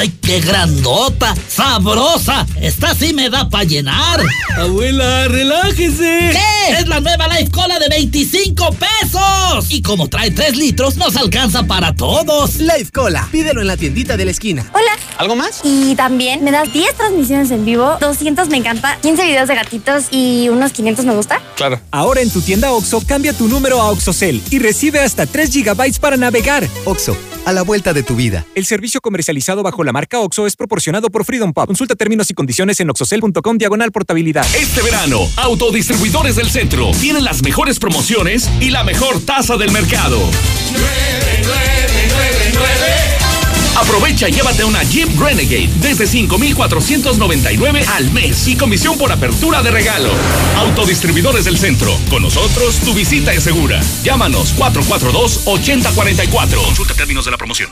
¡Ay, 0.00 0.10
qué 0.22 0.40
grandota! 0.40 1.34
¡Sabrosa! 1.46 2.46
Esta 2.58 2.94
sí 2.94 3.12
me 3.12 3.28
da 3.28 3.50
para 3.50 3.64
llenar. 3.64 4.18
Abuela, 4.56 5.28
relájese. 5.28 6.30
¿Qué? 6.32 6.72
Es 6.78 6.88
la 6.88 7.00
nueva 7.00 7.28
Life 7.28 7.50
Cola 7.50 7.78
de 7.78 7.86
25 7.90 8.70
pesos. 8.70 9.66
Y 9.68 9.82
como 9.82 10.08
trae 10.08 10.30
3 10.30 10.56
litros, 10.56 10.96
nos 10.96 11.16
alcanza 11.16 11.64
para 11.64 11.94
todos. 11.94 12.60
Life 12.60 12.92
Cola, 12.94 13.28
pídelo 13.30 13.60
en 13.60 13.66
la 13.66 13.76
tiendita 13.76 14.16
de 14.16 14.24
la 14.24 14.30
esquina. 14.30 14.64
Hola. 14.72 14.92
¿Algo 15.18 15.36
más? 15.36 15.60
Y 15.64 15.94
también 15.96 16.42
me 16.44 16.50
das 16.50 16.72
10 16.72 16.94
transmisiones 16.94 17.50
en 17.50 17.66
vivo, 17.66 17.98
200 18.00 18.48
me 18.48 18.56
encanta, 18.56 18.96
15 19.02 19.22
videos 19.22 19.48
de 19.48 19.54
gatitos 19.54 20.04
y 20.10 20.48
unos 20.48 20.72
500 20.72 21.04
me 21.04 21.14
gusta. 21.14 21.42
Claro. 21.56 21.78
Ahora 21.90 22.22
en 22.22 22.30
tu 22.30 22.40
tienda 22.40 22.72
OXO, 22.72 23.02
cambia 23.06 23.34
tu 23.34 23.48
número 23.48 23.82
a 23.82 23.90
OXOCEL 23.90 24.40
y 24.48 24.60
recibe 24.60 25.00
hasta 25.00 25.26
3 25.26 25.52
gigabytes 25.52 25.98
para 25.98 26.16
navegar. 26.16 26.66
Oxo, 26.86 27.14
a 27.44 27.52
la 27.52 27.62
vuelta 27.62 27.92
de 27.92 28.02
tu 28.02 28.16
vida. 28.16 28.44
El 28.54 28.66
servicio 28.66 29.00
comercializado 29.00 29.62
bajo 29.62 29.84
la 29.84 29.92
marca 29.92 30.20
OXO 30.20 30.46
es 30.46 30.56
proporcionado 30.56 31.10
por 31.10 31.24
Freedom 31.24 31.52
Pub. 31.52 31.66
Consulta 31.66 31.94
términos 31.94 32.30
y 32.30 32.34
condiciones 32.34 32.80
en 32.80 32.90
oxocel.com 32.90 33.58
diagonal 33.58 33.92
portabilidad. 33.92 34.46
Este 34.54 34.82
verano, 34.82 35.20
Autodistribuidores 35.36 36.36
del 36.36 36.50
Centro 36.50 36.90
tienen 37.00 37.24
las 37.24 37.42
mejores 37.42 37.78
promociones 37.78 38.50
y 38.60 38.70
la 38.70 38.84
mejor 38.84 39.20
tasa 39.20 39.56
del 39.56 39.70
mercado. 39.70 40.18
Aprovecha 43.80 44.28
y 44.28 44.32
llévate 44.32 44.62
una 44.62 44.82
Jeep 44.82 45.18
Renegade 45.18 45.70
desde 45.80 46.06
5,499 46.06 47.82
al 47.88 48.10
mes 48.10 48.46
y 48.46 48.54
comisión 48.54 48.98
por 48.98 49.10
apertura 49.10 49.62
de 49.62 49.70
regalo. 49.70 50.10
Autodistribuidores 50.58 51.46
del 51.46 51.56
centro. 51.56 51.96
Con 52.10 52.22
nosotros 52.22 52.78
tu 52.80 52.92
visita 52.92 53.32
es 53.32 53.42
segura. 53.42 53.80
Llámanos 54.04 54.54
442-8044. 54.56 56.62
Consulta 56.62 56.94
términos 56.94 57.24
de 57.24 57.30
la 57.30 57.38
promoción. 57.38 57.70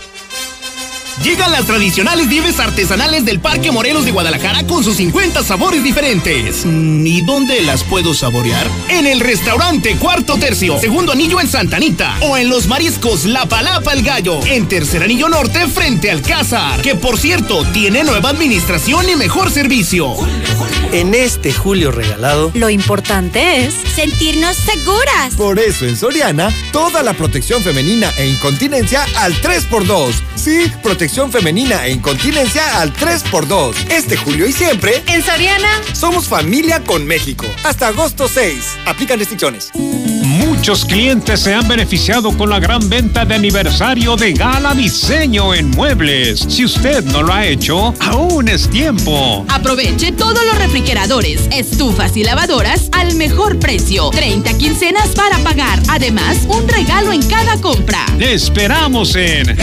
Llegan 1.22 1.50
las 1.50 1.66
tradicionales 1.66 2.28
nieves 2.28 2.60
artesanales 2.60 3.24
del 3.24 3.40
Parque 3.40 3.72
Morelos 3.72 4.04
de 4.04 4.12
Guadalajara 4.12 4.64
con 4.66 4.84
sus 4.84 4.96
50 4.96 5.42
sabores 5.42 5.82
diferentes. 5.82 6.64
Mm, 6.64 7.04
¿Y 7.04 7.22
dónde 7.22 7.60
las 7.62 7.82
puedo 7.82 8.14
saborear? 8.14 8.66
En 8.88 9.04
el 9.06 9.18
restaurante 9.20 9.96
Cuarto 9.96 10.36
Tercio, 10.36 10.78
segundo 10.78 11.12
anillo 11.12 11.40
en 11.40 11.48
Santanita. 11.48 12.16
O 12.22 12.36
en 12.36 12.48
los 12.48 12.68
mariscos 12.68 13.24
La 13.24 13.46
Palapa 13.46 13.92
el 13.94 14.02
Gallo, 14.02 14.38
en 14.46 14.68
tercer 14.68 15.02
anillo 15.02 15.28
norte 15.28 15.66
frente 15.66 16.10
al 16.10 16.22
Cázar. 16.22 16.80
Que 16.82 16.94
por 16.94 17.18
cierto, 17.18 17.64
tiene 17.72 18.04
nueva 18.04 18.30
administración 18.30 19.08
y 19.10 19.16
mejor 19.16 19.50
servicio. 19.50 20.14
En 20.92 21.14
este 21.14 21.52
julio 21.52 21.90
regalado, 21.90 22.50
Lo 22.54 22.70
importante 22.70 23.66
es 23.66 23.74
sentirnos 23.94 24.56
seguras. 24.56 25.34
Por 25.36 25.58
eso 25.58 25.84
en 25.84 25.96
Soriana, 25.96 26.48
toda 26.72 27.02
la 27.02 27.12
protección 27.12 27.62
femenina 27.62 28.10
e 28.16 28.26
incontinencia 28.28 29.04
al 29.16 29.34
3x2. 29.42 30.12
Sí, 30.36 30.72
protección 30.82 31.07
femenina 31.08 31.86
e 31.86 31.92
incontinencia 31.92 32.80
al 32.80 32.92
3x2. 32.92 33.90
Este 33.90 34.16
julio 34.16 34.46
y 34.46 34.52
siempre, 34.52 35.02
En 35.06 35.22
Soriana, 35.22 35.68
somos 35.92 36.28
familia 36.28 36.84
con 36.84 37.06
México. 37.06 37.46
Hasta 37.64 37.88
agosto 37.88 38.28
6. 38.28 38.76
Aplican 38.86 39.18
restricciones. 39.18 39.70
Muchos 39.74 40.84
clientes 40.84 41.40
se 41.40 41.54
han 41.54 41.66
beneficiado 41.66 42.36
con 42.36 42.50
la 42.50 42.60
gran 42.60 42.88
venta 42.88 43.24
de 43.24 43.34
aniversario 43.34 44.16
de 44.16 44.32
Gala 44.32 44.74
Diseño 44.74 45.54
en 45.54 45.70
Muebles. 45.70 46.40
Si 46.48 46.64
usted 46.64 47.04
no 47.04 47.22
lo 47.22 47.32
ha 47.32 47.46
hecho, 47.46 47.94
aún 48.00 48.48
es 48.48 48.68
tiempo. 48.68 49.44
Aproveche 49.48 50.12
todos 50.12 50.44
los 50.44 50.58
refrigeradores, 50.58 51.48
estufas 51.50 52.16
y 52.16 52.24
lavadoras 52.24 52.88
al 52.92 53.14
mejor 53.14 53.58
precio. 53.58 54.10
30 54.10 54.58
quincenas 54.58 55.08
para 55.10 55.38
pagar. 55.38 55.80
Además, 55.88 56.38
un 56.48 56.68
regalo 56.68 57.12
en 57.12 57.22
cada 57.22 57.60
compra. 57.60 58.04
Le 58.18 58.34
esperamos 58.34 59.14
en 59.16 59.56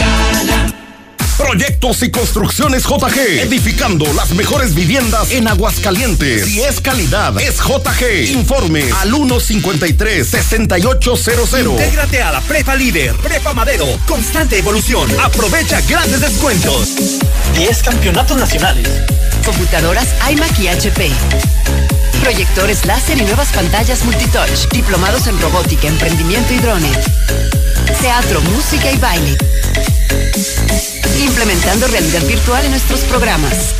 Proyectos 1.36 2.02
y 2.02 2.10
construcciones 2.10 2.84
JG. 2.84 3.42
Edificando 3.42 4.10
las 4.14 4.30
mejores 4.30 4.74
viviendas 4.74 5.30
en 5.30 5.46
Aguascalientes. 5.46 6.46
Si 6.46 6.62
es 6.62 6.80
calidad, 6.80 7.38
es 7.38 7.58
JG. 7.58 8.30
Informe 8.32 8.88
al 9.00 9.12
153-6800. 9.12 11.72
Intégrate 11.72 12.22
a 12.22 12.32
la 12.32 12.40
Prepa 12.40 12.74
Líder, 12.74 13.14
Prepa 13.16 13.52
Madero, 13.52 13.86
constante 14.08 14.56
evolución. 14.58 15.10
Aprovecha 15.22 15.82
grandes 15.82 16.22
descuentos. 16.22 16.94
10 17.54 17.82
campeonatos 17.82 18.38
nacionales. 18.38 18.88
Computadoras 19.44 20.08
iMac 20.30 20.58
y 20.58 20.68
HP. 20.68 21.10
Proyectores 22.22 22.86
láser 22.86 23.18
y 23.18 23.22
nuevas 23.22 23.52
pantallas 23.52 24.04
multitouch. 24.04 24.68
Diplomados 24.72 25.26
en 25.26 25.38
robótica, 25.40 25.86
emprendimiento 25.86 26.54
y 26.54 26.58
drones. 26.58 26.96
Teatro, 28.00 28.40
música 28.40 28.90
y 28.90 28.96
baile. 28.96 29.36
Implementando 31.18 31.86
realidad 31.88 32.26
virtual 32.26 32.64
en 32.64 32.70
nuestros 32.72 33.00
programas. 33.04 33.74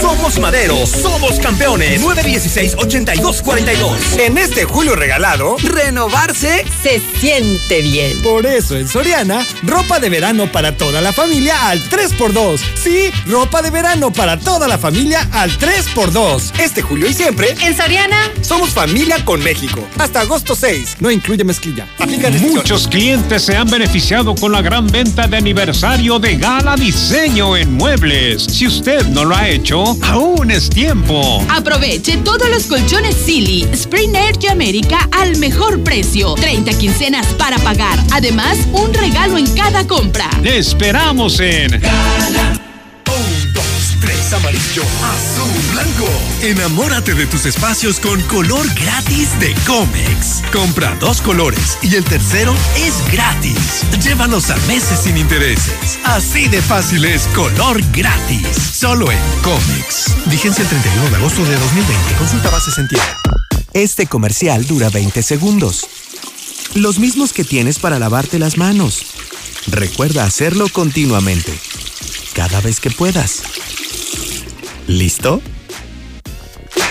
Somos 0.00 0.38
Madero, 0.38 0.86
somos 0.86 1.38
campeones. 1.38 2.02
916-8242. 2.02 4.18
En 4.18 4.38
este 4.38 4.64
julio 4.64 4.96
regalado, 4.96 5.56
Renovarse 5.62 6.64
se 6.82 7.00
siente 7.20 7.82
bien. 7.82 8.20
Por 8.22 8.44
eso 8.44 8.76
en 8.76 8.88
Soriana, 8.88 9.46
ropa 9.62 10.00
de 10.00 10.10
verano 10.10 10.50
para 10.50 10.76
toda 10.76 11.00
la 11.00 11.12
familia 11.12 11.68
al 11.68 11.80
3x2. 11.88 12.60
Sí, 12.74 13.10
ropa 13.26 13.62
de 13.62 13.70
verano 13.70 14.12
para 14.12 14.36
toda 14.38 14.66
la 14.66 14.78
familia 14.78 15.28
al 15.30 15.56
3x2. 15.58 16.58
Este 16.58 16.82
julio 16.82 17.08
y 17.08 17.14
siempre, 17.14 17.54
en 17.60 17.76
Soriana, 17.76 18.32
somos 18.42 18.70
familia 18.70 19.24
con 19.24 19.40
México. 19.42 19.86
Hasta 19.98 20.22
agosto 20.22 20.56
6. 20.56 20.96
No 21.00 21.10
incluye 21.10 21.44
mezclilla. 21.44 21.86
Aplica. 21.98 22.30
Muchos 22.30 22.88
clientes 22.88 23.44
se 23.44 23.56
han 23.56 23.70
beneficiado 23.70 24.34
con 24.34 24.50
la 24.50 24.60
gran 24.60 24.88
venta 24.88 25.28
de 25.28 25.36
aniversario 25.36 26.18
de 26.18 26.36
Gala 26.36 26.74
Diseño 26.76 27.56
en 27.56 27.74
Muebles. 27.74 28.42
Si 28.44 28.66
usted 28.66 29.06
no 29.06 29.24
lo 29.24 29.36
ha 29.36 29.48
hecho, 29.48 29.83
aún 30.02 30.50
es 30.50 30.70
tiempo. 30.70 31.44
Aproveche 31.48 32.16
todos 32.18 32.48
los 32.50 32.64
colchones 32.64 33.14
Silly, 33.14 33.66
Spring 33.72 34.14
Air 34.14 34.36
y 34.40 34.46
América 34.46 35.08
al 35.12 35.36
mejor 35.36 35.82
precio. 35.82 36.34
30 36.34 36.78
quincenas 36.78 37.26
para 37.34 37.58
pagar. 37.58 37.98
Además, 38.12 38.58
un 38.72 38.92
regalo 38.94 39.38
en 39.38 39.46
cada 39.54 39.86
compra. 39.86 40.30
Le 40.42 40.58
esperamos 40.58 41.40
en 41.40 41.80
amarillo, 44.34 44.82
azul, 44.82 45.50
blanco. 45.72 46.08
Enamórate 46.42 47.14
de 47.14 47.26
tus 47.26 47.46
espacios 47.46 48.00
con 48.00 48.20
color 48.22 48.66
gratis 48.74 49.38
de 49.38 49.54
Comex. 49.66 50.42
Compra 50.52 50.96
dos 51.00 51.20
colores 51.20 51.78
y 51.82 51.94
el 51.94 52.04
tercero 52.04 52.54
es 52.76 52.94
gratis. 53.12 53.82
Llévalos 54.02 54.50
a 54.50 54.56
meses 54.66 55.00
sin 55.00 55.16
intereses. 55.16 55.98
Así 56.04 56.48
de 56.48 56.60
fácil 56.60 57.04
es 57.04 57.26
color 57.28 57.80
gratis. 57.92 58.48
Solo 58.56 59.10
en 59.10 59.18
Comex. 59.42 60.14
Vigencia 60.26 60.62
el 60.62 60.68
31 60.68 61.10
de 61.10 61.16
agosto 61.16 61.44
de 61.44 61.56
2020. 61.56 62.14
Consulta 62.18 62.50
bases 62.50 62.78
en 62.78 62.88
tienda. 62.88 63.20
Este 63.72 64.06
comercial 64.06 64.66
dura 64.66 64.90
20 64.90 65.22
segundos. 65.22 65.86
Los 66.74 66.98
mismos 66.98 67.32
que 67.32 67.44
tienes 67.44 67.78
para 67.78 67.98
lavarte 67.98 68.38
las 68.38 68.56
manos. 68.56 69.06
Recuerda 69.68 70.24
hacerlo 70.24 70.68
continuamente. 70.68 71.52
Cada 72.34 72.60
vez 72.60 72.80
que 72.80 72.90
puedas. 72.90 73.42
¿Listo? 74.86 75.40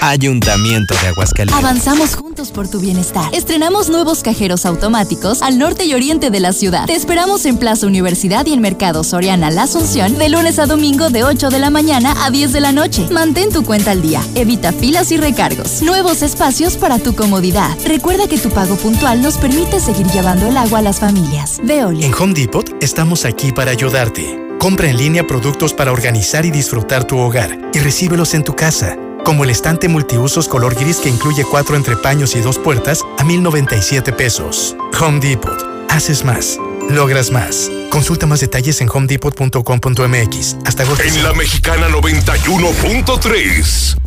Ayuntamiento 0.02 0.94
de 1.02 1.08
Aguascalientes. 1.08 1.64
Avanzamos 1.64 2.16
juntos 2.16 2.52
por 2.52 2.68
tu 2.68 2.80
bienestar. 2.80 3.34
Estrenamos 3.34 3.90
nuevos 3.90 4.22
cajeros 4.22 4.66
automáticos 4.66 5.42
al 5.42 5.58
norte 5.58 5.86
y 5.86 5.94
oriente 5.94 6.30
de 6.30 6.42
la 6.42 6.52
ciudad. 6.52 6.88
Te 6.88 6.94
esperamos 6.94 7.46
en 7.46 7.58
Plaza 7.58 7.88
Universidad 7.88 8.46
y 8.46 8.52
en 8.52 8.60
Mercado 8.60 9.06
Soriana 9.06 9.50
La 9.50 9.64
Asunción 9.64 10.18
de 10.18 10.28
lunes 10.28 10.60
a 10.60 10.66
domingo 10.66 11.10
de 11.10 11.24
8 11.24 11.50
de 11.50 11.60
la 11.60 11.70
mañana 11.70 12.26
a 12.26 12.32
10 12.32 12.52
de 12.52 12.60
la 12.60 12.74
noche. 12.74 13.08
Mantén 13.12 13.50
tu 13.50 13.64
cuenta 13.64 13.92
al 13.92 14.02
día. 14.02 14.22
Evita 14.36 14.74
filas 14.74 15.12
y 15.12 15.18
recargos. 15.18 15.82
Nuevos 15.82 16.22
espacios 16.22 16.76
para 16.76 17.00
tu 17.00 17.16
comodidad. 17.16 17.70
Recuerda 17.86 18.28
que 18.28 18.38
tu 18.38 18.50
pago 18.50 18.76
puntual 18.76 19.22
nos 19.22 19.38
permite 19.38 19.80
seguir 19.80 20.08
llevando 20.08 20.48
el 20.48 20.58
agua 20.58 20.80
a 20.80 20.82
las 20.82 21.00
familias. 21.00 21.62
Veolia. 21.64 22.06
En 22.06 22.14
Home 22.14 22.34
Depot 22.34 22.70
estamos 22.82 23.24
aquí 23.24 23.54
para 23.54 23.72
ayudarte. 23.72 24.43
Compra 24.64 24.90
en 24.90 24.96
línea 24.96 25.28
productos 25.28 25.74
para 25.74 25.92
organizar 25.92 26.46
y 26.46 26.52
disfrutar 26.52 27.04
tu 27.04 27.18
hogar 27.18 27.60
y 27.74 27.80
recíbelos 27.80 28.34
en 28.34 28.46
tu 28.46 28.56
casa. 28.56 28.96
Como 29.26 29.44
el 29.44 29.50
estante 29.50 29.90
multiusos 29.90 30.48
color 30.48 30.76
gris 30.76 31.00
que 31.00 31.10
incluye 31.10 31.44
cuatro 31.44 31.76
entrepaños 31.76 32.34
y 32.38 32.40
dos 32.40 32.60
puertas 32.60 33.02
a 33.18 33.26
1,097 33.26 34.14
pesos. 34.14 34.78
Home 35.02 35.20
Depot. 35.20 35.62
Haces 35.90 36.24
más. 36.24 36.58
Logras 36.90 37.30
más. 37.30 37.70
Consulta 37.90 38.26
más 38.26 38.40
detalles 38.40 38.80
en 38.80 38.88
homedepot.com.mx. 38.88 40.56
Hasta 40.66 40.84
agosto. 40.84 41.04
En 41.04 41.24
la 41.24 41.34
mexicana 41.34 41.90
91.3. 41.90 43.98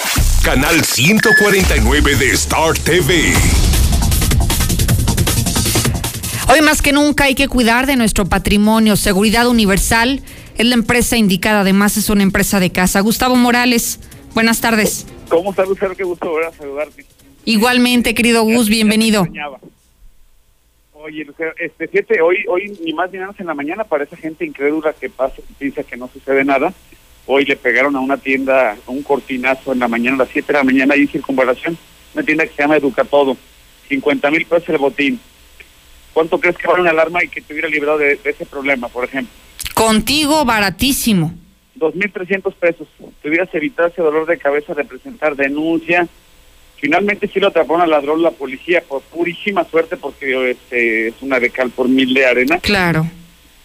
Canal 0.42 0.82
149 0.82 2.16
de 2.16 2.30
Star 2.30 2.72
TV. 2.78 3.34
Hoy 6.57 6.62
más 6.62 6.80
que 6.80 6.90
nunca 6.90 7.24
hay 7.24 7.34
que 7.34 7.48
cuidar 7.48 7.84
de 7.84 7.96
nuestro 7.96 8.24
patrimonio. 8.24 8.96
Seguridad 8.96 9.46
Universal 9.46 10.22
es 10.57 10.64
la 10.64 10.74
empresa 10.74 11.18
indicada, 11.18 11.61
además 11.61 11.98
es 11.98 12.09
una 12.09 12.22
empresa 12.22 12.61
de 12.61 12.72
casa. 12.72 13.00
Gustavo 13.00 13.36
Morales, 13.36 14.00
buenas 14.32 14.62
tardes. 14.62 15.07
¿Cómo 15.28 15.50
estás, 15.50 15.68
Lucero? 15.68 15.94
Qué 15.94 16.04
gusto 16.04 16.30
volver 16.30 16.46
a 16.46 16.52
saludarte. 16.52 17.04
Igualmente, 17.44 18.14
querido 18.14 18.42
Gus, 18.42 18.70
bienvenido. 18.70 19.26
Oye, 20.94 21.26
Lucero, 21.26 21.52
este, 21.59 21.88
fíjate, 21.88 22.22
hoy, 22.22 22.46
hoy 22.48 22.74
ni 22.82 22.94
más 22.94 23.12
ni 23.12 23.18
menos 23.18 23.38
en 23.38 23.48
la 23.48 23.54
mañana 23.54 23.84
para 23.84 24.04
esa 24.04 24.16
gente 24.16 24.46
incrédula 24.46 24.94
que 24.94 25.11
pasa, 25.11 25.42
piensa 25.59 25.82
que 25.82 25.98
no 25.98 26.09
sucede 26.09 26.42
nada. 26.42 26.72
Hoy 27.26 27.44
le 27.44 27.57
pegaron 27.57 27.94
a 27.96 28.00
una 28.00 28.16
tienda 28.16 28.78
un 28.86 29.02
cortinazo 29.02 29.74
en 29.74 29.80
la 29.80 29.88
mañana, 29.88 30.14
a 30.14 30.18
las 30.20 30.30
7 30.30 30.46
de 30.46 30.59
la 30.59 30.64
mañana, 30.64 30.94
ahí 30.94 31.02
en 31.02 31.09
Circunvalación, 31.09 31.76
una 32.14 32.22
tienda 32.24 32.46
que 32.46 32.54
se 32.54 32.62
llama 32.62 32.78
Educatodo. 32.78 33.36
50 33.90 34.30
mil 34.30 34.46
pesos 34.46 34.70
el 34.70 34.78
botín. 34.78 35.20
¿Cuánto 36.17 36.41
crees 36.41 36.57
que 36.57 36.67
vale 36.67 36.81
una 36.81 36.93
alarma 36.93 37.23
y 37.23 37.29
que 37.29 37.43
te 37.43 37.53
hubiera 37.53 37.69
librado 37.69 37.99
de, 37.99 38.17
de 38.17 38.31
ese 38.31 38.47
problema, 38.47 38.89
por 38.89 39.05
ejemplo? 39.05 39.31
Contigo, 39.75 40.47
baratísimo. 40.47 41.35
2.300 41.79 42.55
pesos. 42.55 42.89
Te 43.21 43.29
hubieras 43.29 43.55
evitado 43.55 43.89
ese 43.89 44.01
dolor 44.01 44.27
de 44.27 44.39
cabeza 44.39 44.73
de 44.73 44.87
presentar 44.87 45.37
denuncia. 45.37 46.09
Finalmente 46.77 47.29
sí 47.29 47.39
lo 47.39 47.49
atraparon 47.49 47.83
al 47.83 47.91
ladrón 47.91 48.23
la 48.23 48.31
policía 48.31 48.83
por 48.89 49.03
purísima 49.03 49.64
suerte 49.64 49.99
porque 49.99 50.53
este, 50.53 51.09
es 51.09 51.21
una 51.21 51.39
de 51.39 51.51
cal 51.51 51.69
por 51.69 51.87
mil 51.87 52.14
de 52.14 52.25
arena. 52.25 52.61
Claro. 52.61 53.07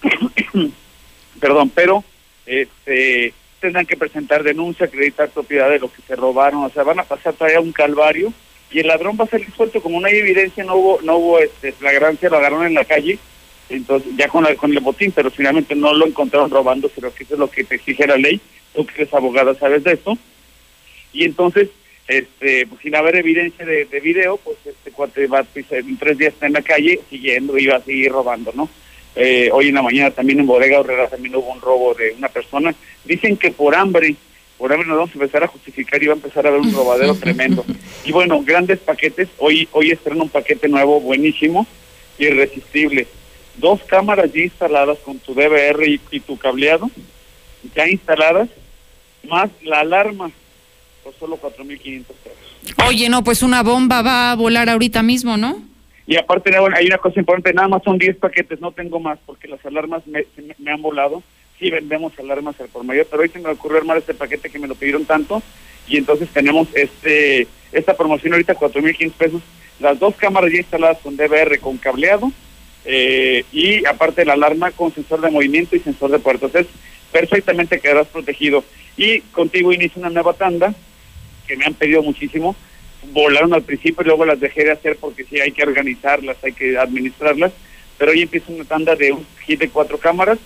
Perdón, 1.40 1.72
pero 1.74 2.04
este 2.46 3.34
tendrán 3.62 3.86
que 3.86 3.96
presentar 3.96 4.44
denuncia, 4.44 4.88
acreditar 4.88 5.30
propiedad 5.30 5.70
de 5.70 5.80
lo 5.80 5.90
que 5.90 6.02
se 6.02 6.18
robaron. 6.18 6.66
O 6.66 6.70
sea, 6.70 6.84
van 6.84 7.00
a 7.00 7.06
pasar 7.06 7.34
todavía 7.34 7.62
un 7.62 7.72
calvario 7.72 8.34
y 8.72 8.80
el 8.80 8.88
ladrón 8.88 9.18
va 9.20 9.26
a 9.26 9.28
salir 9.28 9.52
suelto. 9.52 9.82
Como 9.82 10.00
no 10.00 10.08
hay 10.08 10.16
evidencia, 10.16 10.64
no 10.64 10.76
hubo, 10.76 11.02
no 11.02 11.18
hubo 11.18 11.40
este, 11.40 11.72
flagrancia, 11.72 12.30
lo 12.30 12.38
agarraron 12.38 12.66
en 12.66 12.74
la 12.74 12.86
calle 12.86 13.20
entonces 13.72 14.12
ya 14.18 14.28
con, 14.28 14.44
la, 14.44 14.56
con 14.56 14.72
el 14.72 14.80
botín, 14.80 15.12
pero 15.12 15.32
finalmente 15.32 15.76
no 15.76 15.94
lo 15.94 16.06
encontraron 16.06 16.50
robando, 16.50 16.90
pero 16.94 17.14
que 17.14 17.24
eso 17.24 17.34
es 17.34 17.40
lo 17.40 17.50
que 17.50 17.64
te 17.64 17.76
exige 17.76 18.06
la 18.08 18.18
ley, 18.18 18.40
tú 18.74 18.86
que 18.86 19.02
eres 19.02 19.14
abogada 19.14 19.56
sabes 19.56 19.84
de 19.84 19.94
esto, 19.94 20.18
y 21.14 21.24
entonces, 21.24 21.70
este, 22.08 22.68
pues, 22.68 22.82
sin 22.82 22.96
haber 22.96 23.16
evidencia 23.16 23.66
de, 23.66 23.86
de 23.86 24.00
video, 24.00 24.38
pues 24.38 24.58
este 24.66 24.92
cuate 24.92 25.28
va 25.28 25.44
pues, 25.44 25.66
en 25.72 25.98
tres 25.98 26.18
días 26.18 26.34
está 26.34 26.48
en 26.48 26.54
la 26.54 26.62
calle 26.62 27.00
siguiendo 27.10 27.58
y 27.58 27.68
va 27.68 27.78
a 27.78 27.82
seguir 27.82 28.12
robando, 28.12 28.52
¿no? 28.54 28.70
Eh, 29.14 29.50
hoy 29.52 29.68
en 29.68 29.76
la 29.76 29.82
mañana 29.82 30.12
también 30.12 30.40
en 30.40 30.48
Bodega 30.48 30.80
Horrera 30.80 31.10
también 31.10 31.36
hubo 31.36 31.52
un 31.52 31.60
robo 31.60 31.94
de 31.94 32.14
una 32.18 32.30
persona. 32.30 32.74
Dicen 33.04 33.36
que 33.36 33.52
por 33.52 33.76
hambre, 33.76 34.16
por 34.62 34.72
hambre 34.72 34.88
nos 34.88 34.98
vamos 34.98 35.10
a 35.10 35.14
empezar 35.14 35.44
a 35.44 35.48
justificar 35.48 36.04
y 36.04 36.06
va 36.06 36.14
a 36.14 36.18
empezar 36.18 36.46
a 36.46 36.50
haber 36.50 36.62
un 36.62 36.72
robadero 36.72 37.16
tremendo. 37.20 37.66
Y 38.06 38.12
bueno, 38.12 38.44
grandes 38.44 38.78
paquetes. 38.78 39.28
Hoy 39.40 39.68
hoy 39.72 39.90
estreno 39.90 40.22
un 40.22 40.30
paquete 40.30 40.70
nuevo, 40.70 41.02
buenísimo, 41.02 41.66
irresistible. 42.20 43.08
Dos 43.58 43.82
cámaras 43.86 44.32
ya 44.32 44.42
instaladas 44.42 45.00
con 45.00 45.18
tu 45.18 45.34
DVR 45.34 45.84
y, 45.88 46.00
y 46.12 46.20
tu 46.20 46.38
cableado, 46.38 46.92
ya 47.76 47.90
instaladas, 47.90 48.50
más 49.28 49.50
la 49.64 49.80
alarma 49.80 50.30
por 51.04 51.16
solo 51.16 51.40
4.500 51.42 52.06
pesos. 52.06 52.88
Oye, 52.88 53.10
no, 53.10 53.24
pues 53.24 53.42
una 53.42 53.64
bomba 53.64 54.04
va 54.04 54.32
a 54.32 54.36
volar 54.36 54.70
ahorita 54.70 55.02
mismo, 55.02 55.38
¿no? 55.38 55.64
Y 56.06 56.18
aparte, 56.18 56.52
bueno, 56.60 56.76
hay 56.78 56.86
una 56.86 57.00
cosa 57.00 57.20
importante, 57.20 57.52
nada 57.52 57.68
más 57.68 57.82
son 57.82 57.98
10 57.98 58.18
paquetes, 58.18 58.62
no 58.62 58.72
tengo 58.72 59.00
más, 59.00 59.18
porque 59.26 59.48
las 59.48 59.66
alarmas 59.66 60.04
me 60.06 60.72
han 60.72 60.82
volado. 60.84 61.24
Sí 61.62 61.70
vendemos 61.70 62.12
alarmas 62.18 62.60
al 62.60 62.70
por 62.70 62.84
mayor, 62.84 63.06
pero 63.08 63.22
hoy 63.22 63.30
se 63.30 63.38
me 63.38 63.52
ocurrió 63.52 63.78
armar 63.78 63.96
este 63.96 64.16
paquete 64.16 64.50
que 64.50 64.58
me 64.58 64.68
lo 64.68 64.74
pidieron 64.74 65.06
tanto, 65.06 65.44
y 65.88 65.98
entonces 65.98 66.28
tenemos 66.30 66.68
este 66.74 67.48
esta 67.72 67.96
promoción 67.96 68.34
ahorita, 68.34 68.56
4.500 68.56 69.12
pesos, 69.12 69.42
las 69.80 70.00
dos 70.00 70.16
cámaras 70.16 70.52
ya 70.52 70.58
instaladas 70.58 70.98
con 71.04 71.16
DVR, 71.16 71.60
con 71.60 71.78
cableado, 71.78 72.32
eh, 72.84 73.46
y 73.52 73.86
aparte 73.86 74.26
la 74.26 74.34
alarma 74.34 74.72
con 74.72 74.92
sensor 74.92 75.22
de 75.22 75.30
movimiento 75.30 75.76
y 75.76 75.80
sensor 75.82 76.10
de 76.10 76.18
puertas. 76.18 76.48
Entonces, 76.48 76.74
perfectamente 77.12 77.80
quedarás 77.80 78.08
protegido. 78.08 78.64
Y 78.98 79.22
contigo 79.22 79.72
inicio 79.72 80.00
una 80.00 80.10
nueva 80.10 80.34
tanda, 80.34 80.74
que 81.48 81.56
me 81.58 81.66
han 81.66 81.76
pedido 81.76 82.02
muchísimo, 82.02 82.56
volaron 83.14 83.54
al 83.54 83.62
principio 83.62 84.02
y 84.02 84.08
luego 84.08 84.26
las 84.26 84.40
dejé 84.40 84.64
de 84.64 84.72
hacer 84.72 84.98
porque 85.00 85.26
sí 85.26 85.40
hay 85.40 85.52
que 85.52 85.62
organizarlas, 85.62 86.38
hay 86.44 86.54
que 86.54 86.76
administrarlas, 86.76 87.52
pero 88.00 88.14
hoy 88.14 88.24
empieza 88.24 88.52
una 88.52 88.66
tanda 88.66 88.96
de 88.96 89.12
un 89.12 89.28
kit 89.46 89.60
de 89.60 89.70
cuatro 89.70 90.00
cámaras 90.00 90.40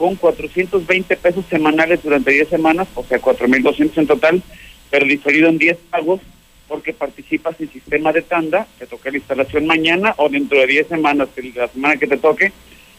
con 0.00 0.14
420 0.14 1.14
pesos 1.18 1.44
semanales 1.50 2.02
durante 2.02 2.30
10 2.30 2.48
semanas, 2.48 2.88
o 2.94 3.04
sea, 3.04 3.20
4.200 3.20 3.98
en 3.98 4.06
total, 4.06 4.42
pero 4.88 5.04
diferido 5.04 5.50
en 5.50 5.58
10 5.58 5.76
pagos 5.90 6.22
porque 6.68 6.94
participas 6.94 7.60
en 7.60 7.70
sistema 7.70 8.10
de 8.10 8.22
tanda, 8.22 8.66
te 8.78 8.86
toca 8.86 9.10
la 9.10 9.18
instalación 9.18 9.66
mañana 9.66 10.14
o 10.16 10.30
dentro 10.30 10.58
de 10.58 10.68
10 10.68 10.88
semanas, 10.88 11.28
la 11.54 11.68
semana 11.68 11.98
que 11.98 12.06
te 12.06 12.16
toque, 12.16 12.50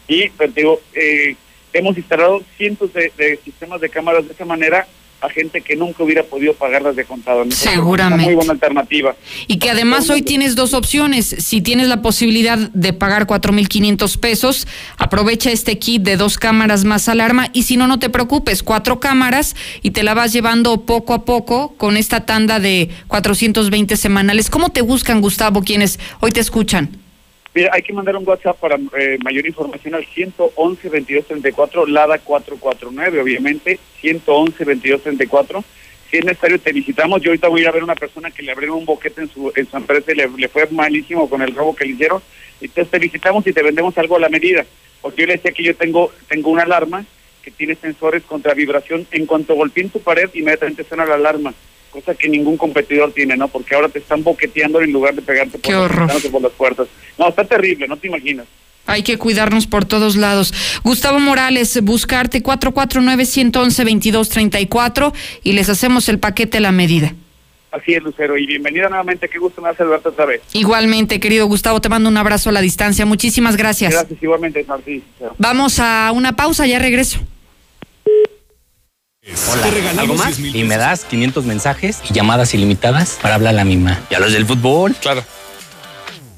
y 0.08 0.30
pues, 0.30 0.54
digo, 0.54 0.80
eh, 0.94 1.36
hemos 1.74 1.98
instalado 1.98 2.44
cientos 2.56 2.94
de, 2.94 3.12
de 3.18 3.40
sistemas 3.44 3.82
de 3.82 3.90
cámaras 3.90 4.28
de 4.28 4.34
esa 4.34 4.46
manera 4.46 4.86
a 5.22 5.30
gente 5.30 5.62
que 5.62 5.76
nunca 5.76 6.04
hubiera 6.04 6.24
podido 6.24 6.54
pagarlas 6.54 6.96
de 6.96 7.06
contado. 7.06 7.44
Entonces, 7.44 7.68
es 7.68 7.74
Seguramente. 7.74 8.16
Una 8.16 8.26
muy 8.26 8.36
buena 8.36 8.54
alternativa. 8.54 9.16
Y 9.48 9.60
que 9.60 9.70
además 9.70 10.10
hoy 10.10 10.24
tienes 10.24 10.56
dos 10.56 10.74
opciones. 10.74 11.36
Si 11.38 11.62
tienes 11.62 11.88
la 11.88 12.02
posibilidad 12.02 12.58
de 12.58 12.94
pagar 12.94 13.28
4.500 13.28 14.20
pesos, 14.20 14.68
aprovecha 14.98 15.52
este 15.52 15.78
kit 15.78 16.02
de 16.02 16.18
dos 16.18 16.38
cámaras 16.38 16.86
más 16.86 17.08
alarma 17.08 17.50
y 17.54 17.64
si 17.64 17.78
no, 17.78 17.88
no 17.88 18.00
te 18.00 18.10
preocupes, 18.10 18.64
cuatro 18.64 19.00
cámaras 19.00 19.56
y 19.82 19.92
te 19.92 20.04
la 20.04 20.14
vas 20.14 20.34
llevando 20.34 20.86
poco 20.86 21.14
a 21.14 21.24
poco 21.26 21.76
con 21.78 21.98
esta 21.98 22.26
tanda 22.26 22.60
de 22.60 22.90
420 23.08 23.96
semanales. 23.98 24.50
¿Cómo 24.50 24.70
te 24.70 24.82
buscan, 24.82 25.22
Gustavo, 25.22 25.62
quienes 25.62 26.00
hoy 26.20 26.32
te 26.32 26.40
escuchan? 26.40 27.01
Mira, 27.54 27.72
hay 27.74 27.82
que 27.82 27.92
mandar 27.92 28.16
un 28.16 28.28
WhatsApp 28.28 28.58
para 28.60 28.78
eh, 28.98 29.18
mayor 29.24 29.46
información 29.46 29.94
al 29.94 30.06
111 30.06 30.90
2234 30.90 31.86
Lada 31.86 32.18
449, 32.20 33.22
obviamente, 33.22 33.78
111 34.00 34.64
2234. 34.64 35.64
Si 36.10 36.18
es 36.18 36.26
necesario, 36.26 36.60
te 36.60 36.72
visitamos. 36.72 37.22
Yo 37.22 37.32
ahorita 37.32 37.50
voy 37.50 37.60
a 37.60 37.64
ir 37.64 37.68
a 37.68 37.72
ver 37.72 37.82
a 37.82 37.86
una 37.86 37.96
persona 37.96 38.32
que 38.32 38.44
le 38.44 38.52
abrieron 38.52 38.78
un 38.78 38.86
boquete 38.86 39.22
en 39.22 39.30
su, 39.30 39.52
en 39.56 39.70
su 39.70 39.76
empresa 39.76 40.12
y 40.14 40.16
le, 40.16 40.30
le 40.30 40.48
fue 40.48 40.66
malísimo 40.72 41.30
con 41.30 41.42
el 41.42 41.54
robo 41.54 41.76
que 41.76 41.86
le 41.86 41.92
hicieron. 41.92 42.22
Entonces 42.62 42.90
te 42.90 43.00
visitamos 43.00 43.46
y 43.46 43.54
te 43.54 43.64
vendemos 43.64 43.98
algo 43.98 44.16
a 44.16 44.20
la 44.20 44.30
medida. 44.30 44.66
Porque 45.02 45.22
yo 45.22 45.28
le 45.28 45.34
decía 45.34 45.52
que 45.52 45.64
yo 45.64 45.76
tengo, 45.76 46.12
tengo 46.30 46.50
una 46.52 46.64
alarma 46.64 47.06
que 47.44 47.52
tiene 47.52 47.76
sensores 47.76 48.24
contra 48.24 48.54
vibración. 48.54 49.06
En 49.12 49.26
cuanto 49.26 49.56
golpeen 49.56 49.90
tu 49.90 50.00
pared, 50.00 50.30
inmediatamente 50.34 50.86
suena 50.86 51.06
la 51.06 51.16
alarma. 51.16 51.54
Cosa 51.92 52.16
que 52.16 52.30
ningún 52.30 52.58
competidor 52.58 53.12
tiene, 53.12 53.38
¿no? 53.38 53.48
Porque 53.48 53.76
ahora 53.76 53.90
te 53.90 54.00
están 54.00 54.24
boqueteando 54.24 54.82
en 54.82 54.92
lugar 54.92 55.14
de 55.14 55.22
pegarte 55.22 55.60
por, 55.60 55.62
Qué 55.62 55.74
las 55.74 56.26
por 56.28 56.42
las 56.42 56.54
puertas. 56.54 56.88
No, 57.18 57.28
está 57.28 57.44
terrible, 57.44 57.88
no 57.88 57.98
te 57.98 58.08
imaginas. 58.08 58.48
Hay 58.86 59.04
que 59.04 59.18
cuidarnos 59.18 59.68
por 59.68 59.84
todos 59.86 60.16
lados. 60.16 60.54
Gustavo 60.84 61.20
Morales, 61.20 61.82
buscarte 61.84 62.42
449-111-2234 62.42 65.14
y 65.44 65.52
les 65.54 65.70
hacemos 65.70 66.10
el 66.10 66.18
paquete 66.20 66.58
a 66.58 66.62
la 66.62 66.72
medida. 66.72 67.14
Así 67.72 67.94
es, 67.94 68.02
Lucero. 68.04 68.38
Y 68.38 68.46
bienvenida 68.46 68.90
nuevamente. 68.90 69.30
Qué 69.30 69.40
gusto 69.40 69.62
me 69.62 69.70
hace 69.70 69.86
verte 69.86 70.10
otra 70.10 70.26
vez. 70.26 70.42
Igualmente, 70.54 71.22
querido 71.22 71.48
Gustavo, 71.48 71.80
te 71.80 71.88
mando 71.88 72.10
un 72.10 72.18
abrazo 72.18 72.50
a 72.50 72.52
la 72.52 72.60
distancia. 72.62 73.06
Muchísimas 73.06 73.56
gracias. 73.56 73.94
Gracias, 73.94 74.22
igualmente, 74.22 74.66
Martín. 74.68 75.02
Vamos 75.38 75.80
a 75.80 76.12
una 76.14 76.36
pausa, 76.36 76.68
ya 76.68 76.80
regreso. 76.80 77.20
¿Algo 80.00 80.16
más? 80.16 80.40
Y 80.40 80.64
me 80.64 80.78
das 80.78 81.06
500 81.06 81.46
mensajes 81.46 82.00
y 82.10 82.14
llamadas 82.14 82.56
ilimitadas 82.56 83.20
para 83.22 83.36
hablar 83.36 83.54
a 83.54 83.58
la 83.58 83.66
misma. 83.66 84.00
¿Y 84.10 84.16
a 84.16 84.20
los 84.20 84.32
del 84.32 84.48
fútbol? 84.48 84.96
Claro. 84.96 85.24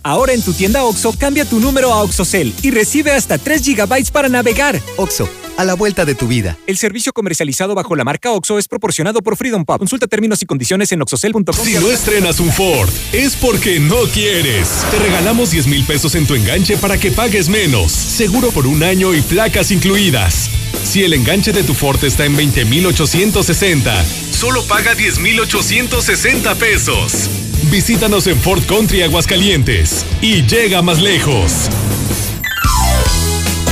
Ahora 0.03 0.33
en 0.33 0.41
tu 0.41 0.51
tienda 0.51 0.83
OXO, 0.83 1.13
cambia 1.17 1.45
tu 1.45 1.61
número 1.61 1.93
a 1.93 2.01
OXOCEL 2.03 2.53
y 2.61 2.71
recibe 2.71 3.11
hasta 3.11 3.37
3 3.37 3.65
GB 3.65 4.11
para 4.11 4.27
navegar. 4.27 4.81
OXO, 4.97 5.29
a 5.57 5.63
la 5.63 5.73
vuelta 5.73 6.05
de 6.05 6.15
tu 6.15 6.27
vida. 6.27 6.57
El 6.67 6.77
servicio 6.77 7.13
comercializado 7.13 7.75
bajo 7.75 7.95
la 7.95 8.03
marca 8.03 8.31
OXO 8.31 8.59
es 8.59 8.67
proporcionado 8.67 9.21
por 9.21 9.37
Freedom 9.37 9.65
Pub. 9.65 9.79
Consulta 9.79 10.07
términos 10.07 10.41
y 10.41 10.45
condiciones 10.45 10.91
en 10.91 11.01
oxocel.com. 11.01 11.65
Si 11.65 11.73
no 11.75 11.91
estrenas 11.91 12.39
un 12.39 12.51
Ford, 12.51 12.89
es 13.11 13.35
porque 13.35 13.79
no 13.79 14.01
quieres. 14.13 14.83
Te 14.91 14.99
regalamos 14.99 15.51
10 15.51 15.67
mil 15.67 15.83
pesos 15.83 16.15
en 16.15 16.25
tu 16.25 16.35
enganche 16.35 16.77
para 16.77 16.97
que 16.97 17.11
pagues 17.11 17.49
menos. 17.49 17.91
Seguro 17.91 18.51
por 18.51 18.67
un 18.67 18.83
año 18.83 19.13
y 19.13 19.21
placas 19.21 19.71
incluidas. 19.71 20.49
Si 20.83 21.03
el 21.03 21.13
enganche 21.13 21.53
de 21.53 21.63
tu 21.63 21.73
Ford 21.73 22.03
está 22.03 22.25
en 22.25 22.35
20,860, 22.35 24.05
solo 24.31 24.63
paga 24.63 24.95
10,860 24.95 26.55
pesos. 26.55 27.29
Visítanos 27.71 28.27
en 28.27 28.37
Ford 28.39 28.63
Country 28.67 29.03
Aguascalientes 29.03 30.05
y 30.21 30.43
llega 30.43 30.81
más 30.81 31.01
lejos. 31.01 31.69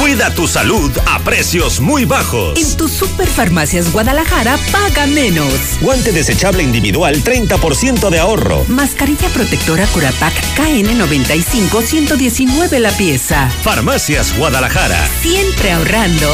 Cuida 0.01 0.33
tu 0.33 0.47
salud 0.47 0.91
a 1.05 1.19
precios 1.19 1.79
muy 1.79 2.05
bajos. 2.05 2.57
En 2.57 2.75
tus 2.75 2.91
superfarmacias 2.91 3.91
Guadalajara 3.93 4.57
paga 4.71 5.05
menos. 5.05 5.53
Guante 5.79 6.11
desechable 6.11 6.63
individual 6.63 7.23
30% 7.23 8.09
de 8.09 8.17
ahorro. 8.17 8.65
Mascarilla 8.67 9.29
protectora 9.29 9.85
Curapac 9.85 10.33
KN95 10.57 11.83
119 11.83 12.79
la 12.79 12.89
pieza. 12.89 13.47
Farmacias 13.61 14.35
Guadalajara. 14.35 15.07
Siempre 15.21 15.71
ahorrando. 15.71 16.27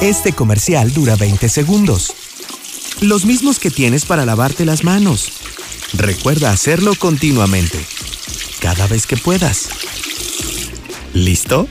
Este 0.00 0.32
comercial 0.32 0.94
dura 0.94 1.16
20 1.16 1.50
segundos. 1.50 2.14
Los 3.02 3.26
mismos 3.26 3.58
que 3.58 3.70
tienes 3.70 4.06
para 4.06 4.24
lavarte 4.24 4.64
las 4.64 4.84
manos. 4.84 5.32
Recuerda 5.92 6.50
hacerlo 6.50 6.94
continuamente. 6.94 7.78
Cada 8.58 8.86
vez 8.86 9.06
que 9.06 9.18
puedas. 9.18 9.68
¿Listo? 11.12 11.68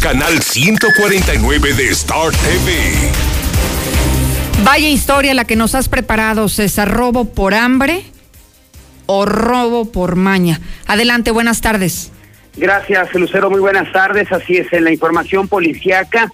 Canal 0.00 0.42
149 0.42 1.74
de 1.74 1.90
Star 1.90 2.30
TV. 2.30 3.43
Vaya 4.62 4.88
historia 4.88 5.34
la 5.34 5.44
que 5.44 5.56
nos 5.56 5.74
has 5.74 5.88
preparado, 5.88 6.48
César. 6.48 6.90
¿Robo 6.90 7.26
por 7.26 7.54
hambre 7.54 8.04
o 9.06 9.26
robo 9.26 9.90
por 9.90 10.16
maña? 10.16 10.60
Adelante, 10.86 11.30
buenas 11.30 11.60
tardes. 11.60 12.12
Gracias, 12.56 13.12
Lucero. 13.14 13.50
Muy 13.50 13.60
buenas 13.60 13.92
tardes. 13.92 14.30
Así 14.32 14.56
es, 14.56 14.72
en 14.72 14.84
la 14.84 14.92
información 14.92 15.48
policíaca, 15.48 16.30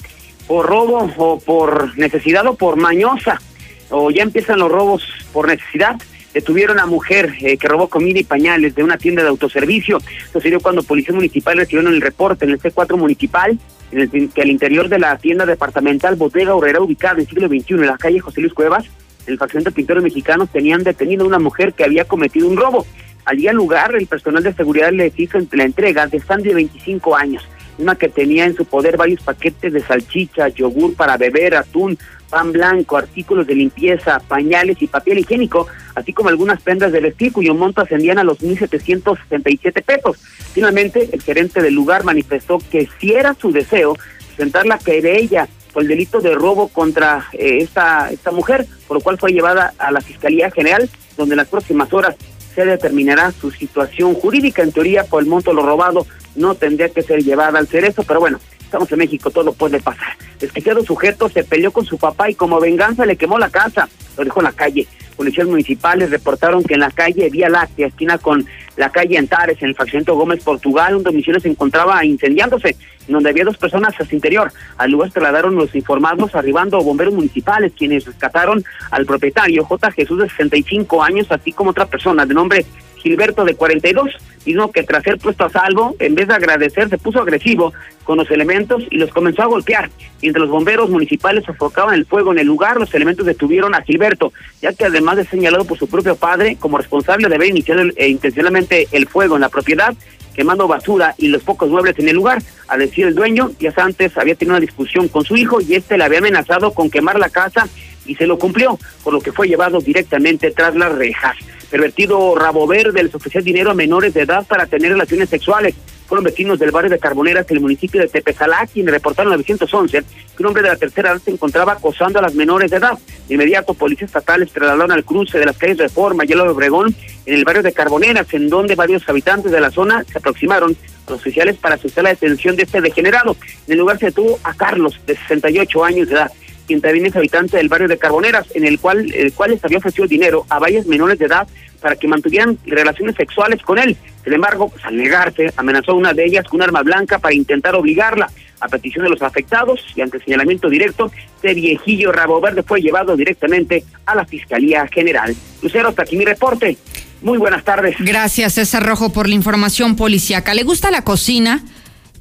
por 0.47 0.67
robo 0.67 1.11
o 1.17 1.41
por 1.41 1.97
necesidad 1.99 2.47
o 2.47 2.55
por 2.55 2.77
mañosa, 2.77 3.41
o 3.89 4.11
ya 4.11 4.23
empiezan 4.23 4.59
los 4.59 4.71
robos 4.71 5.03
por 5.33 5.49
necesidad. 5.49 5.97
Detuvieron 6.35 6.79
a 6.79 6.87
mujer 6.87 7.35
eh, 7.41 7.57
que 7.57 7.67
robó 7.67 7.89
comida 7.89 8.21
y 8.21 8.25
pañales 8.25 8.75
de 8.75 8.85
una 8.85 8.99
tienda 8.99 9.23
de 9.23 9.31
autoservicio. 9.31 9.99
Sucedió 10.33 10.61
cuando 10.61 10.83
policía 10.83 11.15
municipal 11.15 11.57
recibieron 11.57 11.93
el 11.93 12.01
reporte 12.01 12.45
en 12.45 12.53
el 12.53 12.61
C4 12.61 12.97
municipal 12.97 13.59
en 13.93 14.01
el 14.01 14.31
que 14.31 14.43
al 14.43 14.51
interior 14.51 14.89
de 14.89 14.99
la 14.99 15.17
tienda 15.19 15.47
departamental 15.47 16.17
Bodega 16.17 16.55
Horrera 16.55 16.81
ubicada 16.81 17.15
en 17.15 17.21
el 17.21 17.27
siglo 17.27 17.49
XXI 17.49 17.75
en 17.75 17.87
la 17.87 17.99
calle 17.99 18.21
José 18.21 18.41
Luis 18.41 18.55
Cuevas, 18.55 18.85
en 19.27 19.33
el 19.33 19.39
fraccionamiento 19.39 19.71
de 19.71 19.77
pintores 19.77 20.03
mexicanos 20.03 20.49
tenían 20.51 20.83
detenido 20.83 21.25
a 21.25 21.29
una 21.29 21.39
mujer 21.39 21.73
que 21.75 21.85
había 21.85 22.05
cometido 22.05 22.49
un 22.49 22.57
robo. 22.57 22.87
Al 23.25 23.37
día 23.37 23.53
lugar, 23.53 23.95
el 23.95 24.07
personal 24.07 24.43
de 24.43 24.55
seguridad 24.55 24.93
le 24.93 25.13
hizo 25.17 25.39
la 25.53 25.65
entrega 25.65 26.07
de 26.07 26.21
Sandy 26.21 26.49
de 26.49 26.55
25 26.55 27.17
años, 27.17 27.47
una 27.79 27.95
que 27.95 28.09
tenía 28.09 28.45
en 28.45 28.57
su 28.57 28.65
poder 28.65 28.97
varios 28.97 29.23
paquetes 29.23 29.73
de 29.73 29.81
salchicha, 29.81 30.49
yogur 30.49 30.95
para 30.95 31.17
beber, 31.17 31.55
atún, 31.55 31.99
pan 32.31 32.53
blanco, 32.53 32.97
artículos 32.97 33.47
de 33.47 33.55
limpieza, 33.55 34.21
pañales 34.21 34.81
y 34.81 34.87
papel 34.87 35.19
higiénico, 35.19 35.67
así 35.95 36.13
como 36.13 36.29
algunas 36.29 36.63
prendas 36.63 36.93
de 36.93 37.01
vestir 37.01 37.33
cuyo 37.33 37.55
monto 37.55 37.83
ascendían 37.83 38.19
a 38.19 38.25
los 38.25 38.39
1.767 38.39 39.85
pesos. 39.85 40.17
Finalmente, 40.53 41.09
el 41.13 41.21
gerente 41.21 41.61
del 41.61 41.75
lugar 41.75 42.05
manifestó 42.05 42.59
que 42.71 42.89
si 42.99 43.13
era 43.13 43.35
su 43.35 43.53
deseo 43.53 43.97
presentar 44.29 44.65
la 44.67 44.79
querella 44.79 45.49
por 45.73 45.83
el 45.83 45.89
delito 45.89 46.21
de 46.21 46.35
robo 46.35 46.69
contra 46.69 47.29
eh, 47.33 47.59
esta, 47.61 48.11
esta 48.11 48.31
mujer, 48.31 48.67
por 48.89 48.97
lo 48.97 49.03
cual 49.03 49.19
fue 49.19 49.33
llevada 49.33 49.75
a 49.79 49.91
la 49.91 50.01
Fiscalía 50.01 50.51
General, 50.51 50.89
donde 51.17 51.35
en 51.35 51.39
las 51.39 51.49
próximas 51.49 51.93
horas 51.93 52.17
se 52.55 52.65
determinará 52.65 53.33
su 53.33 53.51
situación 53.51 54.15
jurídica. 54.15 54.63
En 54.63 54.73
teoría, 54.73 55.05
por 55.05 55.23
el 55.23 55.29
monto 55.29 55.53
lo 55.53 55.63
robado, 55.63 56.07
no 56.35 56.55
tendría 56.55 56.89
que 56.89 57.03
ser 57.03 57.23
llevada 57.23 57.59
al 57.59 57.69
cerezo, 57.69 58.03
pero 58.03 58.21
bueno, 58.21 58.41
estamos 58.71 58.91
en 58.93 58.99
México, 58.99 59.31
todo 59.31 59.53
puede 59.53 59.81
pasar. 59.81 60.17
Desquiciado 60.39 60.85
sujeto 60.85 61.29
se 61.29 61.43
peleó 61.43 61.73
con 61.73 61.85
su 61.85 61.99
papá 61.99 62.31
y 62.31 62.37
como 62.37 62.61
venganza 62.61 63.05
le 63.05 63.17
quemó 63.17 63.37
la 63.37 63.51
casa, 63.51 63.89
lo 64.17 64.25
dejó 64.25 64.41
en 64.41 64.45
la 64.45 64.53
calle. 64.53 64.87
Policías 65.17 65.49
municipales 65.49 66.11
reportaron 66.11 66.63
que 66.63 66.75
en 66.75 66.81
la 66.81 66.91
calle 66.93 67.29
Vía 67.31 67.49
Láctea, 67.49 67.89
esquina 67.89 68.17
con 68.17 68.47
la 68.77 68.91
calle 68.91 69.19
Antares, 69.19 69.61
en 69.61 69.71
el 69.71 69.75
fraccionamiento 69.75 70.15
Gómez, 70.15 70.43
Portugal, 70.45 70.97
un 70.97 71.03
domicilio 71.03 71.41
se 71.41 71.49
encontraba 71.49 72.05
incendiándose, 72.05 72.77
en 73.00 73.00
donde 73.13 73.31
había 73.31 73.45
dos 73.45 73.57
personas 73.57 73.95
hacia 73.99 74.15
interior. 74.15 74.53
Al 74.77 74.91
lugar 74.91 75.11
trasladaron 75.11 75.57
los 75.57 75.75
informados, 75.75 76.35
arribando 76.35 76.83
bomberos 76.83 77.15
municipales, 77.15 77.73
quienes 77.77 78.07
rescataron 78.07 78.65
al 78.91 79.07
propietario, 79.07 79.65
J. 79.65 79.91
Jesús, 79.93 80.19
de 80.19 80.29
65 80.29 81.03
años, 81.03 81.27
así 81.31 81.53
como 81.53 81.71
otra 81.71 81.87
persona 81.87 82.27
de 82.27 82.35
nombre 82.35 82.67
Gilberto 83.03 83.45
de 83.45 83.55
42, 83.55 84.11
mismo 84.47 84.71
que 84.73 84.83
tras 84.83 85.03
ser 85.03 85.19
puesto 85.19 85.45
a 85.45 85.51
salvo, 85.51 85.97
en 85.99 86.15
vez 86.15 86.29
de 86.29 86.35
agradecer, 86.35 86.89
se 86.89 86.99
puso 86.99 87.21
agresivo 87.21 87.73
con 88.05 88.19
los 88.19 88.31
elementos 88.31 88.83
y 88.91 88.99
los 88.99 89.11
comenzó 89.11 89.43
a 89.43 89.47
golpear. 89.47 89.91
Mientras 90.23 90.43
los 90.43 90.51
bomberos 90.51 90.91
municipales 90.91 91.45
sofocaban 91.45 91.95
el 91.95 92.07
fuego 92.07 92.33
en 92.33 92.39
el 92.39 92.47
lugar, 92.47 92.79
los 92.79 92.93
elementos 92.95 93.27
detuvieron 93.27 93.75
a 93.75 93.83
Gilberto, 93.83 94.33
ya 94.61 94.73
que 94.73 94.85
además 94.85 95.17
de 95.17 95.25
señalado 95.25 95.65
por 95.65 95.79
su 95.79 95.89
propio 95.89 96.17
padre 96.17 96.57
como 96.59 96.79
responsable 96.79 97.29
de 97.29 97.35
haber 97.35 97.49
iniciado 97.49 97.83
eh, 97.97 98.09
intencionalmente 98.09 98.89
el 98.93 99.07
fuego 99.07 99.37
en 99.37 99.43
la 99.43 99.49
propiedad, 99.49 99.95
quemando 100.35 100.69
basura 100.69 101.15
y 101.19 101.29
los 101.29 101.43
pocos 101.43 101.69
muebles 101.69 101.99
en 101.99 102.09
el 102.09 102.17
lugar. 102.17 102.43
A 102.69 102.77
decir 102.77 103.07
el 103.07 103.15
dueño, 103.15 103.51
días 103.59 103.77
antes 103.79 104.17
había 104.17 104.35
tenido 104.35 104.57
una 104.57 104.61
discusión 104.61 105.09
con 105.09 105.25
su 105.25 105.37
hijo 105.37 105.61
y 105.61 105.75
este 105.75 105.99
le 105.99 106.05
había 106.05 106.19
amenazado 106.19 106.73
con 106.73 106.91
quemar 106.91 107.19
la 107.19 107.29
casa 107.29 107.69
y 108.07 108.15
se 108.15 108.27
lo 108.27 108.39
cumplió, 108.39 108.79
por 109.05 109.13
lo 109.13 109.21
que 109.21 109.33
fue 109.33 109.49
llevado 109.49 109.81
directamente 109.81 110.51
tras 110.51 110.75
las 110.75 110.93
rejas. 110.93 111.37
Pervertido 111.71 112.35
rabo 112.35 112.67
verde 112.67 113.03
les 113.03 113.15
ofrecía 113.15 113.41
dinero 113.41 113.71
a 113.71 113.75
menores 113.75 114.13
de 114.15 114.23
edad 114.23 114.45
para 114.47 114.67
tener 114.67 114.91
relaciones 114.91 115.29
sexuales. 115.29 115.75
Fueron 116.11 116.25
vecinos 116.25 116.59
del 116.59 116.73
barrio 116.73 116.91
de 116.91 116.99
Carboneras, 116.99 117.47
el 117.51 117.61
municipio 117.61 118.01
de 118.01 118.09
Tepezalá, 118.09 118.67
quienes 118.67 118.93
reportaron 118.93 119.33
a 119.33 119.37
911 119.37 120.03
que 120.37 120.43
un 120.43 120.47
hombre 120.49 120.65
de 120.65 120.71
la 120.71 120.77
tercera 120.77 121.13
edad 121.13 121.21
se 121.25 121.31
encontraba 121.31 121.75
acosando 121.75 122.19
a 122.19 122.23
las 122.23 122.35
menores 122.35 122.73
de 122.73 122.79
edad. 122.79 122.99
De 123.29 123.35
inmediato, 123.37 123.75
policías 123.75 124.09
estatales 124.09 124.51
trasladaron 124.51 124.91
al 124.91 125.05
cruce 125.05 125.39
de 125.39 125.47
las 125.47 125.57
calles 125.57 125.79
Reforma 125.79 126.25
y 126.27 126.33
el 126.33 126.41
Obregón 126.41 126.93
en 127.27 127.35
el 127.35 127.45
barrio 127.45 127.63
de 127.63 127.73
Carboneras, 127.73 128.27
en 128.35 128.49
donde 128.49 128.75
varios 128.75 129.09
habitantes 129.09 129.53
de 129.53 129.61
la 129.61 129.71
zona 129.71 130.03
se 130.03 130.19
aproximaron 130.19 130.77
a 131.07 131.11
los 131.13 131.21
oficiales 131.21 131.57
para 131.59 131.77
asustar 131.77 132.03
la 132.03 132.11
detención 132.11 132.57
de 132.57 132.65
este 132.65 132.81
degenerado. 132.81 133.37
En 133.69 133.75
el 133.75 133.79
lugar 133.79 134.01
se 134.01 134.07
detuvo 134.07 134.41
a 134.43 134.53
Carlos, 134.55 135.01
de 135.07 135.15
68 135.15 135.85
años 135.85 136.09
de 136.09 136.15
edad 136.15 136.33
también 136.79 137.07
es 137.07 137.17
habitante 137.17 137.57
del 137.57 137.69
barrio 137.69 137.89
de 137.89 137.99
Carboneras, 137.99 138.47
en 138.55 138.65
el 138.65 138.79
cual, 138.79 139.13
el 139.15 139.33
cual 139.33 139.53
les 139.53 139.65
había 139.65 139.79
ofrecido 139.79 140.07
dinero 140.07 140.47
a 140.49 140.59
varias 140.59 140.87
menores 140.87 141.19
de 141.19 141.27
edad 141.27 141.49
para 141.81 141.97
que 141.97 142.07
mantuvieran 142.07 142.59
relaciones 142.67 143.17
sexuales 143.17 143.63
con 143.63 143.79
él. 143.79 143.97
Sin 144.23 144.33
embargo, 144.35 144.69
pues, 144.69 144.85
al 144.85 144.97
negarse, 144.97 145.53
amenazó 145.57 145.93
a 145.93 145.95
una 145.95 146.13
de 146.13 146.27
ellas 146.27 146.47
con 146.47 146.59
un 146.59 146.63
arma 146.63 146.83
blanca 146.83 147.19
para 147.19 147.35
intentar 147.35 147.75
obligarla. 147.75 148.31
A 148.61 148.69
petición 148.69 149.05
de 149.05 149.11
los 149.11 149.23
afectados 149.23 149.81
y 149.97 150.03
ante 150.03 150.21
señalamiento 150.21 150.69
directo, 150.69 151.11
este 151.37 151.55
viejillo 151.55 152.13
rabo 152.13 152.43
verde 152.43 152.63
fue 152.63 152.83
llevado 152.83 153.17
directamente 153.17 153.85
a 154.05 154.15
la 154.15 154.27
Fiscalía 154.27 154.87
General. 154.89 155.35
Lucero, 155.63 155.89
hasta 155.89 156.03
aquí 156.03 156.17
mi 156.17 156.27
reporte. 156.27 156.77
Muy 157.23 157.39
buenas 157.39 157.65
tardes. 157.65 157.97
Gracias, 157.99 158.55
César 158.55 158.85
Rojo, 158.85 159.13
por 159.13 159.29
la 159.29 159.35
información 159.35 159.97
policiaca. 159.97 160.53
¿Le 160.53 160.63
gusta 160.63 160.91
la 160.91 161.05
cocina? 161.05 161.63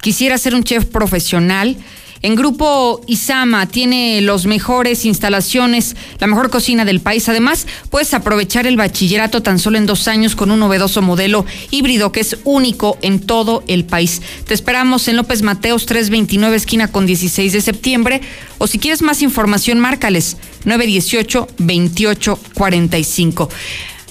¿Quisiera 0.00 0.38
ser 0.38 0.54
un 0.54 0.64
chef 0.64 0.86
profesional? 0.86 1.76
En 2.22 2.34
Grupo 2.34 3.00
Isama 3.06 3.66
tiene 3.66 4.20
los 4.20 4.44
mejores 4.44 5.06
instalaciones, 5.06 5.96
la 6.18 6.26
mejor 6.26 6.50
cocina 6.50 6.84
del 6.84 7.00
país. 7.00 7.26
Además, 7.30 7.66
puedes 7.88 8.12
aprovechar 8.12 8.66
el 8.66 8.76
bachillerato 8.76 9.42
tan 9.42 9.58
solo 9.58 9.78
en 9.78 9.86
dos 9.86 10.06
años 10.06 10.36
con 10.36 10.50
un 10.50 10.60
novedoso 10.60 11.00
modelo 11.00 11.46
híbrido 11.70 12.12
que 12.12 12.20
es 12.20 12.36
único 12.44 12.98
en 13.00 13.20
todo 13.20 13.64
el 13.68 13.86
país. 13.86 14.20
Te 14.46 14.52
esperamos 14.52 15.08
en 15.08 15.16
López 15.16 15.40
Mateos 15.40 15.86
329, 15.86 16.56
esquina 16.56 16.88
con 16.88 17.06
16 17.06 17.54
de 17.54 17.62
septiembre. 17.62 18.20
O 18.58 18.66
si 18.66 18.78
quieres 18.78 19.00
más 19.00 19.22
información, 19.22 19.80
márcales 19.80 20.36
918-2845. 20.66 23.48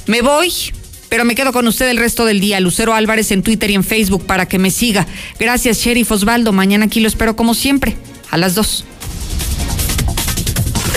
Me 0.08 0.24
voy 0.24 0.52
pero 1.10 1.26
me 1.26 1.36
quedo 1.36 1.52
con 1.52 1.68
usted 1.68 1.90
el 1.90 1.98
resto 1.98 2.26
del 2.26 2.40
día. 2.40 2.60
Lucero 2.60 2.94
Álvarez 2.94 3.32
en 3.32 3.44
Twitter 3.44 3.72
y 3.72 3.76
en 3.76 3.84
Facebook 3.84 4.26
para 4.26 4.48
que 4.48 4.60
me 4.60 4.72
siga. 4.72 5.08
Gracias, 5.40 5.80
Sheriff 5.80 6.12
Osvaldo. 6.12 6.54
Mañana 6.54 6.86
aquí 6.86 7.00
lo 7.00 7.08
espero 7.08 7.36
como 7.36 7.54
siempre, 7.54 7.96
a 8.30 8.38
las 8.38 8.56
2. 8.56 8.86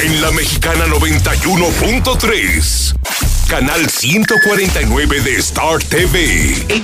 En 0.05 0.21
la 0.21 0.33
Mexicana 0.33 0.87
91.3, 0.87 2.95
canal 3.49 3.89
149 3.89 5.21
de 5.21 5.37
Star 5.37 5.83
TV. 5.85 6.83